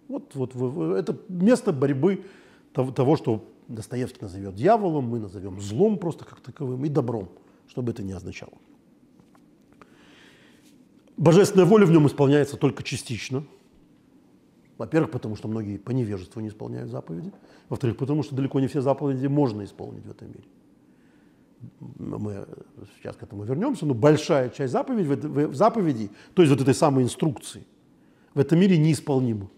Вот, 0.09 0.35
вот 0.35 0.55
это 0.97 1.19
место 1.29 1.73
борьбы 1.73 2.25
того, 2.73 2.93
того, 2.93 3.17
что 3.17 3.45
Достоевский 3.69 4.21
назовет 4.21 4.55
дьяволом, 4.55 5.09
мы 5.09 5.19
назовем 5.19 5.61
злом 5.61 5.99
просто 5.99 6.25
как 6.25 6.41
таковым 6.41 6.85
и 6.85 6.89
добром, 6.89 7.29
что 7.67 7.83
бы 7.83 7.91
это 7.93 8.03
ни 8.03 8.13
означало. 8.13 8.53
Божественная 11.17 11.65
воля 11.65 11.87
в 11.87 11.91
нем 11.91 12.07
исполняется 12.07 12.57
только 12.57 12.83
частично. 12.83 13.45
Во-первых, 14.77 15.11
потому 15.11 15.37
что 15.37 15.49
многие 15.49 15.79
по 15.79 15.91
невежеству 15.91 16.41
не 16.41 16.49
исполняют 16.49 16.91
заповеди. 16.91 17.33
Во-вторых, 17.71 17.97
потому 17.97 18.23
что 18.23 18.37
далеко 18.37 18.61
не 18.61 18.67
все 18.67 18.83
заповеди 18.83 19.27
можно 19.27 19.65
исполнить 19.65 20.05
в 20.05 20.11
этом 20.11 20.29
мире. 20.29 20.45
Мы 21.81 22.47
сейчас 22.97 23.17
к 23.17 23.23
этому 23.23 23.45
вернемся, 23.45 23.87
но 23.87 23.95
большая 23.95 24.51
часть 24.51 24.73
заповедей, 24.73 25.47
в 25.47 25.55
заповеди, 25.55 26.11
то 26.35 26.43
есть 26.43 26.53
вот 26.53 26.61
этой 26.61 26.75
самой 26.75 27.05
инструкции, 27.05 27.67
в 28.35 28.39
этом 28.39 28.59
мире 28.59 28.79
неисполнима. 28.79 29.49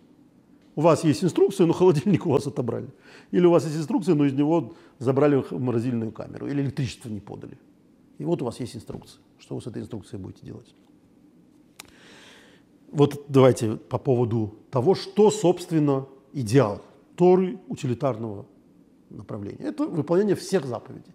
У 0.76 0.80
вас 0.80 1.02
есть 1.02 1.24
инструкция, 1.24 1.66
но 1.66 1.72
холодильник 1.72 2.24
у 2.24 2.30
вас 2.30 2.46
отобрали. 2.46 2.88
Или 3.32 3.46
у 3.46 3.50
вас 3.50 3.64
есть 3.64 3.76
инструкция, 3.76 4.14
но 4.14 4.24
из 4.24 4.32
него 4.32 4.74
забрали 5.00 5.44
морозильную 5.50 6.12
камеру. 6.12 6.46
Или 6.46 6.62
электричество 6.62 7.08
не 7.08 7.18
подали. 7.18 7.58
И 8.18 8.24
вот 8.24 8.42
у 8.42 8.44
вас 8.44 8.60
есть 8.60 8.76
инструкция. 8.76 9.20
Что 9.38 9.56
вы 9.56 9.60
с 9.60 9.66
этой 9.66 9.82
инструкцией 9.82 10.22
будете 10.22 10.46
делать? 10.46 10.72
Вот 12.92 13.24
давайте 13.28 13.74
по 13.74 13.98
поводу 13.98 14.54
того, 14.70 14.94
что, 14.94 15.32
собственно, 15.32 16.06
идеал 16.32 16.80
Торы 17.16 17.58
утилитарного 17.66 18.46
направления. 19.10 19.64
Это 19.64 19.84
выполнение 19.88 20.36
всех 20.36 20.64
заповедей. 20.64 21.12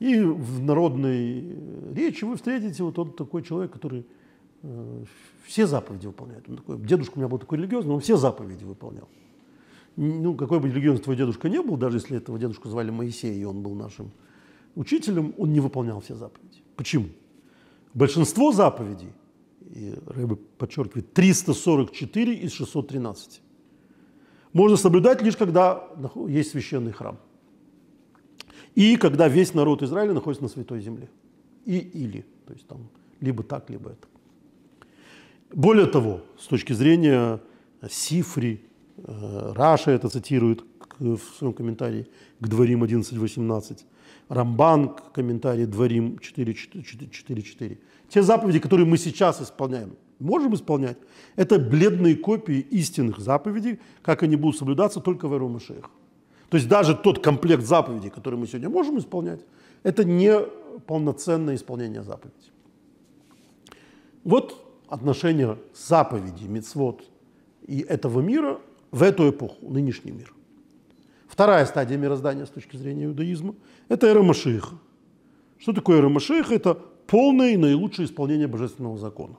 И 0.00 0.20
в 0.20 0.62
народной 0.62 1.56
речи 1.94 2.24
вы 2.24 2.36
встретите 2.36 2.82
вот 2.82 2.98
он 2.98 3.12
такой 3.12 3.42
человек, 3.42 3.72
который 3.72 4.06
Э, 4.64 5.04
все 5.44 5.66
заповеди 5.66 6.06
выполняет. 6.06 6.48
Он 6.48 6.56
такой, 6.56 6.78
дедушка 6.78 7.12
у 7.16 7.18
меня 7.18 7.28
был 7.28 7.38
такой 7.38 7.58
религиозный, 7.58 7.92
он 7.92 8.00
все 8.00 8.16
заповеди 8.16 8.64
выполнял. 8.64 9.08
Ну, 9.96 10.34
какой 10.34 10.58
бы 10.58 10.68
религиозный 10.68 11.02
твой 11.02 11.16
дедушка 11.16 11.50
не 11.50 11.62
был, 11.62 11.76
даже 11.76 11.98
если 11.98 12.16
этого 12.16 12.38
дедушку 12.38 12.68
звали 12.70 12.90
Моисей, 12.90 13.38
и 13.38 13.44
он 13.44 13.62
был 13.62 13.74
нашим 13.74 14.10
учителем, 14.74 15.34
он 15.36 15.52
не 15.52 15.60
выполнял 15.60 16.00
все 16.00 16.14
заповеди. 16.14 16.62
Почему? 16.76 17.08
Большинство 17.92 18.52
заповедей, 18.52 19.12
и 19.60 19.94
Рэбе 20.06 20.36
подчеркивает, 20.36 21.12
344 21.12 22.34
из 22.34 22.52
613, 22.52 23.42
можно 24.54 24.76
соблюдать 24.78 25.20
лишь 25.20 25.36
когда 25.36 25.86
есть 26.26 26.52
священный 26.52 26.92
храм. 26.92 27.18
И 28.74 28.96
когда 28.96 29.28
весь 29.28 29.54
народ 29.54 29.82
Израиля 29.82 30.12
находится 30.12 30.42
на 30.42 30.48
святой 30.48 30.80
земле. 30.80 31.08
И 31.64 31.78
или. 31.78 32.24
То 32.46 32.52
есть 32.52 32.66
там 32.66 32.88
либо 33.20 33.42
так, 33.42 33.70
либо 33.70 33.90
это. 33.90 34.08
Более 35.52 35.86
того, 35.86 36.20
с 36.38 36.46
точки 36.46 36.72
зрения 36.72 37.40
Сифри, 37.88 38.64
э, 38.96 39.52
Раша 39.54 39.92
это 39.92 40.08
цитирует 40.08 40.64
в 40.98 41.18
своем 41.38 41.52
комментарии 41.52 42.06
к 42.40 42.48
Дворим 42.48 42.84
11.18, 42.84 43.84
Рамбан, 44.28 44.96
комментарий 45.12 45.66
Дворим 45.66 46.18
4.4. 46.20 47.78
Те 48.08 48.22
заповеди, 48.22 48.58
которые 48.58 48.86
мы 48.86 48.98
сейчас 48.98 49.40
исполняем, 49.40 49.96
можем 50.18 50.54
исполнять, 50.54 50.96
это 51.36 51.58
бледные 51.58 52.16
копии 52.16 52.60
истинных 52.70 53.18
заповедей, 53.18 53.78
как 54.02 54.22
они 54.22 54.36
будут 54.36 54.58
соблюдаться 54.58 55.00
только 55.00 55.28
в 55.28 55.34
Эру 55.34 55.48
Машех. 55.48 55.90
То 56.54 56.58
есть 56.58 56.68
даже 56.68 56.94
тот 56.94 57.18
комплект 57.18 57.64
заповедей, 57.64 58.10
который 58.10 58.38
мы 58.38 58.46
сегодня 58.46 58.68
можем 58.68 58.96
исполнять, 59.00 59.40
это 59.82 60.04
не 60.04 60.38
полноценное 60.86 61.56
исполнение 61.56 62.04
заповедей. 62.04 62.52
Вот 64.22 64.64
отношение 64.88 65.58
заповедей, 65.74 66.46
мецвод 66.46 67.02
и 67.66 67.80
этого 67.80 68.20
мира 68.20 68.60
в 68.92 69.02
эту 69.02 69.28
эпоху, 69.30 69.68
нынешний 69.68 70.12
мир. 70.12 70.32
Вторая 71.26 71.66
стадия 71.66 71.96
мироздания 71.96 72.46
с 72.46 72.50
точки 72.50 72.76
зрения 72.76 73.06
иудаизма– 73.06 73.56
это 73.88 74.06
эра 74.06 74.22
Машииха. 74.22 74.76
Что 75.58 75.72
такое 75.72 75.98
эра 75.98 76.08
Машииха? 76.08 76.54
Это 76.54 76.74
полное 76.74 77.54
и 77.54 77.56
наилучшее 77.56 78.06
исполнение 78.06 78.46
божественного 78.46 78.96
закона. 78.96 79.34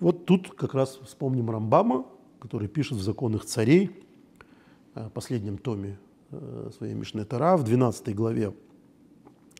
Вот 0.00 0.24
тут 0.24 0.54
как 0.54 0.72
раз 0.72 0.98
вспомним 1.04 1.50
Рамбама, 1.50 2.06
который 2.40 2.66
пишет 2.66 2.96
в 2.96 3.02
«Законах 3.02 3.44
царей», 3.44 3.90
последнем 5.14 5.58
томе 5.58 5.98
э, 6.30 6.70
своей 6.76 6.94
Мишны 6.94 7.24
Тара, 7.24 7.56
в 7.56 7.64
12 7.64 8.14
главе, 8.14 8.52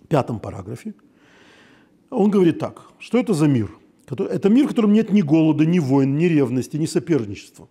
пятом 0.09 0.41
параграфе– 0.41 0.95
он 2.13 2.31
говорит 2.31 2.59
так, 2.59 2.93
что 2.99 3.19
это 3.19 3.33
за 3.33 3.49
мир? 3.49 3.71
Это 4.07 4.51
мир, 4.51 4.67
в 4.67 4.69
котором 4.69 4.93
нет 4.93 5.11
ни 5.11 5.23
голода, 5.23 5.65
ни 5.65 5.79
войн, 5.79 6.19
ни 6.19 6.27
ревности, 6.27 6.77
ни 6.77 6.85
соперничества. 6.85 7.69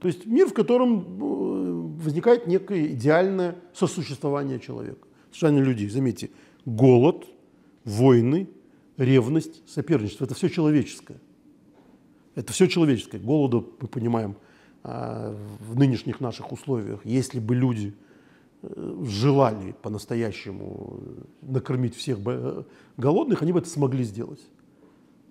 То 0.00 0.08
есть 0.08 0.26
мир, 0.26 0.48
в 0.48 0.52
котором 0.52 1.00
э, 1.00 2.02
возникает 2.02 2.48
некое 2.48 2.88
идеальное 2.88 3.56
сосуществование 3.72 4.58
человека, 4.58 5.06
существование 5.30 5.64
людей. 5.64 5.88
Заметьте, 5.88 6.30
голод, 6.64 7.26
войны, 7.84 8.48
ревность, 8.96 9.62
соперничество– 9.68 10.24
это 10.26 10.34
все 10.34 10.48
человеческое. 10.48 11.20
Это 12.34 12.52
все 12.52 12.66
человеческое. 12.66 13.18
Голода, 13.18 13.64
мы 13.80 13.86
понимаем, 13.86 14.36
в 15.60 15.78
нынешних 15.78 16.20
наших 16.20 16.52
условиях, 16.52 17.04
если 17.04 17.40
бы 17.40 17.54
люди– 17.54 17.94
желали 18.62 19.74
по-настоящему 19.82 21.00
накормить 21.42 21.94
всех 21.94 22.18
голодных, 22.96 23.42
они 23.42 23.52
бы 23.52 23.60
это 23.60 23.68
смогли 23.68 24.04
сделать. 24.04 24.40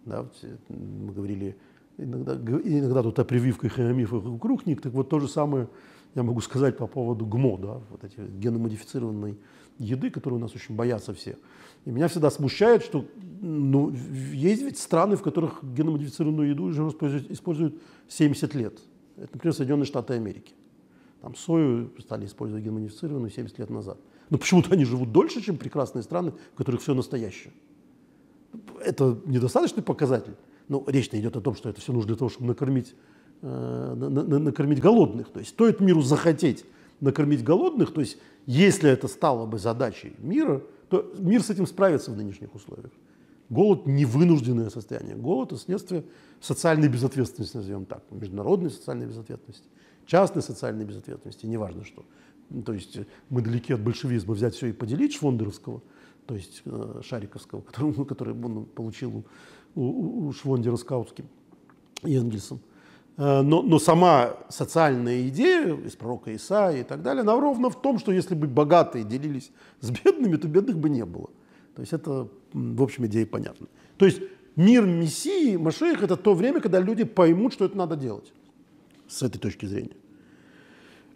Да, 0.06 0.26
мы 0.70 1.12
говорили 1.12 1.58
иногда, 1.98 2.36
иногда 2.36 3.04
тут 3.04 3.20
о 3.20 3.26
прививках 3.26 3.78
и 3.80 3.82
о 3.82 3.92
мифах 3.92 4.24
вокруг 4.24 4.66
них, 4.66 4.82
так 4.82 4.94
вот 4.94 5.10
то 5.10 5.20
же 5.20 5.28
самое 5.28 5.68
я 6.16 6.24
могу 6.24 6.40
сказать 6.40 6.78
по 6.78 6.88
поводу 6.88 7.26
ГМО, 7.26 7.58
да, 7.58 7.82
вот 7.90 8.04
эти 8.04 8.20
геномодифицированной 8.20 9.38
еды, 9.78 10.10
которые 10.10 10.40
у 10.40 10.42
нас 10.42 10.56
очень 10.56 10.76
боятся 10.76 11.14
все. 11.14 11.38
И 11.84 11.92
меня 11.92 12.08
всегда 12.08 12.32
смущает, 12.32 12.82
что 12.82 13.06
ну, 13.42 13.92
есть 14.32 14.64
ведь 14.64 14.80
страны, 14.80 15.18
в 15.18 15.22
которых 15.22 15.60
геномодифицированную 15.62 16.50
еду 16.50 16.64
уже 16.64 16.88
используют 17.30 17.82
70 18.08 18.56
лет. 18.56 18.80
Это, 19.18 19.30
например, 19.34 19.54
Соединенные 19.54 19.86
Штаты 19.86 20.14
Америки. 20.14 20.54
Там 21.22 21.36
сою 21.36 21.92
стали 22.00 22.26
использовать 22.26 22.64
генмодифицированную 22.64 23.32
70 23.32 23.60
лет 23.60 23.70
назад. 23.70 23.98
Но 24.30 24.38
почему-то 24.38 24.74
они 24.74 24.86
живут 24.86 25.12
дольше, 25.12 25.42
чем 25.42 25.58
прекрасные 25.58 26.04
страны, 26.04 26.34
в 26.54 26.58
которых 26.58 26.82
все 26.82 26.94
настоящее. 26.94 27.54
Это 28.84 29.18
недостаточный 29.26 29.84
показатель. 29.84 30.36
Но 30.68 30.84
речь 30.88 31.10
идет 31.12 31.36
о 31.36 31.42
том, 31.42 31.56
что 31.56 31.70
это 31.70 31.82
все 31.82 31.94
нужно 31.94 32.10
для 32.10 32.18
того, 32.18 32.30
чтобы 32.30 32.48
накормить, 32.48 32.96
э, 33.42 33.94
на, 33.98 34.10
на, 34.10 34.40
накормить 34.40 34.80
голодных. 34.80 35.30
То 35.30 35.40
есть 35.40 35.52
стоит 35.52 35.80
миру 35.80 36.02
захотеть 36.02 36.66
накормить 37.00 37.44
голодных, 37.44 37.94
то 37.94 38.02
есть 38.02 38.18
если 38.46 38.90
это 38.90 39.08
стало 39.08 39.46
бы 39.46 39.60
задачей 39.60 40.14
мира, 40.18 40.62
то 40.90 41.14
мир 41.20 41.44
с 41.44 41.50
этим 41.50 41.68
справится 41.68 42.12
в 42.12 42.18
нынешних 42.18 42.54
условиях. 42.56 42.92
Голод– 43.50 43.86
не 43.86 44.06
вынужденное 44.06 44.70
состояние. 44.70 45.16
Голод– 45.16 45.52
это 45.54 45.62
следствие 45.62 46.04
социальной 46.42 46.90
безответственности, 46.90 47.58
назовем 47.58 47.86
так, 47.86 48.04
международной 48.12 48.70
социальной 48.70 49.06
безответственности 49.06 49.68
частной 50.08 50.42
социальной 50.42 50.86
безответственности, 50.86 51.46
неважно 51.46 51.84
что. 51.86 52.06
То 52.66 52.74
есть 52.74 52.98
мы 53.30 53.42
далеки 53.42 53.74
от 53.74 53.82
большевизма 53.82 54.34
взять 54.34 54.56
все 54.56 54.68
и 54.68 54.72
поделить 54.72 55.14
Швондеровского, 55.14 55.84
то 56.26 56.36
есть 56.36 56.62
э, 56.66 57.02
Шариковского, 57.04 57.62
который, 57.62 58.06
который 58.06 58.34
он 58.34 58.66
получил 58.66 59.26
у, 59.76 59.82
у, 59.82 60.28
у 60.28 60.34
Швондера 60.34 60.78
Скаутским 60.78 61.26
и 62.04 62.16
Энгельсом. 62.16 62.62
Э, 63.18 63.42
но, 63.42 63.62
но 63.62 63.80
сама 63.80 64.38
социальная 64.48 65.28
идея 65.28 65.76
из 65.76 65.98
пророка 65.98 66.34
Исаия 66.34 66.82
и 66.82 66.84
так 66.84 67.02
далее, 67.02 67.22
она 67.22 67.38
ровно 67.38 67.70
в 67.70 67.80
том, 67.82 68.00
что 68.00 68.14
если 68.14 68.34
бы 68.34 68.48
богатые 68.48 69.04
делились 69.04 69.52
с 69.82 69.92
бедными, 69.92 70.38
то 70.38 70.48
бедных 70.48 70.78
бы 70.78 70.90
не 70.90 71.04
было. 71.04 71.30
То 71.78 71.82
есть 71.82 71.94
это, 71.94 72.28
в 72.54 72.82
общем, 72.82 73.06
идея 73.06 73.28
понятна. 73.28 73.68
То 73.98 74.08
есть 74.08 74.20
мир 74.56 74.84
Мессии, 74.84 75.58
Машеих– 75.58 76.02
это 76.02 76.18
то 76.18 76.34
время, 76.34 76.60
когда 76.60 76.80
люди 76.80 77.04
поймут, 77.04 77.54
что 77.54 77.66
это 77.66 77.78
надо 77.78 77.96
делать 77.96 78.34
с 79.08 79.22
этой 79.22 79.38
точки 79.38 79.68
зрения. 79.68 79.96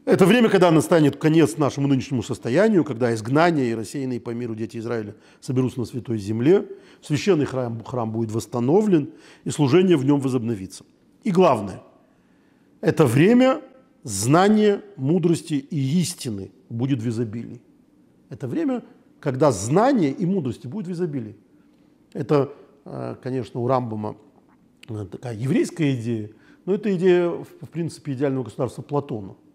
Это 0.05 0.27
время, 0.27 0.49
когда 0.49 0.69
настанет 0.69 1.15
конец 1.15 1.57
нашему 1.57 1.87
нынешнему 1.87 2.21
состоянию, 2.21 2.83
когда 2.83 3.11
изгнание 3.11 3.71
и 3.71 3.73
рассеянные 3.73 4.19
по 4.19 4.29
миру 4.29 4.53
дети 4.53 4.77
Израиля 4.77 5.15
соберутся 5.39 5.79
на 5.79 5.85
Святой 5.85 6.19
Земле, 6.19 6.67
священный 7.01 7.45
храм, 7.45 7.83
храм 7.83 8.11
будет 8.11 8.31
восстановлен, 8.31 9.09
и 9.45 9.49
служение 9.49 9.97
в 9.97 10.05
нем 10.05 10.19
возобновится. 10.19 10.85
И 11.23 11.31
главное, 11.31 11.81
это 12.81 13.07
время 13.07 13.63
знания, 14.03 14.83
мудрости 14.95 15.55
и 15.55 16.01
истины 16.01 16.51
будет 16.69 17.01
в 17.01 17.09
изобилии. 17.09 17.63
Это 18.29 18.47
время, 18.47 18.83
когда 19.21 19.51
знание 19.53 20.11
и 20.11 20.25
мудрости 20.25 20.67
будет 20.67 20.87
в 20.87 20.91
изобилии. 20.91 21.37
Это, 22.11 22.51
э, 22.83 23.15
конечно, 23.23 23.61
у 23.61 23.67
Рамбама 23.67 24.17
э, 24.89 25.05
такая 25.09 25.37
еврейская 25.37 25.95
идея, 25.95 26.31
но 26.65 26.73
это 26.73 26.93
идея, 26.93 27.29
в 27.29 27.69
принципе, 27.71 28.11
идеального 28.11 28.43
государства 28.43 28.81
Платона– 28.81 29.35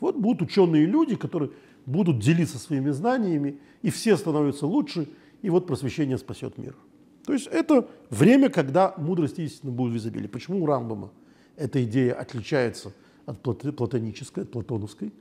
вот 0.00 0.16
будут 0.16 0.42
ученые 0.42 0.86
люди, 0.86 1.16
которые 1.16 1.50
будут 1.86 2.18
делиться 2.18 2.58
своими 2.58 2.90
знаниями, 2.90 3.58
и 3.82 3.90
все 3.90 4.16
становятся 4.16 4.66
лучше, 4.66 5.08
и 5.42 5.50
вот 5.50 5.66
просвещение 5.66 6.18
спасет 6.18 6.58
мир. 6.58 6.76
То 7.24 7.32
есть 7.32 7.46
это 7.46 7.88
время, 8.10 8.50
когда 8.50 8.94
мудрость 8.96 9.38
истинно 9.38 9.72
будет 9.72 9.94
в 9.94 9.96
изобилии. 9.96 10.28
Почему 10.28 10.62
у 10.62 10.66
Рамбама 10.66 11.10
эта 11.56 11.82
идея 11.84 12.14
отличается 12.14 12.92
от 13.24 13.42
платонической, 13.42 14.44
от 14.44 14.50
платоновской? 14.50 15.12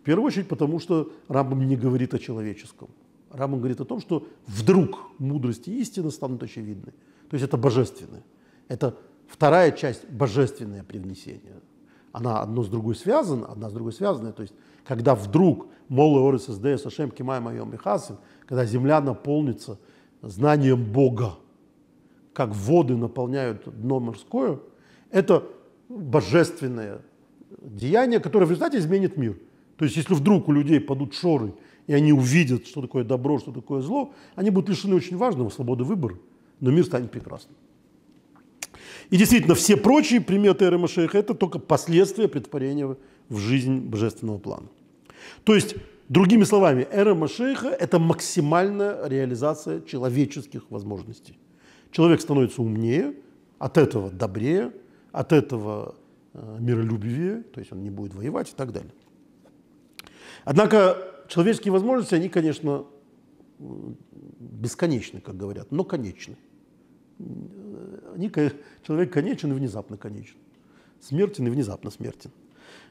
В 0.00 0.02
первую 0.02 0.26
очередь 0.26 0.48
потому, 0.48 0.78
что 0.78 1.12
Рамбам 1.28 1.66
не 1.66 1.76
говорит 1.76 2.14
о 2.14 2.18
человеческом. 2.18 2.88
Рамбам 3.30 3.60
говорит 3.60 3.80
о 3.80 3.84
том, 3.84 4.00
что 4.00 4.26
вдруг 4.46 4.98
мудрость 5.18 5.68
и 5.68 5.80
истина 5.80 6.10
станут 6.10 6.42
очевидны. 6.42 6.92
То 7.28 7.34
есть 7.34 7.44
это 7.44 7.56
божественное. 7.56 8.22
Это 8.68 8.96
вторая 9.28 9.72
часть 9.72 10.08
божественное 10.08 10.82
привнесение 10.82 11.60
она 12.12 12.40
одно 12.40 12.62
с 12.62 12.68
другой 12.68 12.94
связана, 12.94 13.46
одна 13.46 13.70
с 13.70 13.72
другой 13.72 13.92
связана. 13.92 14.32
То 14.32 14.42
есть, 14.42 14.54
когда 14.84 15.14
вдруг 15.14 15.68
Молы 15.88 16.28
Орис 16.28 16.46
СДС 16.46 16.86
Ашем 16.86 17.10
Кимай 17.10 17.40
Майом 17.40 17.72
Михасим, 17.72 18.16
когда 18.46 18.64
земля 18.64 19.00
наполнится 19.00 19.78
знанием 20.22 20.84
Бога, 20.92 21.34
как 22.32 22.54
воды 22.54 22.96
наполняют 22.96 23.62
дно 23.80 24.00
морское, 24.00 24.58
это 25.10 25.44
божественное 25.88 27.02
деяние, 27.60 28.20
которое 28.20 28.46
в 28.46 28.50
результате 28.50 28.78
изменит 28.78 29.16
мир. 29.16 29.38
То 29.76 29.84
есть, 29.84 29.96
если 29.96 30.14
вдруг 30.14 30.48
у 30.48 30.52
людей 30.52 30.80
падут 30.80 31.14
шоры, 31.14 31.54
и 31.90 31.92
они 31.92 32.12
увидят, 32.12 32.68
что 32.68 32.82
такое 32.82 33.02
добро, 33.02 33.40
что 33.40 33.50
такое 33.50 33.80
зло, 33.80 34.14
они 34.36 34.50
будут 34.50 34.68
лишены 34.68 34.94
очень 34.94 35.16
важного 35.16 35.50
свободы 35.50 35.82
выбора, 35.82 36.14
но 36.60 36.70
мир 36.70 36.84
станет 36.84 37.10
прекрасным. 37.10 37.56
И 39.10 39.16
действительно, 39.16 39.56
все 39.56 39.76
прочие 39.76 40.20
приметы 40.20 40.66
эры 40.66 40.78
Машеха– 40.78 41.18
это 41.18 41.34
только 41.34 41.58
последствия 41.58 42.28
претворения 42.28 42.96
в 43.28 43.38
жизнь 43.38 43.80
божественного 43.80 44.38
плана. 44.38 44.68
То 45.42 45.56
есть, 45.56 45.74
другими 46.08 46.44
словами, 46.44 46.86
эра 46.92 47.16
Машеха– 47.16 47.66
это 47.80 47.98
максимальная 47.98 49.08
реализация 49.08 49.80
человеческих 49.80 50.70
возможностей. 50.70 51.40
Человек 51.90 52.20
становится 52.20 52.62
умнее, 52.62 53.14
от 53.58 53.78
этого 53.78 54.12
добрее, 54.12 54.72
от 55.10 55.32
этого 55.32 55.96
э, 56.34 56.56
миролюбивее, 56.60 57.42
то 57.52 57.58
есть 57.58 57.72
он 57.72 57.82
не 57.82 57.90
будет 57.90 58.14
воевать 58.14 58.50
и 58.50 58.54
так 58.54 58.70
далее. 58.70 58.92
Однако 60.44 61.09
человеческие 61.30 61.72
возможности, 61.72 62.14
они, 62.14 62.28
конечно, 62.28 62.84
бесконечны, 63.58 65.20
как 65.20 65.36
говорят, 65.36 65.70
но 65.70 65.84
конечны 65.84 66.36
они, 68.14 68.30
человек 68.86 69.12
конечен 69.12 69.52
и 69.52 69.54
внезапно 69.54 69.96
конечен. 69.96 70.36
Смертен 71.00 71.46
и 71.46 71.50
внезапно 71.50 71.90
смертен. 71.90 72.30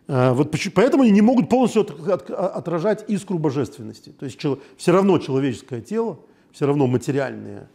А, 0.07 0.33
вот 0.33 0.55
поэтому 0.73 1.03
они 1.03 1.11
не 1.11 1.21
могут 1.21 1.49
полностью 1.49 1.81
отражать 2.11 3.05
искру 3.07 3.37
божественности. 3.37 4.09
То 4.09 4.25
есть 4.25 4.39
все 4.77 4.91
равно 4.91 5.19
человеческое 5.19 5.81
тело, 5.81 6.19
все 6.51 6.65
равно 6.65 6.87
материальная 6.87 7.69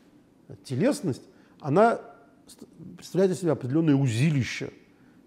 телесность, 0.64 1.22
она 1.60 2.00
представляет 2.96 3.32
из 3.32 3.40
себя 3.40 3.52
определенное 3.52 3.94
узилище 3.94 4.70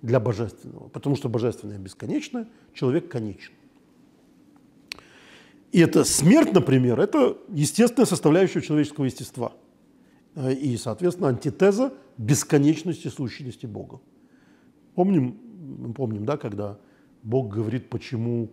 для 0.02 0.20
божественного. 0.20 0.90
Потому 0.90 1.16
что 1.16 1.30
божественное 1.30 1.80
бесконечное, 1.80 2.48
человек 2.74 3.10
конечен. 3.10 3.54
И 5.72 5.80
эта 5.80 6.04
смерть, 6.04 6.54
например, 6.54 7.00
это 7.00 7.38
естественная 7.50 8.06
составляющая 8.06 8.62
человеческого 8.62 9.06
естества– 9.06 9.54
Э, 10.38 10.54
и, 10.54 10.78
соответственно, 10.78 11.30
антитеза 11.30 11.94
бесконечности 12.18 13.08
сущности 13.08 13.66
Бога. 13.66 14.00
Помним, 14.94 15.94
помним, 15.96 16.26
да, 16.26 16.38
когда 16.38 16.78
Бог 17.24 17.52
говорит, 17.54 17.90
почему 17.90 18.52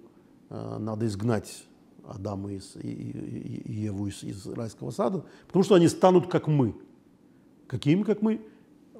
э, 0.48 0.78
надо 0.78 1.06
изгнать 1.06 1.64
Адама 2.06 2.52
из, 2.52 2.76
и, 2.76 2.88
и, 2.88 3.72
и 3.72 3.72
Еву 3.84 4.06
из, 4.06 4.22
из 4.22 4.46
райского 4.46 4.90
сада, 4.90 5.24
потому 5.46 5.62
что 5.62 5.74
они 5.74 5.88
станут 5.88 6.26
как 6.28 6.48
мы. 6.48 6.74
Какими, 7.66 8.02
как 8.02 8.22
мы? 8.22 8.40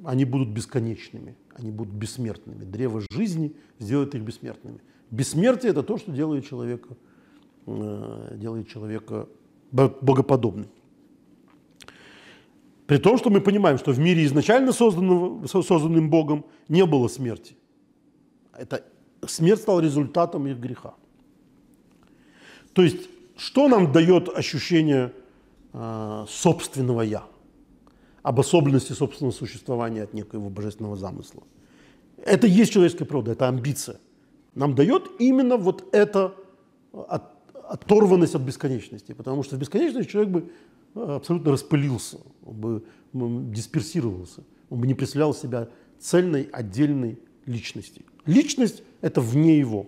Они 0.05 0.27
будут 0.27 0.51
бесконечными, 0.51 1.37
они 1.55 1.71
будут 1.71 1.95
бессмертными. 1.95 2.65
Древо 2.65 3.01
жизни 3.11 3.57
сделает 3.79 4.15
их 4.15 4.23
бессмертными. 4.23 4.81
Бессмертие– 5.11 5.71
это 5.73 5.83
то, 5.83 5.97
что 5.97 6.13
делает 6.13 6.47
человека, 6.47 6.97
делает 7.67 8.69
человека 8.69 9.29
богоподобным. 9.73 10.69
При 12.87 12.99
том, 12.99 13.17
что 13.17 13.31
мы 13.31 13.41
понимаем, 13.41 13.79
что 13.79 13.93
в 13.93 13.99
мире 13.99 14.25
изначально 14.27 14.73
созданным, 14.73 15.49
созданным 15.49 16.11
Богом 16.11 16.45
не 16.69 16.85
было 16.85 17.09
смерти. 17.09 17.57
Это, 18.53 18.85
смерть 19.27 19.61
стала 19.61 19.81
результатом 19.81 20.47
их 20.47 20.59
греха. 20.59 20.95
То 22.75 22.83
есть, 22.83 23.09
что 23.37 23.69
нам 23.69 23.93
дает 23.93 24.29
ощущение 24.29 25.13
э, 25.73 26.25
собственного 26.29 27.03
«я», 27.03 27.25
обособленности 28.23 28.93
собственного 28.93 29.33
существования 29.33 30.03
от 30.03 30.13
некоего 30.13 30.51
божественного 30.51 30.97
замысла? 30.97 31.43
Это 32.19 32.47
есть 32.47 32.73
человеческая 32.73 33.07
природа, 33.07 33.33
это 33.33 33.49
амбиция. 33.49 33.99
Нам 34.55 34.75
дает 34.75 35.11
именно 35.19 35.57
вот 35.57 35.89
эта 35.93 36.35
от, 36.93 37.34
оторванность 37.69 38.35
от 38.35 38.43
бесконечности, 38.43 39.13
потому 39.13 39.43
что 39.43 39.57
в 39.57 39.59
бесконечности 39.59 40.11
человек 40.11 40.33
бы 40.33 40.51
абсолютно 40.95 41.53
распылился, 41.53 42.19
он 42.45 42.55
бы 42.55 42.85
дисперсировался, 43.55 44.45
он 44.71 44.81
бы 44.81 44.87
не 44.87 44.95
представлял 44.95 45.35
себя 45.35 45.69
цельной, 45.99 46.49
отдельной 46.53 47.19
личности. 47.47 48.05
Личность– 48.27 48.83
это 49.01 49.21
вне 49.21 49.59
его. 49.59 49.87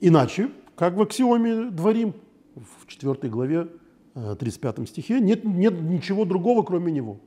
Иначе, 0.00 0.50
как 0.76 0.94
в 0.94 1.02
аксиоме 1.02 1.70
дворим, 1.70 2.14
в 2.54 2.86
4 2.86 3.28
главе, 3.28 3.68
35 4.14 4.78
э, 4.78 4.86
стихе, 4.86 5.20
нет, 5.20 5.44
нет 5.44 5.80
ничего 5.80 6.24
другого, 6.24 6.62
кроме 6.62 6.92
него. 6.92 7.20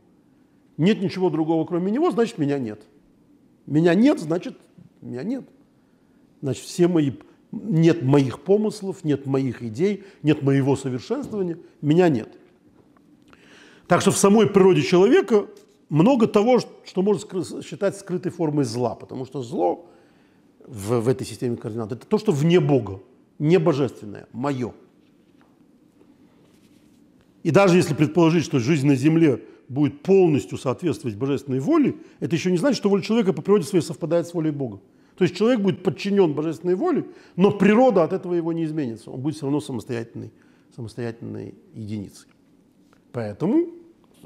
Нет 0.77 1.01
ничего 1.01 1.29
другого, 1.29 1.65
кроме 1.65 1.91
него, 1.91 2.11
значит, 2.11 2.37
меня 2.37 2.59
нет. 2.59 2.81
Меня 3.65 3.93
нет, 3.93 4.19
значит, 4.19 4.57
меня 5.01 5.23
нет. 5.23 5.47
Значит, 6.41 6.63
все 6.63 6.87
мои 6.87 7.11
нет 7.51 8.01
моих 8.01 8.39
помыслов, 8.39 9.03
нет 9.03 9.25
моих 9.25 9.61
идей, 9.61 10.03
нет 10.23 10.41
моего 10.41 10.75
совершенствования, 10.75 11.57
меня 11.81 12.09
нет. 12.09 12.29
Так 13.87 14.01
что 14.01 14.11
в 14.11 14.17
самой 14.17 14.47
природе 14.47 14.81
человека 14.81 15.47
много 15.89 16.27
того, 16.27 16.59
что 16.59 17.01
можно 17.01 17.61
считать 17.61 17.97
скрытой 17.97 18.31
формой 18.31 18.63
зла, 18.63 18.95
потому 18.95 19.25
что 19.25 19.41
зло 19.41 19.89
в, 20.65 21.01
в 21.01 21.07
этой 21.09 21.27
системе 21.27 21.57
координат– 21.57 21.91
это 21.93 22.07
то, 22.07 22.17
что 22.17 22.31
вне 22.31 22.61
Бога, 22.61 23.01
не 23.39 23.59
божественное, 23.59 24.27
мое. 24.31 24.73
И 27.43 27.51
даже 27.51 27.75
если 27.75 27.93
предположить, 27.93 28.45
что 28.45 28.59
жизнь 28.59 28.87
на 28.87 28.95
Земле 28.95 29.43
будет 29.67 30.03
полностью 30.03 30.57
соответствовать 30.57 31.17
божественной 31.17 31.59
воле, 31.59 31.95
это 32.19 32.35
еще 32.35 32.51
не 32.51 32.57
значит, 32.57 32.77
что 32.77 32.89
воля 32.89 33.01
человека 33.01 33.33
по 33.33 33.41
природе 33.41 33.65
своей 33.65 33.83
совпадает 33.83 34.27
с 34.27 34.33
волей 34.33 34.51
Бога. 34.51 34.79
То 35.21 35.25
есть 35.25 35.35
человек 35.35 35.59
будет 35.59 35.83
подчинен 35.83 36.33
божественной 36.33 36.73
воле, 36.73 37.05
но 37.35 37.51
природа 37.51 38.03
от 38.03 38.11
этого 38.11 38.33
его 38.33 38.53
не 38.53 38.63
изменится. 38.63 39.11
Он 39.11 39.21
будет 39.21 39.35
все 39.35 39.45
равно 39.45 39.59
самостоятельной, 39.61 40.33
самостоятельной 40.75 41.53
единицей. 41.75 42.27
Поэтому, 43.11 43.67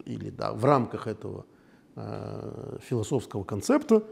или 0.06 0.30
да, 0.30 0.54
в 0.54 0.64
рамках 0.64 1.08
этого 1.08 1.46
э, 1.98 2.78
философского 2.82 3.44
концепта 3.44 4.06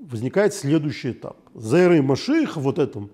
возникает 0.00 0.52
следующий 0.52 1.12
этап. 1.12 1.36
За 1.54 1.94
и 1.94 2.00
Маших, 2.00 2.56
вот 2.56 2.80
этом 2.80 3.12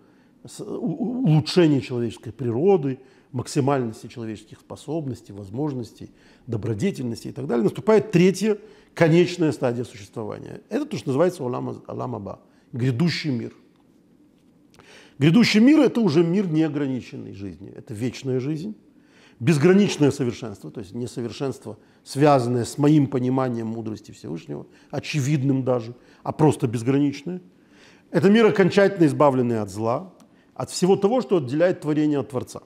улучшении 0.58 1.80
человеческой 1.80 2.32
природы, 2.32 2.98
максимальности 3.30 4.06
человеческих 4.06 4.60
способностей, 4.60 5.34
возможностей, 5.34 6.10
добродетельности 6.46 7.28
и 7.28 7.32
так 7.32 7.46
далее, 7.46 7.64
наступает 7.64 8.10
третья 8.10 8.56
конечная 8.94 9.52
стадия 9.52 9.84
существования. 9.84 10.62
Это 10.70 10.86
то, 10.86 10.96
что 10.96 11.08
называется 11.08 11.42
Алам, 11.42 11.82
Алам 11.86 12.14
Аба 12.14 12.40
грядущий 12.72 13.30
мир. 13.30 13.52
Грядущий 15.18 15.60
мир– 15.60 15.80
это 15.80 16.00
уже 16.00 16.22
мир 16.22 16.46
неограниченной 16.48 17.32
жизни. 17.32 17.72
Это 17.74 17.94
вечная 17.94 18.38
жизнь, 18.38 18.76
безграничное 19.40 20.10
совершенство, 20.10 20.70
то 20.70 20.80
есть 20.80 20.94
несовершенство, 20.94 21.78
связанное 22.04 22.64
с 22.64 22.76
моим 22.76 23.06
пониманием 23.06 23.68
мудрости 23.68 24.12
Всевышнего, 24.12 24.66
очевидным 24.90 25.64
даже, 25.64 25.94
а 26.22 26.32
просто 26.32 26.66
безграничное. 26.66 27.40
Это 28.10 28.30
мир 28.30 28.46
окончательно 28.46 29.06
избавленный 29.06 29.60
от 29.60 29.70
зла, 29.70 30.12
от 30.54 30.70
всего 30.70 30.96
того, 30.96 31.20
что 31.20 31.38
отделяет 31.38 31.80
творение 31.80 32.18
от 32.18 32.30
Творца. 32.30 32.60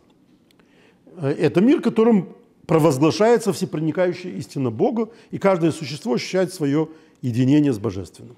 Э, 1.16 1.28
это 1.28 1.61
мир, 1.61 1.80
которым 1.80 2.36
провозглашается 2.66 3.53
всепроникающая 3.53 4.32
истина 4.32 4.70
Бога, 4.70 5.11
и 5.30 5.38
каждое 5.38 5.72
существо 5.72 6.14
ощущает 6.14 6.53
свое 6.53 6.88
единение 7.20 7.72
с 7.72 7.78
Божественным. 7.78 8.36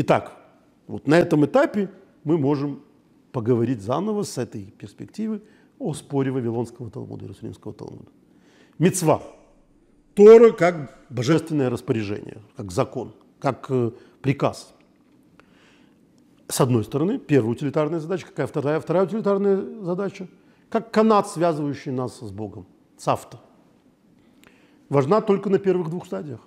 Итак, 0.00 0.36
вот 0.86 1.08
на 1.08 1.18
этом 1.18 1.44
этапе 1.44 1.90
мы 2.22 2.38
можем 2.38 2.84
поговорить 3.32 3.82
заново 3.82 4.22
с 4.22 4.38
этой 4.38 4.72
перспективы 4.78 5.42
о 5.80 5.92
споре 5.92 6.30
Вавилонского 6.30 6.88
Талмуда, 6.88 7.24
Иерусалимского 7.24 7.74
Талмуда. 7.74 8.08
Мецва. 8.78 9.20
Тора 10.14 10.52
как 10.52 10.96
божественное 11.10 11.68
распоряжение, 11.68 12.38
как 12.56 12.70
закон, 12.70 13.12
как 13.40 13.66
э, 13.70 13.90
приказ. 14.22 14.72
С 16.46 16.60
одной 16.60 16.84
стороны, 16.84 17.18
первая 17.18 17.50
утилитарная 17.50 17.98
задача, 17.98 18.26
какая 18.26 18.46
вторая? 18.46 18.78
Вторая 18.78 19.04
утилитарная 19.04 19.82
задача, 19.82 20.28
как 20.70 20.92
канат, 20.92 21.28
связывающий 21.28 21.90
нас 21.90 22.20
с 22.20 22.30
Богом, 22.30 22.66
цафта. 22.96 23.40
Важна 24.90 25.22
только 25.22 25.50
на 25.50 25.58
первых 25.58 25.90
двух 25.90 26.06
стадиях. 26.06 26.40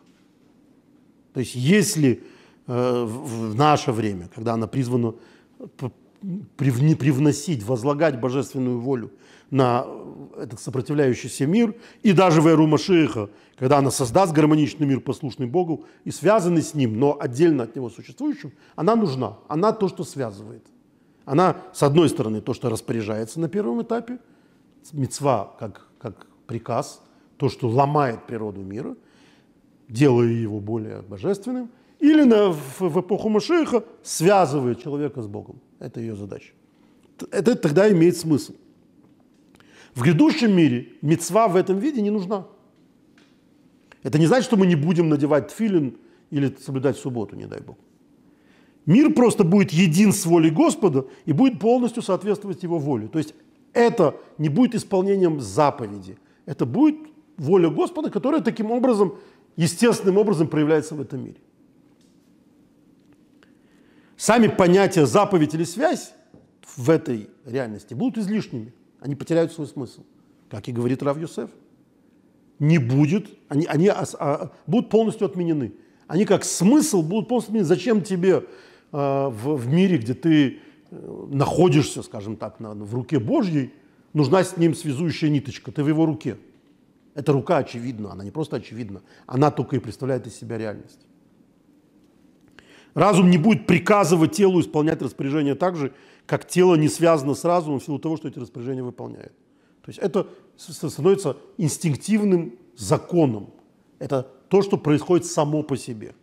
То 1.33 1.41
есть 1.41 1.53
если 1.53 2.23
в 2.67 3.55
наше 3.55 3.91
время, 3.91 4.29
когда 4.33 4.53
она 4.53 4.67
призвана 4.67 5.13
привносить, 6.57 7.63
возлагать 7.63 8.19
божественную 8.19 8.79
волю 8.79 9.11
на 9.49 9.85
этот 10.37 10.59
сопротивляющийся 10.59 11.45
мир, 11.45 11.75
и 12.03 12.13
даже 12.13 12.41
в 12.41 12.47
эру 12.47 12.67
Машииха, 12.67 13.29
когда 13.57 13.79
она 13.79 13.91
создаст 13.91 14.31
гармоничный 14.31 14.87
мир, 14.87 15.01
послушный 15.01 15.47
Богу, 15.47 15.85
и 16.05 16.11
связанный 16.11 16.61
с 16.61 16.73
ним, 16.73 16.99
но 16.99 17.17
отдельно 17.19 17.63
от 17.63 17.75
него 17.75 17.89
существующим, 17.89 18.53
она 18.75 18.95
нужна. 18.95 19.37
Она 19.47 19.73
то, 19.73 19.87
что 19.89 20.03
связывает. 20.03 20.65
Она, 21.25 21.57
с 21.73 21.83
одной 21.83 22.09
стороны, 22.09 22.41
то, 22.41 22.53
что 22.53 22.69
распоряжается 22.69 23.39
на 23.39 23.49
первом 23.49 23.81
этапе, 23.81 24.19
мецва 24.93 25.53
как, 25.59 25.87
как 25.99 26.27
приказ, 26.47 27.01
то, 27.37 27.49
что 27.49 27.67
ломает 27.67 28.25
природу 28.25 28.61
мира, 28.61 28.95
делая 29.89 30.27
его 30.27 30.59
более 30.59 31.01
божественным, 31.01 31.69
или 32.01 32.23
на, 32.23 32.49
в, 32.49 32.79
в 32.79 32.99
эпоху 32.99 33.29
Машииха 33.29 33.83
связывает 34.03 34.83
человека 34.83 35.21
с 35.21 35.27
Богом. 35.27 35.61
Это 35.79 35.99
ее 35.99 36.15
задача. 36.15 36.51
Это 37.31 37.55
тогда 37.55 37.91
имеет 37.91 38.17
смысл. 38.17 38.53
В 39.93 40.01
грядущем 40.01 40.55
мире 40.55 40.93
мецва 41.01 41.47
в 41.47 41.55
этом 41.55 41.77
виде 41.77 42.01
не 42.01 42.09
нужна. 42.09 42.45
Это 44.03 44.17
не 44.17 44.25
значит, 44.25 44.45
что 44.45 44.57
мы 44.57 44.65
не 44.65 44.75
будем 44.75 45.09
надевать 45.09 45.49
тфилин 45.49 45.97
или 46.31 46.55
соблюдать 46.59 46.97
субботу, 46.97 47.35
не 47.35 47.45
дай 47.45 47.61
Бог. 47.61 47.77
Мир 48.87 49.13
просто 49.13 49.43
будет 49.43 49.71
един 49.71 50.11
с 50.11 50.25
волей 50.25 50.49
Господа 50.49 51.05
и 51.25 51.33
будет 51.33 51.59
полностью 51.59 52.01
соответствовать 52.01 52.63
его 52.63 52.79
воле. 52.79 53.09
То 53.09 53.19
есть 53.19 53.35
это 53.73 54.15
не 54.39 54.49
будет 54.49 54.73
исполнением 54.73 55.39
заповеди. 55.39 56.17
Это 56.47 56.65
будет 56.65 56.95
воля 57.37 57.69
Господа, 57.69 58.09
которая 58.09 58.41
таким 58.41 58.71
образом, 58.71 59.13
естественным 59.55 60.17
образом 60.17 60.47
проявляется 60.47 60.95
в 60.95 61.01
этом 61.01 61.23
мире. 61.23 61.37
Сами 64.21 64.49
понятия 64.49 65.07
заповедь 65.07 65.55
или 65.55 65.63
связь 65.63 66.13
в 66.75 66.91
этой 66.91 67.27
реальности 67.43 67.95
будут 67.95 68.19
излишними 68.19 68.71
они 68.99 69.15
потеряют 69.15 69.51
свой 69.51 69.65
смысл. 69.65 70.03
Как 70.47 70.67
и 70.67 70.71
говорит 70.71 71.01
Рав 71.01 71.17
Юсеф. 71.17 71.49
Не 72.59 72.77
будет, 72.77 73.29
они, 73.49 73.65
они 73.65 73.87
а, 73.87 74.05
а, 74.19 74.51
будут 74.67 74.91
полностью 74.91 75.25
отменены. 75.25 75.73
Они 76.05 76.25
как 76.25 76.43
смысл 76.43 77.01
будут 77.01 77.29
полностью 77.29 77.53
отменены. 77.53 77.67
Зачем 77.67 78.03
тебе 78.03 78.45
а, 78.91 79.29
в, 79.29 79.55
в 79.55 79.67
мире, 79.67 79.97
где 79.97 80.13
ты 80.13 80.59
э, 80.91 81.27
находишься, 81.31 82.03
скажем 82.03 82.35
так, 82.37 82.59
на, 82.59 82.75
в 82.75 82.93
руке 82.93 83.17
Божьей, 83.17 83.73
нужна 84.13 84.43
с 84.43 84.55
ним 84.55 84.75
связующая 84.75 85.31
ниточка, 85.31 85.71
ты 85.71 85.83
в 85.83 85.87
его 85.87 86.05
руке. 86.05 86.37
Эта 87.15 87.33
рука 87.33 87.57
очевидна, 87.57 88.11
она 88.11 88.23
не 88.23 88.29
просто 88.29 88.57
очевидна, 88.57 89.01
она 89.25 89.49
только 89.49 89.77
и 89.77 89.79
представляет 89.79 90.27
из 90.27 90.35
себя 90.35 90.59
реальность. 90.59 91.07
Разум 92.93 93.29
не 93.29 93.37
будет 93.37 93.67
приказывать 93.67 94.33
телу 94.33 94.59
исполнять 94.59 95.01
распоряжение 95.01 95.55
так 95.55 95.75
же, 95.75 95.93
как 96.25 96.47
тело 96.47 96.75
не 96.75 96.89
связано 96.89 97.33
с 97.33 97.43
разумом 97.45 97.79
в 97.79 97.83
силу 97.83 97.99
того, 97.99 98.17
что 98.17 98.27
эти 98.27 98.39
распоряжения 98.39 98.83
выполняет. 98.83 99.33
То 99.81 99.89
есть 99.89 99.99
это 99.99 100.27
становится 100.57 101.37
инстинктивным 101.57 102.53
законом. 102.75 103.51
Это 103.99 104.27
то, 104.49 104.61
что 104.61 104.77
происходит 104.77 105.25
само 105.25 105.63
по 105.63 105.77
себе. 105.77 106.13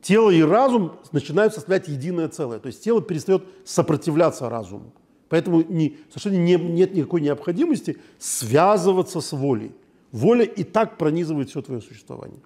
Тело 0.00 0.30
и 0.30 0.42
разум 0.42 0.92
начинают 1.12 1.54
составлять 1.54 1.88
единое 1.88 2.28
целое. 2.28 2.58
То 2.58 2.68
есть 2.68 2.84
тело 2.84 3.02
перестает 3.02 3.44
сопротивляться 3.64 4.48
разуму. 4.48 4.92
Поэтому 5.28 5.62
не, 5.62 5.96
совершенно 6.10 6.36
не, 6.36 6.56
нет 6.56 6.94
никакой 6.94 7.20
необходимости 7.20 7.96
связываться 8.18 9.20
с 9.20 9.32
волей. 9.32 9.72
Воля 10.12 10.44
и 10.44 10.62
так 10.62 10.98
пронизывает 10.98 11.50
все 11.50 11.62
твое 11.62 11.80
существование. 11.80 12.40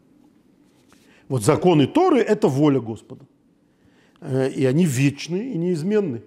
Вот 1.29 1.45
законы 1.45 1.87
Торы– 1.87 2.21
это 2.21 2.49
воля 2.49 2.81
Господа. 2.81 3.27
Э, 4.21 4.51
и 4.51 4.65
они 4.65 4.87
вечны 4.87 5.53
и 5.53 5.59
неизменны. 5.59 6.23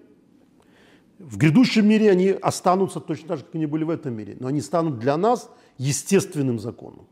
В 1.19 1.37
грядущем 1.37 1.87
мире 1.87 2.09
они 2.09 2.29
останутся 2.29 2.99
точно 2.99 3.27
так 3.27 3.37
же, 3.39 3.45
как 3.45 3.55
они 3.55 3.65
были 3.65 3.83
в 3.83 3.89
этом 3.89 4.13
мире, 4.13 4.37
но 4.39 4.47
они 4.47 4.61
станут 4.61 4.99
для 4.99 5.17
нас 5.17 5.49
естественным 5.77 6.59
законом. 6.59 7.07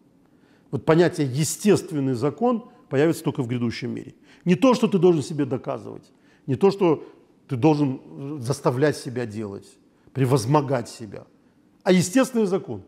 Вот 0.72 0.86
понятие 0.86 1.28
«естественный 1.28 2.14
закон» 2.14 2.70
появится 2.90 3.24
только 3.24 3.44
в 3.44 3.48
грядущем 3.48 3.92
мире. 3.92 4.16
Не 4.46 4.56
то, 4.56 4.74
что 4.74 4.88
ты 4.88 4.98
должен 4.98 5.22
себе 5.22 5.46
доказывать, 5.46 6.12
не 6.48 6.56
то, 6.56 6.72
что 6.72 7.08
ты 7.48 7.56
должен 7.56 8.42
заставлять 8.42 8.98
себя 8.98 9.26
делать, 9.26 9.68
превозмогать 10.14 10.90
себя, 10.90 11.26
а 11.84 11.92
естественный 11.92 12.46
закон. 12.46 12.84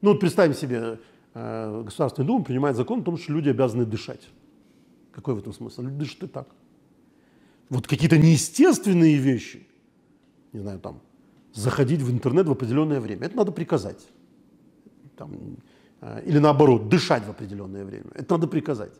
Ну 0.00 0.10
вот 0.10 0.20
представим 0.20 0.54
себе, 0.54 0.98
э, 1.34 1.82
Государственная 1.84 2.26
Дума 2.26 2.44
принимает 2.44 2.76
закон 2.76 3.00
о 3.00 3.02
том, 3.02 3.18
что 3.18 3.32
люди 3.32 3.50
обязаны 3.50 3.84
дышать. 3.84 4.28
Какой 5.12 5.34
в 5.34 5.38
этом 5.38 5.52
смысл? 5.52 5.82
Люди 5.82 5.96
дышат 5.96 6.22
и 6.22 6.26
так. 6.26 6.48
Вот 7.68 7.86
какие-то 7.86 8.18
неестественные 8.18 9.16
вещи– 9.16 9.66
не 10.54 10.60
знаю, 10.60 10.78
там, 10.78 11.00
заходить 11.52 12.00
в 12.00 12.10
интернет 12.10 12.46
в 12.46 12.52
определенное 12.52 13.00
время. 13.00 13.26
Это 13.26 13.36
надо 13.36 13.52
приказать. 13.52 14.06
Там, 15.16 15.32
э, 16.00 16.22
или 16.26 16.38
наоборот, 16.38 16.88
дышать 16.88 17.24
в 17.24 17.30
определенное 17.30 17.84
время. 17.84 18.06
Это 18.14 18.34
надо 18.34 18.46
приказать. 18.46 18.92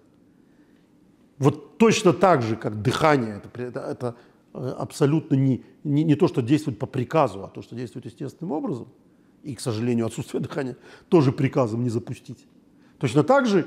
Вот 1.39 1.79
точно 1.79 2.13
так 2.13 2.43
же, 2.43 2.57
как 2.57 2.83
дыхание, 2.83 3.37
это, 3.37 3.63
это, 3.63 3.81
это 3.81 4.17
э, 4.53 4.75
абсолютно 4.79 5.37
не, 5.37 5.65
не, 5.85 6.05
не 6.05 6.17
то, 6.17 6.29
что 6.29 6.43
действует 6.43 6.79
по 6.79 6.87
приказу, 6.87 7.45
а 7.45 7.49
то, 7.49 7.63
что 7.63 7.77
действует 7.77 8.07
естественным 8.07 8.53
образом. 8.53 8.89
И, 9.45 9.55
к 9.55 9.61
сожалению, 9.61 10.07
отсутствие 10.07 10.41
дыхания 10.41 10.77
тоже 11.09 11.31
приказом 11.31 11.83
не 11.83 11.91
запустить. 11.91 12.47
Точно 12.99 13.23
так 13.23 13.47
же 13.47 13.67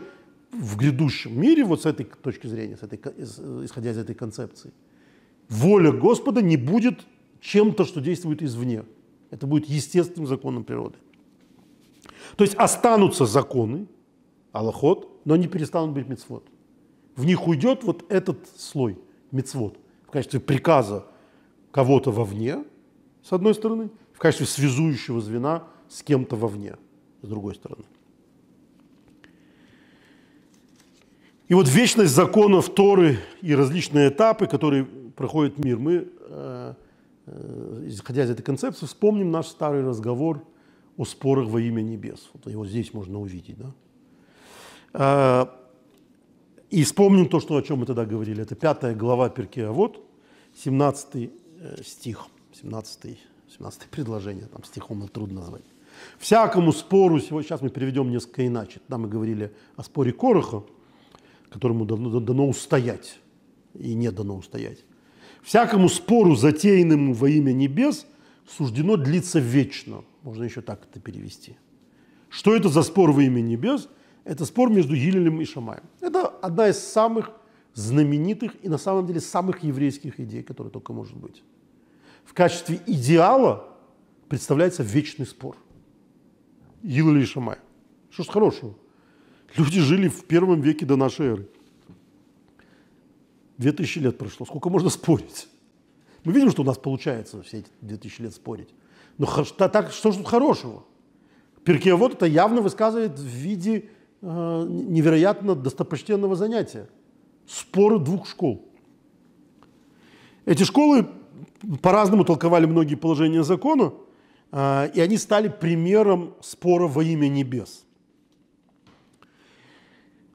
в 0.52 0.76
грядущем 0.76 1.40
мире, 1.40 1.64
вот 1.64 1.84
с 1.84 1.86
этой 1.86 2.06
точки 2.06 2.48
зрения, 2.48 2.78
с 2.78 2.84
этой, 2.84 2.98
исходя 3.64 3.92
из 3.92 3.98
этой 3.98 4.16
концепции, 4.16 4.74
воля 5.50 5.92
Господа 5.92 6.42
не 6.42 6.58
будет 6.58 7.06
чем-то, 7.42 7.86
что 7.86 8.02
действует 8.02 8.42
извне. 8.42 8.84
Это 9.30 9.46
будет 9.46 9.66
естественным 9.66 10.28
законом 10.28 10.64
природы. 10.64 10.98
То 12.36 12.44
есть 12.44 12.56
останутся 12.56 13.26
законы, 13.26 13.88
аллахот, 14.52 15.10
но 15.26 15.36
они 15.36 15.48
перестанут 15.48 15.94
быть 15.94 16.08
мецвод. 16.08 16.44
В 17.16 17.26
них 17.26 17.48
уйдет 17.48 17.84
вот 17.84 18.12
этот 18.12 18.48
слой 18.58 18.98
мецвод 19.32 19.78
в 20.08 20.12
качестве 20.12 20.40
приказа 20.40 21.06
кого-то 21.72 22.12
вовне, 22.12 22.64
с 23.24 23.34
одной 23.34 23.54
стороны, 23.54 23.90
в 24.18 24.20
качестве 24.20 24.48
связующего 24.48 25.22
звена 25.22 25.64
с 25.88 26.04
кем-то 26.04 26.36
вовне, 26.36 26.76
с 27.22 27.28
другой 27.30 27.56
стороны. 27.56 27.86
И 31.48 31.54
вот 31.54 31.70
вечность 31.70 32.14
законов 32.14 32.74
Торы 32.74 33.20
и 33.42 33.56
различные 33.56 34.10
этапы, 34.10 34.48
которые 34.48 34.84
проходит 34.84 35.58
мир, 35.58 35.80
мы 35.80 36.10
э, 36.20 36.74
Э, 37.28 37.84
исходя 37.88 38.24
из 38.24 38.30
этой 38.30 38.42
концепции, 38.42 38.86
вспомним 38.86 39.32
наш 39.32 39.48
старый 39.48 39.84
разговор 39.84 40.44
о 40.96 41.04
спорах 41.04 41.50
во 41.50 41.60
имя 41.60 41.82
небес. 41.82 42.30
Вот 42.34 42.50
его 42.50 42.66
здесь 42.66 42.94
можно 42.94 43.20
увидеть. 43.20 43.58
Да? 43.58 43.72
А, 44.94 45.70
и 46.70 46.84
вспомним 46.84 47.28
то, 47.28 47.42
что, 47.42 47.58
о 47.58 47.62
чем 47.62 47.80
мы 47.80 47.86
тогда 47.86 48.06
говорили. 48.06 48.44
Это 48.44 48.56
пятая 48.56 48.96
глава 48.96 49.30
Перкея, 49.30 49.70
вот 49.70 50.02
17 50.56 51.16
э, 51.16 51.84
стих, 51.84 52.28
17, 52.62 53.20
17 53.56 53.90
предложение, 53.90 54.46
там 54.46 54.64
стихом 54.64 55.08
трудно 55.08 55.42
назвать. 55.42 55.64
Всякому 56.20 56.72
спору, 56.74 57.20
сейчас 57.20 57.62
мы 57.62 57.70
переведем 57.70 58.12
несколько 58.12 58.46
иначе. 58.46 58.80
Там 58.88 59.04
мы 59.04 59.08
говорили 59.08 59.54
о 59.76 59.84
споре 59.84 60.12
Короха, 60.12 60.64
которому 61.50 61.86
дано, 61.86 62.20
дано 62.20 62.48
устоять, 62.48 63.20
и 63.74 63.94
не 63.94 64.12
дано 64.12 64.38
устоять. 64.38 64.84
Всякому 65.44 65.90
спору, 65.90 66.36
затеянному 66.36 67.14
во 67.14 67.30
имя 67.30 67.54
небес, 67.54 68.06
суждено 68.48 68.98
длиться 68.98 69.40
вечно. 69.40 70.04
Можно 70.24 70.44
еще 70.44 70.62
так 70.62 70.88
это 70.90 71.00
перевести. 71.00 71.56
Что 72.30 72.56
это 72.56 72.70
за 72.70 72.84
спор 72.84 73.12
во 73.12 73.24
имя 73.24 73.42
небес? 73.42 73.88
Это 74.24 74.46
спор 74.46 74.70
между 74.70 74.96
Гилелем 74.96 75.40
и 75.40 75.46
Шамаем. 75.46 75.84
Это 76.02 76.28
одна 76.28 76.68
из 76.68 76.80
самых 76.80 77.32
знаменитых 77.74 78.54
и 78.62 78.68
на 78.68 78.78
самом 78.78 79.08
деле 79.08 79.22
самых 79.22 79.64
еврейских 79.64 80.20
идей, 80.20 80.44
которые 80.44 80.72
только 80.72 80.92
может 80.92 81.16
быть. 81.16 81.44
В 82.28 82.34
качестве 82.34 82.82
идеала 82.86 83.66
представляется 84.28 84.84
вечный 84.84 85.26
спор. 85.26 85.56
Гилель 86.84 87.24
и 87.24 87.26
Шамай. 87.26 87.58
Что 88.12 88.24
ж 88.24 88.28
хорошего? 88.28 88.76
Люди 89.56 89.80
жили 89.80 90.10
в 90.10 90.26
первом 90.26 90.60
веке 90.60 90.86
до 90.86 90.98
нашей 90.98 91.28
эры. 91.28 91.50
Две 93.58 93.72
тысячи 93.72 94.00
лет 94.00 94.18
прошло. 94.18 94.46
Сколько 94.46 94.70
можно 94.70 94.90
спорить? 94.90 95.48
Мы 96.26 96.34
видим, 96.34 96.52
что 96.52 96.64
у 96.64 96.66
нас 96.66 96.78
получается 96.78 97.42
все 97.44 97.60
эти 97.60 97.70
две 97.80 97.96
тысячи 97.96 98.22
лет 98.22 98.36
спорить. 98.36 98.70
Но 99.18 99.26
так, 99.26 99.94
что 99.94 100.12
же 100.12 100.18
тут 100.18 100.28
хорошего? 100.28 100.84
вот 101.66 102.14
это 102.14 102.26
явно 102.26 102.62
высказывает 102.62 103.18
в 103.18 103.26
виде 103.26 103.90
э, 104.22 104.66
невероятно 104.70 105.56
достопочтенного 105.56 106.36
занятия. 106.36 106.90
Споры 107.48 108.00
двух 108.00 108.28
школ. 108.28 108.68
Эти 110.46 110.64
школы 110.64 111.08
по-разному 111.82 112.24
толковали 112.24 112.66
многие 112.66 112.96
положения 112.96 113.44
закона, 113.44 113.94
э, 114.52 114.92
и 114.94 115.02
они 115.02 115.18
стали 115.18 115.48
примером 115.48 116.34
спора 116.42 116.88
во 116.88 117.04
имя 117.04 117.28
небес. 117.28 117.86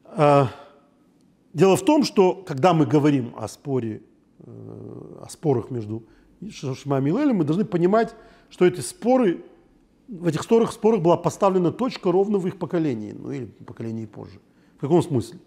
Э, 0.05 0.47
дело 1.53 1.77
в 1.77 1.85
том, 1.85 2.05
что 2.05 2.35
когда 2.35 2.75
мы 2.75 2.87
говорим 2.87 3.35
о 3.37 3.49
споре, 3.49 4.03
э, 4.41 5.23
о 5.23 5.29
спорах 5.29 5.71
между 5.71 6.05
Шмами 6.51 7.11
и 7.11 7.13
Лелем, 7.13 7.37
мы 7.37 7.45
должны 7.45 7.65
понимать, 7.65 8.15
что 8.51 8.67
эти 8.67 8.81
споры 8.81 9.45
в 10.09 10.27
этих 10.27 10.43
спорах, 10.43 10.73
спорах 10.73 11.01
была 11.01 11.17
поставлена 11.17 11.73
точка 11.73 12.13
ровно 12.13 12.39
в 12.39 12.47
их 12.47 12.59
поколении, 12.59 13.13
ну 13.13 13.31
или 13.31 13.47
поколении 13.47 14.05
позже. 14.05 14.41
В 14.77 14.81
каком 14.81 15.03
смысле? 15.03 15.39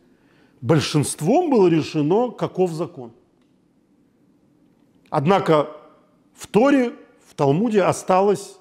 Большинством 0.61 1.51
было 1.51 1.67
решено, 1.67 2.31
каков 2.31 2.71
закон. 2.71 3.11
Однако 5.09 5.69
в 6.33 6.47
Торе, 6.47 6.93
в 7.27 7.33
Талмуде 7.35 7.83
осталась 7.83 8.57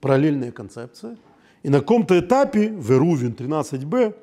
параллельная 0.00 0.52
концепция. 0.52 1.16
И 1.62 1.68
на 1.68 1.80
каком-то 1.80 2.18
этапе, 2.18 2.70
в 2.70 2.90
Эрувин 2.92 3.32
13b, 3.32 4.14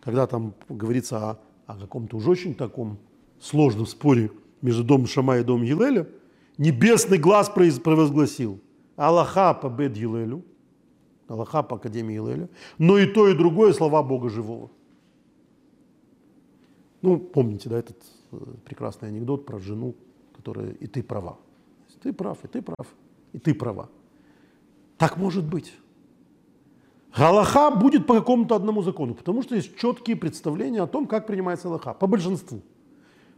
когда 0.00 0.26
там 0.26 0.54
говорится 0.68 1.30
о, 1.30 1.38
о 1.66 1.78
каком-то 1.78 2.16
уже 2.16 2.30
очень 2.30 2.54
таком 2.54 2.98
сложном 3.40 3.86
споре 3.86 4.30
между 4.62 4.84
домом 4.84 5.06
Шама 5.06 5.38
и 5.38 5.42
домом 5.42 5.62
Елеля, 5.62 6.06
небесный 6.58 7.18
глаз 7.18 7.50
провозгласил– 7.50 8.60
Аллаха 8.96 9.54
по 9.54 9.68
Бет 9.68 9.96
Елелю, 9.96 10.42
Аллаха 11.28 11.62
по 11.62 11.76
Академии 11.76 12.14
Елеля, 12.14 12.48
но 12.78 12.98
и 12.98 13.06
то, 13.06 13.28
и 13.28 13.36
другое 13.36 13.72
слова 13.72 14.02
Бога 14.02 14.30
живого. 14.30 14.70
Ну, 17.02 17.18
помните, 17.18 17.68
да, 17.68 17.78
этот 17.78 18.02
э, 18.32 18.38
прекрасный 18.64 19.08
анекдот 19.08 19.44
про 19.44 19.58
жену, 19.58 19.94
которая 20.46 20.72
«и 20.72 20.86
ты 20.86 21.02
права». 21.02 21.36
Ты 22.02 22.12
прав, 22.12 22.38
и 22.44 22.48
ты 22.48 22.62
прав, 22.62 22.86
и 23.32 23.38
ты 23.38 23.54
права. 23.54 23.88
Так 24.96 25.16
может 25.16 25.44
быть. 25.44 25.72
Галаха 27.16 27.70
будет 27.70 28.06
по 28.06 28.14
какому-то 28.14 28.54
одному 28.54 28.82
закону, 28.82 29.14
потому 29.14 29.42
что 29.42 29.56
есть 29.56 29.76
четкие 29.76 30.16
представления 30.16 30.82
о 30.82 30.86
том, 30.86 31.06
как 31.06 31.26
принимается 31.26 31.68
Аллаха, 31.68 31.94
по 31.94 32.06
большинству. 32.06 32.60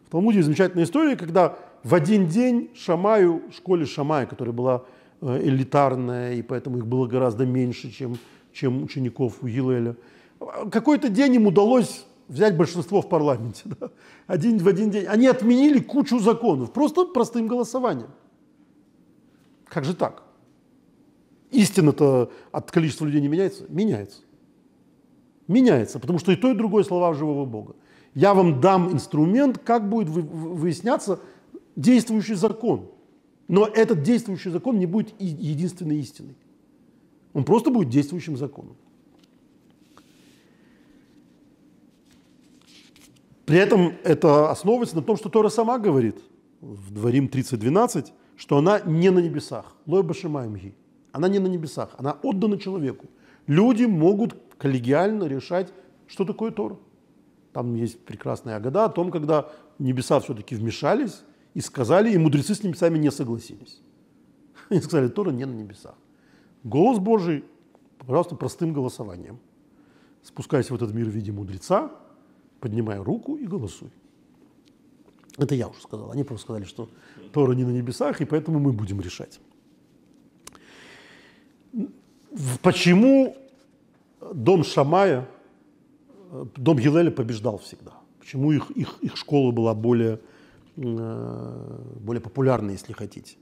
В 0.07 0.11
Талмуде 0.11 0.43
замечательная 0.43 0.85
история, 0.85 1.17
когда 1.17 1.57
в 1.85 1.95
один 1.95 2.27
день 2.27 2.71
Шамаю, 2.75 3.43
школе 3.53 3.87
Шамая, 3.87 4.27
которая 4.27 4.53
была 4.55 4.85
Э, 5.21 5.41
элитарная, 5.43 6.35
и 6.35 6.43
поэтому 6.43 6.79
их 6.79 6.87
было 6.87 7.09
гораздо 7.09 7.45
меньше, 7.45 7.91
чем, 7.91 8.19
чем 8.53 8.85
учеников 8.85 9.39
у 9.43 9.49
Гилеля. 9.49 9.97
Какой-то 10.71 11.09
день 11.09 11.35
им 11.35 11.49
удалось 11.49 12.07
взять 12.29 12.57
большинство 12.57 13.03
в 13.03 13.09
парламенте. 13.09 13.65
Да? 13.81 13.91
Один 14.27 14.59
в 14.59 14.69
один 14.69 14.91
день. 14.91 15.07
Они 15.07 15.27
отменили 15.27 15.79
кучу 15.81 16.19
законов, 16.19 16.73
просто 16.73 17.07
простым 17.07 17.47
голосованием. 17.47 18.11
Как 19.65 19.85
же 19.85 19.95
так? 19.95 20.23
Истина-то 21.51 22.31
от 22.53 22.71
количества 22.71 23.07
людей 23.07 23.21
не 23.21 23.29
меняется? 23.29 23.65
Меняется. 23.69 24.23
Меняется, 25.47 25.99
потому 25.99 26.19
что 26.19 26.31
и 26.33 26.37
то, 26.37 26.51
и 26.51 26.55
другое 26.55 26.85
слова 26.85 27.15
живого 27.15 27.47
Бога. 27.47 27.75
Я 28.15 28.35
вам 28.35 28.61
дам 28.61 28.93
инструмент, 28.93 29.59
как 29.59 29.89
будет 29.89 30.09
выясняться 30.09 31.21
действующий 31.75 32.35
закон. 32.35 32.91
Но 33.47 33.67
этот 33.67 34.03
действующий 34.03 34.51
закон 34.51 34.79
не 34.79 34.87
будет 34.87 35.15
единственной 35.19 35.99
истиной. 36.01 36.37
Он 37.33 37.45
просто 37.45 37.71
будет 37.71 37.89
действующим 37.89 38.37
законом. 38.37 38.77
При 43.49 43.57
этом 43.57 43.95
это 44.05 44.51
основывается 44.51 44.95
на 44.95 45.01
том, 45.01 45.17
что 45.17 45.31
Тора 45.31 45.49
сама 45.49 45.79
говорит 45.79 46.17
в 46.61 46.93
Дворим 46.93 47.31
30.12, 47.33 48.13
что 48.37 48.59
она 48.59 48.81
не 48.81 49.09
на 49.09 49.21
небесах. 49.21 49.75
Лой 49.87 50.03
башимаемги. 50.03 50.75
Она 51.13 51.29
не 51.29 51.39
на 51.39 51.47
небесах, 51.47 51.95
она 51.97 52.19
отдана 52.23 52.59
человеку. 52.59 53.07
Люди 53.47 53.85
могут 53.85 54.37
коллегиально 54.59 55.25
решать, 55.25 55.73
что 56.07 56.27
такое 56.27 56.51
Тора. 56.51 56.77
Там 57.55 57.75
есть 57.75 57.99
прекрасная 58.05 58.57
агада 58.57 58.85
о 58.85 58.91
том, 58.91 59.11
когда 59.11 59.49
небеса 59.79 60.21
все-таки 60.21 60.55
вмешались 60.55 61.23
и 61.55 61.63
сказали, 61.63 62.13
и 62.13 62.19
мудрецы 62.19 62.55
с 62.55 62.63
небесами 62.63 62.99
не 62.99 63.11
согласились. 63.11 63.81
Они 64.69 64.83
сказали, 64.83 65.09
Тора 65.09 65.31
не 65.31 65.47
на 65.47 65.55
небесах. 65.55 65.95
Голос 66.65 66.99
Божий, 66.99 67.47
пожалуйста, 67.97 68.37
простым 68.37 68.75
голосованием. 68.75 69.39
Спускайся 70.23 70.75
в 70.75 70.77
этот 70.77 70.93
мир 70.93 71.07
в 71.07 71.13
виде 71.13 71.33
мудреца, 71.33 71.91
поднимай 72.61 72.99
руку 72.99 73.37
и 73.37 73.47
голосуй. 73.47 73.91
Это 75.37 75.55
я 75.55 75.69
уже 75.69 75.81
сказал. 75.81 76.11
Они 76.11 76.25
просто 76.25 76.45
сказали, 76.45 76.65
что 76.65 76.89
Тора 77.33 77.53
не 77.53 77.65
на 77.65 77.71
небесах, 77.71 78.21
и 78.21 78.25
поэтому 78.25 78.59
мы 78.59 78.73
будем 78.73 79.01
решать. 79.01 79.41
Почему 82.63 83.37
дом 84.35 84.65
Шамая, 84.65 85.29
дом 86.57 86.79
Гилеля 86.79 87.11
побеждал 87.11 87.59
всегда? 87.59 87.93
Почему 88.19 88.53
их, 88.53 88.71
их, 88.73 88.99
их 89.01 89.17
школа 89.17 89.53
была 89.53 89.75
более 89.75 90.19
Э, 90.81 91.81
более 92.01 92.21
популярны, 92.21 92.71
если 92.71 92.93
хотите. 92.93 93.37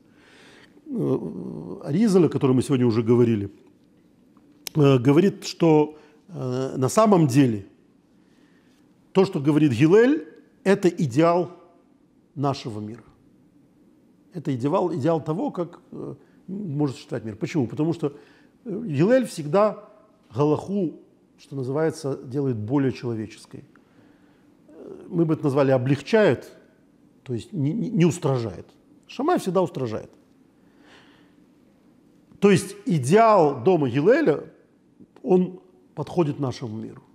Э, 0.86 1.76
Ризеля, 1.84 2.26
о 2.26 2.28
котором 2.28 2.56
мы 2.56 2.62
сегодня 2.62 2.86
уже 2.86 3.02
говорили, 3.02 3.50
э, 4.74 4.98
говорит, 4.98 5.44
что 5.44 5.98
на 6.28 6.88
самом 6.88 7.28
деле 7.28 7.66
то, 9.16 9.24
что 9.24 9.40
говорит 9.40 9.72
Гилель, 9.72 10.28
это 10.62 10.90
идеал 10.90 11.50
нашего 12.34 12.80
мира. 12.80 13.02
Это 14.34 14.54
идеал, 14.54 14.94
идеал 14.94 15.24
того, 15.24 15.50
как 15.50 15.80
может 16.46 16.96
считать 16.96 17.24
мир. 17.24 17.34
Почему? 17.34 17.66
Потому 17.66 17.94
что 17.94 18.12
Гилель 18.66 19.24
всегда 19.24 19.88
Галаху, 20.34 21.00
что 21.38 21.56
называется, 21.56 22.18
делает 22.24 22.58
более 22.58 22.92
человеческой. 22.92 23.64
Мы 25.08 25.24
бы 25.24 25.32
это 25.32 25.44
назвали 25.44 25.70
облегчает 25.70 26.52
то 27.22 27.32
есть 27.32 27.54
не, 27.54 27.72
не 27.72 28.04
устражает. 28.04 28.66
Шамай 29.06 29.38
всегда 29.38 29.62
устражает. 29.62 30.10
То 32.38 32.50
есть 32.50 32.76
идеал 32.84 33.64
дома 33.64 33.88
Гилеля, 33.88 34.44
он 35.22 35.58
подходит 35.94 36.38
нашему 36.38 36.76
миру. 36.76 37.05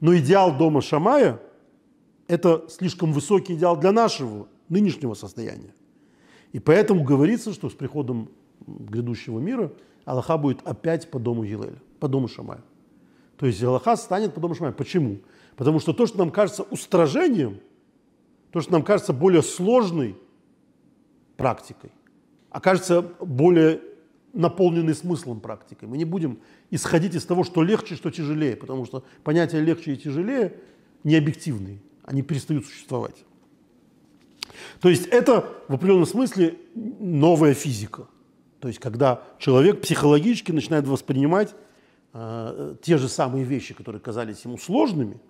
Но 0.00 0.16
идеал 0.16 0.56
дома 0.56 0.80
Шамая– 0.80 1.40
это 2.28 2.64
слишком 2.68 3.12
высокий 3.12 3.54
идеал 3.54 3.76
для 3.76 3.92
нашего 3.92 4.48
нынешнего 4.68 5.14
состояния. 5.14 5.74
И 6.52 6.58
поэтому 6.58 7.04
говорится, 7.04 7.52
что 7.52 7.68
с 7.68 7.72
приходом 7.72 8.30
грядущего 8.66 9.38
мира 9.40 9.72
Аллаха 10.04 10.36
будет 10.36 10.66
опять 10.66 11.10
по 11.10 11.18
дому 11.18 11.44
Гилеля, 11.44 11.80
по 12.00 12.08
дому 12.08 12.28
Шамая. 12.28 12.62
То 13.36 13.46
есть 13.46 13.62
Аллаха 13.62 13.96
станет 13.96 14.34
по 14.34 14.40
дому 14.40 14.54
Шамая. 14.54 14.72
Почему? 14.72 15.18
Потому 15.56 15.80
что 15.80 15.92
то, 15.92 16.06
что 16.06 16.18
нам 16.18 16.30
кажется 16.30 16.62
устражением– 16.62 17.60
то, 18.54 18.60
что 18.60 18.70
нам 18.70 18.84
кажется 18.84 19.12
более 19.12 19.42
сложной 19.42 20.16
практикой, 21.36 21.90
окажется 22.50 23.02
более 23.02 23.80
наполненной 24.34 24.94
смыслом 24.94 25.40
практикой. 25.40 25.88
Мы 25.88 25.96
не 25.96 26.04
будем 26.04 26.38
исходить 26.70 27.14
из 27.14 27.24
того, 27.24 27.44
что 27.44 27.62
легче, 27.62 27.94
что 27.94 28.10
тяжелее, 28.10 28.56
потому 28.56 28.84
что 28.84 29.04
понятия 29.22 29.60
легче 29.60 29.94
и 29.94 29.96
тяжелее 29.96 30.54
не 31.04 31.16
объективные, 31.16 31.80
они 32.02 32.22
перестают 32.22 32.66
существовать. 32.66 33.24
То 34.80 34.88
есть 34.88 35.06
это 35.06 35.48
в 35.68 35.74
определенном 35.74 36.06
смысле 36.06 36.58
новая 36.74 37.54
физика. 37.54 38.08
То 38.60 38.68
есть 38.68 38.80
когда 38.80 39.22
человек 39.38 39.80
психологически 39.80 40.52
начинает 40.52 40.86
воспринимать 40.86 41.54
э, 42.12 42.76
те 42.82 42.98
же 42.98 43.08
самые 43.08 43.44
вещи, 43.44 43.74
которые 43.74 44.00
казались 44.00 44.44
ему 44.44 44.58
сложными, 44.58 45.20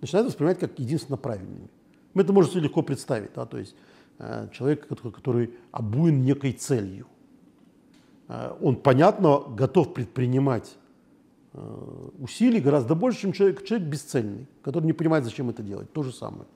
начинает 0.00 0.26
воспринимать 0.26 0.58
как 0.58 0.78
единственно 0.78 1.16
правильными. 1.16 1.68
Мы 2.14 2.22
это 2.22 2.32
можем 2.32 2.52
себе 2.52 2.62
легко 2.62 2.82
представить. 2.82 3.32
Да? 3.34 3.46
То 3.46 3.58
есть 3.58 3.74
э, 4.18 4.48
человек, 4.52 4.86
который 4.86 5.54
обуен 5.72 6.22
некой 6.22 6.52
целью. 6.52 7.06
Э, 8.28 8.54
он, 8.60 8.76
понятно, 8.76 9.40
готов 9.48 9.94
предпринимать 9.94 10.76
э, 11.54 12.08
усилий 12.18 12.60
гораздо 12.60 12.94
больше, 12.94 13.22
чем 13.22 13.32
человек, 13.32 13.64
человек 13.64 13.88
бесцельный, 13.88 14.46
который 14.62 14.84
не 14.84 14.92
понимает, 14.92 15.24
зачем 15.24 15.50
это 15.50 15.62
делать. 15.62 15.92
То 15.92 16.02
же 16.02 16.12
самое. 16.12 16.46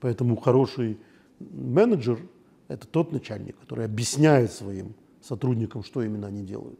Поэтому 0.00 0.36
хороший 0.36 0.98
менеджер– 1.40 2.18
это 2.68 2.86
тот 2.86 3.12
начальник, 3.12 3.58
который 3.58 3.86
объясняет 3.86 4.52
своим 4.52 4.94
сотрудникам, 5.22 5.82
что 5.82 6.02
именно 6.02 6.26
они 6.26 6.42
делают. 6.42 6.78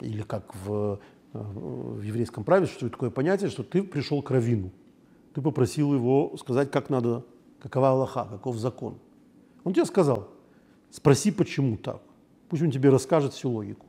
Или 0.00 0.22
как 0.22 0.54
в, 0.64 0.98
в 1.32 2.02
еврейском 2.02 2.42
праве 2.42 2.66
существует 2.66 2.92
такое 2.92 3.10
понятие, 3.10 3.50
что 3.50 3.62
ты 3.62 3.82
пришел 3.82 4.22
к 4.22 4.30
равину. 4.30 4.70
Ты 5.34 5.42
попросил 5.42 5.94
его 5.94 6.36
сказать, 6.38 6.70
как 6.70 6.90
надо, 6.90 7.24
какова 7.60 7.90
Аллаха, 7.90 8.24
каков 8.24 8.56
закон. 8.56 8.98
Он 9.62 9.72
тебе 9.72 9.84
сказал, 9.84 10.28
спроси, 10.90 11.30
почему 11.30 11.76
так. 11.76 12.02
Пусть 12.50 12.62
он 12.64 12.70
тебе 12.72 12.90
расскажет 12.90 13.32
всю 13.32 13.48
логику. 13.48 13.86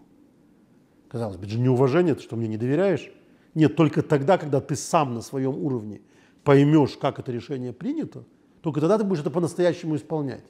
Казалось 1.10 1.36
бы, 1.36 1.44
это 1.44 1.54
же 1.54 1.60
неуважение, 1.60 2.16
ты 2.16 2.22
что, 2.22 2.36
мне 2.36 2.48
не 2.48 2.58
доверяешь? 2.58 3.12
Нет, 3.56 3.76
только 3.76 4.04
тогда, 4.04 4.38
когда 4.38 4.62
ты 4.62 4.76
сам 4.76 5.16
на 5.16 5.22
своем 5.22 5.58
уровне 5.58 6.00
поймешь, 6.44 6.96
как 6.96 7.20
это 7.20 7.32
решение 7.32 7.74
принято, 7.74 8.24
только 8.62 8.80
тогда 8.80 9.00
ты 9.00 9.04
будешь 9.04 9.22
это 9.22 9.32
по-настоящему 9.32 9.96
исполнять. 9.96 10.46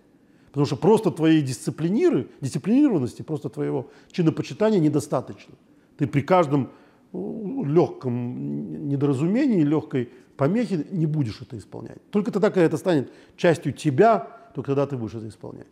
Потому 0.48 0.66
что 0.66 0.76
просто 0.76 1.10
твоей 1.10 1.42
дисциплиниры, 1.42 2.28
дисциплинированности, 2.42 3.22
просто 3.22 3.48
твоего 3.50 3.90
чинопочитания 4.12 4.80
недостаточно. 4.80 5.56
Ты 5.98 6.06
при 6.06 6.20
каждом 6.20 6.70
э, 7.14 7.18
легком 7.66 8.90
недоразумении, 8.90 9.64
легкой 9.64 10.10
помехе 10.36 10.86
не 10.92 11.06
будешь 11.06 11.42
это 11.42 11.58
исполнять. 11.58 12.00
Только 12.12 12.32
тогда, 12.32 12.50
когда 12.50 12.66
это 12.66 12.76
станет 12.76 13.10
частью 13.38 13.72
тебя, 13.72 14.28
только 14.54 14.72
тогда 14.72 14.86
ты 14.86 14.98
будешь 14.98 15.16
это 15.16 15.30
исполнять. 15.30 15.68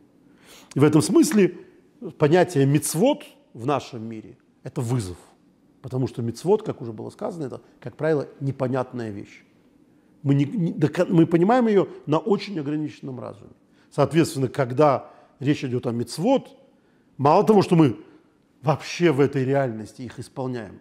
И 0.73 0.79
в 0.79 0.83
этом 0.83 1.01
смысле 1.01 1.57
понятие 2.17 2.65
мицвод 2.65 3.23
в 3.53 3.65
нашем 3.65 4.03
мире– 4.07 4.37
это 4.63 4.81
вызов. 4.81 5.17
Потому 5.81 6.07
что 6.07 6.21
мицвод, 6.21 6.63
как 6.63 6.81
уже 6.81 6.91
было 6.91 7.09
сказано, 7.09 7.45
это, 7.45 7.61
как 7.79 7.95
правило, 7.95 8.27
непонятная 8.39 9.11
вещь. 9.11 9.43
Мы, 10.23 10.35
не, 10.35 10.45
не, 10.45 10.75
мы 11.07 11.25
понимаем 11.25 11.67
ее 11.67 11.87
на 12.05 12.19
очень 12.19 12.59
ограниченном 12.59 13.19
разуме. 13.19 13.51
Соответственно, 13.89 14.49
когда 14.49 15.09
речь 15.39 15.63
идет 15.63 15.87
о 15.87 15.91
мицвод, 15.91 16.49
мало 17.17 17.45
того, 17.45 17.61
что 17.61 17.75
мы 17.75 17.97
вообще 18.61 19.11
в 19.11 19.21
этой 19.21 19.45
реальности 19.45 20.01
их 20.01 20.19
исполняем, 20.19 20.79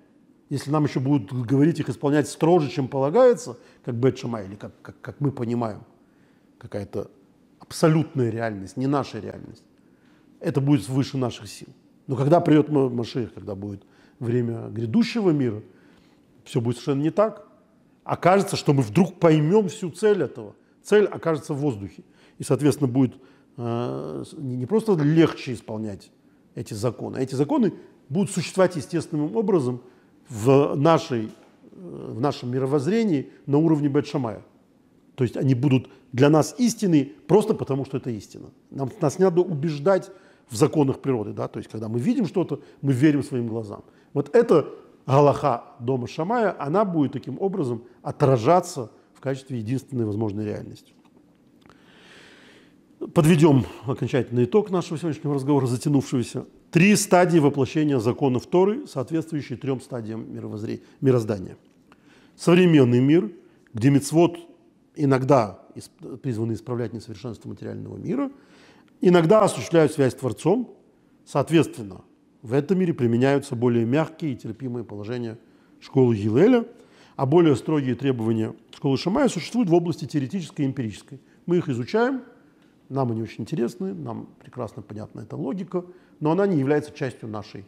если 0.51 0.71
нам 0.71 0.85
еще 0.85 0.99
будут 0.99 1.33
говорить 1.33 1.79
их 1.79 1.89
исполнять 1.89 2.29
строже, 2.29 2.69
чем 2.69 2.89
полагается, 2.89 3.57
как 3.85 3.95
Бет 3.95 4.19
Шамай, 4.19 4.47
или 4.47 4.57
как, 4.57 4.73
как, 4.83 5.01
как 5.01 5.21
мы 5.21 5.31
понимаем, 5.31 5.83
какая-то 6.59 7.11
абсолютная 7.61 8.31
реальность, 8.31 8.77
не 8.77 8.87
наша 8.87 9.21
реальность, 9.21 9.63
это 10.41 10.61
будет 10.61 10.89
выше 10.89 11.17
наших 11.17 11.49
сил. 11.49 11.69
Но 12.07 12.17
когда 12.17 12.41
придет 12.41 12.69
Машех, 12.71 13.35
когда 13.35 13.55
будет 13.55 13.83
время 14.19 14.69
грядущего 14.69 15.31
мира, 15.31 15.63
все 16.45 16.61
будет 16.61 16.77
совершенно 16.77 17.03
не 17.03 17.11
так. 17.11 17.47
Окажется, 18.05 18.57
что 18.57 18.73
мы 18.73 18.83
вдруг 18.83 19.21
поймем 19.21 19.69
всю 19.69 19.91
цель 19.91 20.23
этого. 20.23 20.55
Цель 20.83 21.05
окажется 21.05 21.53
в 21.53 21.59
воздухе. 21.59 22.03
И, 22.39 22.45
соответственно, 22.45 22.89
будет 22.89 23.17
э, 23.59 24.25
не 24.39 24.65
просто 24.65 24.95
легче 24.95 25.53
исполнять 25.53 26.11
эти 26.55 26.73
законы, 26.75 27.19
а 27.19 27.21
эти 27.21 27.35
законы 27.35 27.75
будут 28.09 28.31
существовать 28.31 28.77
естественным 28.77 29.37
образом 29.37 29.83
в, 30.29 30.75
нашей, 30.77 31.27
э, 31.73 32.13
в 32.15 32.21
нашем 32.21 32.51
мировоззрении 32.51 33.31
на 33.47 33.59
уровне 33.59 33.89
Бет-Шамая. 33.89 34.43
То 35.15 35.25
есть 35.25 35.37
они 35.37 35.55
будут 35.55 35.91
для 36.13 36.31
нас 36.31 36.55
истины 36.59 37.13
просто 37.27 37.53
потому, 37.53 37.85
что 37.85 37.99
это 37.99 38.11
истина. 38.11 38.51
Нам, 38.71 38.91
нас 39.01 39.19
не 39.19 39.25
надо 39.25 39.43
убеждать 39.43 40.11
в 40.51 40.57
законах 40.57 41.01
природы. 41.01 41.33
Да? 41.33 41.49
То 41.49 41.59
есть, 41.59 41.71
когда 41.71 41.89
мы 41.89 41.99
видим 41.99 42.27
что-то, 42.27 42.61
мы 42.83 42.93
верим 42.93 43.23
своим 43.23 43.49
глазам. 43.49 43.85
Вот 44.13 44.35
эта 44.35 44.69
Галаха 45.07 45.65
дома 45.81 46.07
Шамая, 46.07 46.55
она 46.59 46.85
будет 46.85 47.13
таким 47.13 47.41
образом 47.41 47.85
отражаться 48.03 48.91
в 49.15 49.21
качестве 49.21 49.59
единственной 49.59 50.05
возможной 50.05 50.45
реальности. 50.45 50.93
Подведем 53.15 53.65
окончательный 53.87 54.45
итог 54.45 54.71
нашего 54.71 54.99
сегодняшнего 54.99 55.35
разговора, 55.35 55.67
затянувшегося. 55.67 56.47
Три 56.71 56.95
стадии 56.97 57.39
воплощения 57.39 57.99
законов 58.01 58.47
Торы, 58.47 58.87
соответствующие 58.87 59.57
трем 59.57 59.81
стадиям 59.81 60.27
мироздания. 61.01 61.57
Современный 62.37 63.01
мир, 63.01 63.33
где 63.73 63.91
мецвод 63.91 64.37
иногда 64.95 65.61
призваны 66.23 66.53
исправлять 66.55 66.93
несовершенство 66.93 67.49
материального 67.49 67.97
мира– 67.97 68.31
иногда 69.01 69.43
осуществляют 69.43 69.93
связь 69.93 70.13
с 70.13 70.17
Творцом, 70.17 70.75
соответственно, 71.25 72.03
в 72.43 72.53
этом 72.53 72.79
мире 72.79 72.95
применяются 72.95 73.57
более 73.57 73.85
мягкие 73.85 74.33
и 74.33 74.37
терпимые 74.37 74.85
положения 74.85 75.39
школы 75.81 76.17
Гилеля, 76.17 76.67
а 77.17 77.27
более 77.27 77.57
строгие 77.57 77.95
требования 77.95 78.55
школы 78.75 78.97
Шамая 78.97 79.29
существуют 79.29 79.69
в 79.69 79.75
области 79.75 80.05
теоретической 80.05 80.65
и 80.65 80.69
эмпирической. 80.69 81.21
Мы 81.47 81.59
их 81.59 81.69
изучаем, 81.69 82.23
нам 82.89 83.11
они 83.11 83.23
очень 83.23 83.43
интересны, 83.43 83.93
нам 83.93 84.29
прекрасно 84.41 84.83
понятна 84.83 85.21
эта 85.21 85.37
логика, 85.37 85.85
но 86.21 86.31
она 86.31 86.47
не 86.47 86.59
является 86.59 86.93
частью 86.93 87.29
нашей, 87.29 87.65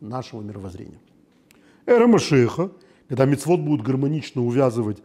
нашего 0.00 0.42
мировоззрения. 0.42 1.00
Эра 1.86 2.06
Машеха, 2.06 2.70
когда 3.08 3.24
мецвод 3.24 3.60
будут 3.60 3.84
гармонично 3.84 4.44
увязывать 4.44 5.02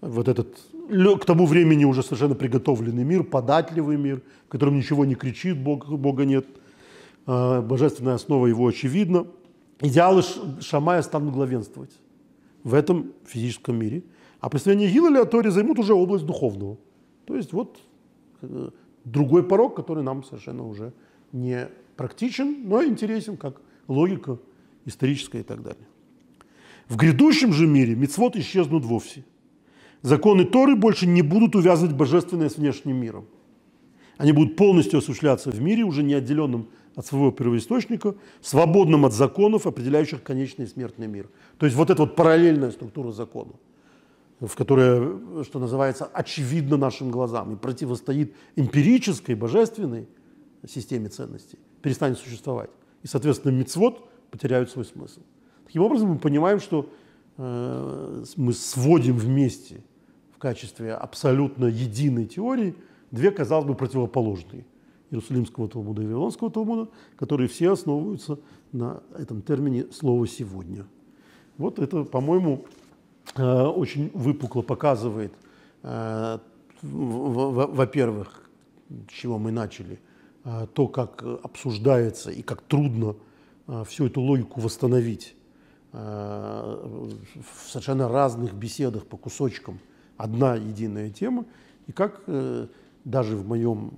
вот 0.00 0.28
этот 0.28 0.58
к 0.88 1.24
тому 1.24 1.46
времени 1.46 1.84
уже 1.84 2.02
совершенно 2.02 2.34
приготовленный 2.34 3.04
мир, 3.04 3.24
податливый 3.24 3.96
мир, 3.96 4.22
в 4.46 4.50
котором 4.50 4.76
ничего 4.76 5.04
не 5.04 5.14
кричит, 5.14 5.58
Бог, 5.58 5.88
Бога 5.88 6.24
нет, 6.24 6.46
а, 7.26 7.62
божественная 7.62 8.14
основа 8.14 8.46
его 8.46 8.66
очевидна. 8.66 9.26
Идеалы 9.80 10.22
Шамая 10.60 11.02
станут 11.02 11.34
главенствовать 11.34 11.92
в 12.64 12.74
этом 12.74 13.12
физическом 13.26 13.76
мире. 13.76 14.02
А 14.40 14.48
представление 14.48 14.90
Гилаля 14.90 15.22
о 15.22 15.24
Торе 15.24 15.50
займут 15.50 15.78
уже 15.78 15.94
область 15.94 16.26
духовного. 16.26 16.76
То 17.26 17.36
есть 17.36 17.52
вот 17.52 17.78
э, 18.42 18.70
другой 19.04 19.44
порог, 19.44 19.76
который 19.76 20.02
нам 20.02 20.24
совершенно 20.24 20.66
уже 20.66 20.92
не 21.32 21.68
практичен, 21.96 22.68
но 22.68 22.84
интересен 22.84 23.36
как 23.36 23.60
логика 23.88 24.38
историческая 24.84 25.40
и 25.40 25.44
так 25.44 25.62
далее. 25.62 25.86
В 26.88 26.96
грядущем 26.96 27.52
же 27.52 27.66
мире 27.66 27.94
мецвод 27.94 28.36
исчезнут 28.36 28.84
вовсе. 28.84 29.24
Законы 30.02 30.44
Торы 30.44 30.74
больше 30.74 31.06
не 31.06 31.22
будут 31.22 31.54
увязывать 31.54 31.94
божественное 31.94 32.48
с 32.48 32.56
внешним 32.56 32.96
миром. 32.96 33.26
Они 34.18 34.32
будут 34.32 34.56
полностью 34.56 34.98
осуществляться 34.98 35.50
в 35.50 35.60
мире, 35.60 35.84
уже 35.84 36.02
не 36.02 36.14
отделенном 36.14 36.68
от 36.96 37.06
своего 37.06 37.30
первоисточника, 37.30 38.14
свободным 38.40 39.06
от 39.06 39.12
законов, 39.12 39.66
определяющих 39.66 40.22
конечный 40.22 40.66
смертный 40.66 41.06
мир. 41.06 41.30
То 41.58 41.66
есть 41.66 41.76
вот 41.76 41.90
эта 41.90 42.02
вот 42.02 42.16
параллельная 42.16 42.72
структура 42.72 43.12
закона, 43.12 43.52
в 44.40 44.54
которой, 44.54 45.44
что 45.44 45.58
называется, 45.60 46.04
очевидно 46.12 46.76
нашим 46.76 47.10
глазам 47.10 47.52
и 47.52 47.56
противостоит 47.56 48.34
эмпирической, 48.56 49.36
божественной 49.36 50.08
системе 50.68 51.08
ценностей, 51.08 51.58
перестанет 51.80 52.18
существовать. 52.18 52.70
И, 53.02 53.06
соответственно, 53.06 53.52
мицвод 53.52 54.08
потеряют 54.30 54.70
свой 54.70 54.84
смысл. 54.84 55.20
Таким 55.64 55.82
образом, 55.82 56.10
мы 56.10 56.18
понимаем, 56.18 56.60
что 56.60 56.88
э, 57.38 58.24
мы 58.36 58.52
сводим 58.52 59.16
вместе– 59.16 59.84
качестве 60.42 60.92
абсолютно 60.92 61.66
единой 61.66 62.26
теории 62.26 62.74
две, 63.12 63.30
казалось 63.30 63.64
бы, 63.64 63.76
противоположные. 63.76 64.66
Иерусалимского 65.12 65.68
Талмуда 65.68 66.02
и 66.02 66.06
Вавилонского 66.06 66.50
Талмуда, 66.50 66.90
которые 67.16 67.48
все 67.48 67.72
основываются 67.72 68.40
на 68.72 69.02
этом 69.16 69.42
термине 69.42 69.86
«слово 69.92 70.26
сегодня». 70.26 70.84
Вот 71.58 71.78
это, 71.78 72.02
по-моему, 72.02 72.64
э, 73.36 73.42
очень 73.42 74.10
выпукло 74.14 74.62
показывает, 74.62 75.32
э, 75.84 76.38
во-первых, 76.82 78.50
с 78.88 79.12
чего 79.12 79.38
мы 79.38 79.52
начали, 79.52 80.00
э, 80.44 80.66
то, 80.74 80.88
как 80.88 81.22
обсуждается 81.22 82.32
и 82.32 82.42
как 82.42 82.62
трудно 82.62 83.14
всю 83.86 84.06
эту 84.06 84.20
логику 84.20 84.60
восстановить 84.60 85.36
в 85.92 87.12
совершенно 87.68 88.08
разных 88.08 88.54
беседах 88.54 89.06
по 89.06 89.16
кусочкам– 89.16 89.78
одна 90.22 90.54
единая 90.54 91.10
тема, 91.10 91.44
и 91.88 91.92
как 91.92 92.22
э, 92.28 92.68
даже 93.04 93.36
в 93.36 93.46
моем 93.46 93.90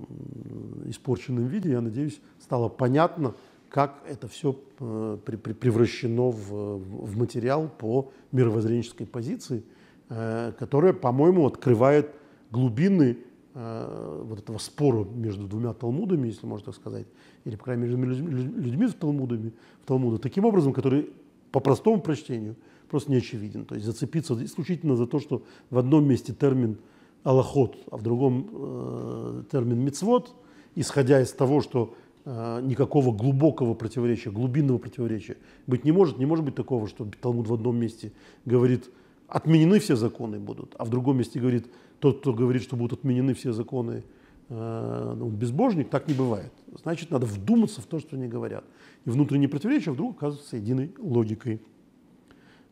испорченном 0.85 1.45
виде, 1.45 1.69
я 1.69 1.81
надеюсь, 1.81 2.19
стало 2.39 2.67
понятно, 2.67 3.35
как 3.69 4.01
это 4.09 4.27
все 4.27 4.59
э, 4.79 5.17
превращено 5.23 6.31
в, 6.31 7.15
материал 7.15 7.69
по 7.77 8.11
мировоззренческой 8.31 9.05
позиции, 9.05 9.63
э, 10.09 10.53
которая, 10.57 10.93
по-моему, 10.93 11.45
открывает 11.45 12.09
глубины 12.51 13.17
вот 13.53 14.39
этого 14.39 14.57
спора 14.57 15.05
между 15.05 15.47
двумя 15.47 15.71
талмудами, 15.71 16.27
если 16.27 16.45
можно 16.45 16.65
так 16.65 16.75
сказать, 16.75 17.07
или, 17.45 17.55
по 17.55 17.63
крайней 17.63 17.83
мере, 17.83 17.95
между 17.95 18.27
людьми 18.27 18.85
в 18.85 18.95
талмудами, 18.95 19.53
в 19.81 19.87
талмуду, 19.87 20.19
таким 20.19 20.43
образом, 20.43 20.73
который 20.73 21.09
по 21.53 21.61
простому 21.61 22.01
прочтению– 22.01 22.57
просто 22.87 23.11
не 23.11 23.17
очевиден. 23.17 23.65
То 23.65 23.75
есть 23.75 23.85
зацепиться 23.85 24.37
исключительно 24.43 24.95
за 24.95 25.07
то, 25.07 25.19
что 25.19 25.43
в 25.69 25.77
одном 25.77 26.07
месте 26.07 26.33
термин 26.33 26.77
аллахот, 27.23 27.77
а 27.91 27.97
в 27.97 28.03
другом 28.03 28.49
э, 28.51 29.43
термин 29.51 29.79
мицвод, 29.79 30.35
исходя 30.75 31.21
из 31.21 31.31
того, 31.31 31.61
что 31.61 31.95
э, 32.25 32.61
никакого 32.63 33.15
глубокого 33.15 33.73
противоречия, 33.73 34.29
глубинного 34.31 34.77
противоречия 34.77 35.37
быть 35.67 35.83
не 35.83 35.91
может. 35.91 36.17
Не 36.17 36.25
может 36.25 36.45
быть 36.45 36.55
такого, 36.55 36.87
что 36.87 37.07
Талмуд 37.21 37.47
в 37.47 37.53
одном 37.53 37.77
месте 37.77 38.11
говорит 38.45 38.89
отменены 39.27 39.79
все 39.79 39.95
законы 39.95 40.39
будут, 40.39 40.75
а 40.77 40.85
в 40.85 40.89
другом 40.89 41.17
месте 41.17 41.39
говорит, 41.39 41.67
тот, 41.99 42.19
кто 42.19 42.33
говорит, 42.33 42.61
что 42.61 42.75
будут 42.75 42.99
отменены 42.99 43.33
все 43.33 43.53
законы, 43.53 44.03
э, 44.49 45.13
ну, 45.17 45.29
безбожник, 45.29 45.89
так 45.89 46.07
не 46.07 46.13
бывает. 46.13 46.51
Значит, 46.83 47.11
надо 47.11 47.25
вдуматься 47.25 47.81
в 47.81 47.85
то, 47.85 47.99
что 47.99 48.15
они 48.15 48.27
говорят. 48.27 48.65
И 49.05 49.09
внутренние 49.09 49.49
противоречия 49.49 49.91
вдруг 49.91 50.17
оказываются 50.17 50.57
единой 50.57 50.93
логикой. 50.97 51.61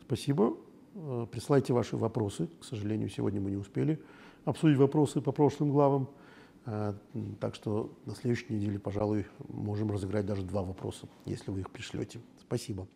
Спасибо. 0.06 0.58
Э, 0.96 1.28
присылайте 1.32 1.74
ваши 1.74 1.98
вопросы. 1.98 2.50
К 2.60 2.64
сожалению, 2.64 3.10
сегодня 3.10 3.42
мы 3.42 3.52
не 3.52 3.58
успели 3.58 4.02
обсудить 4.46 4.78
вопросы 4.78 5.22
по 5.22 5.32
прошлым 5.32 5.72
главам. 5.72 6.10
Э, 6.66 6.94
так 7.40 7.56
что 7.56 7.92
на 8.06 8.16
следующей 8.16 8.54
неделе, 8.54 8.80
пожалуй, 8.80 9.26
можем 9.50 9.92
разыграть 9.92 10.26
даже 10.26 10.44
два 10.44 10.64
вопроса, 10.64 11.08
если 11.26 11.52
вы 11.52 11.62
их 11.62 11.72
пришлете. 11.72 12.20
Спасибо. 12.40 12.88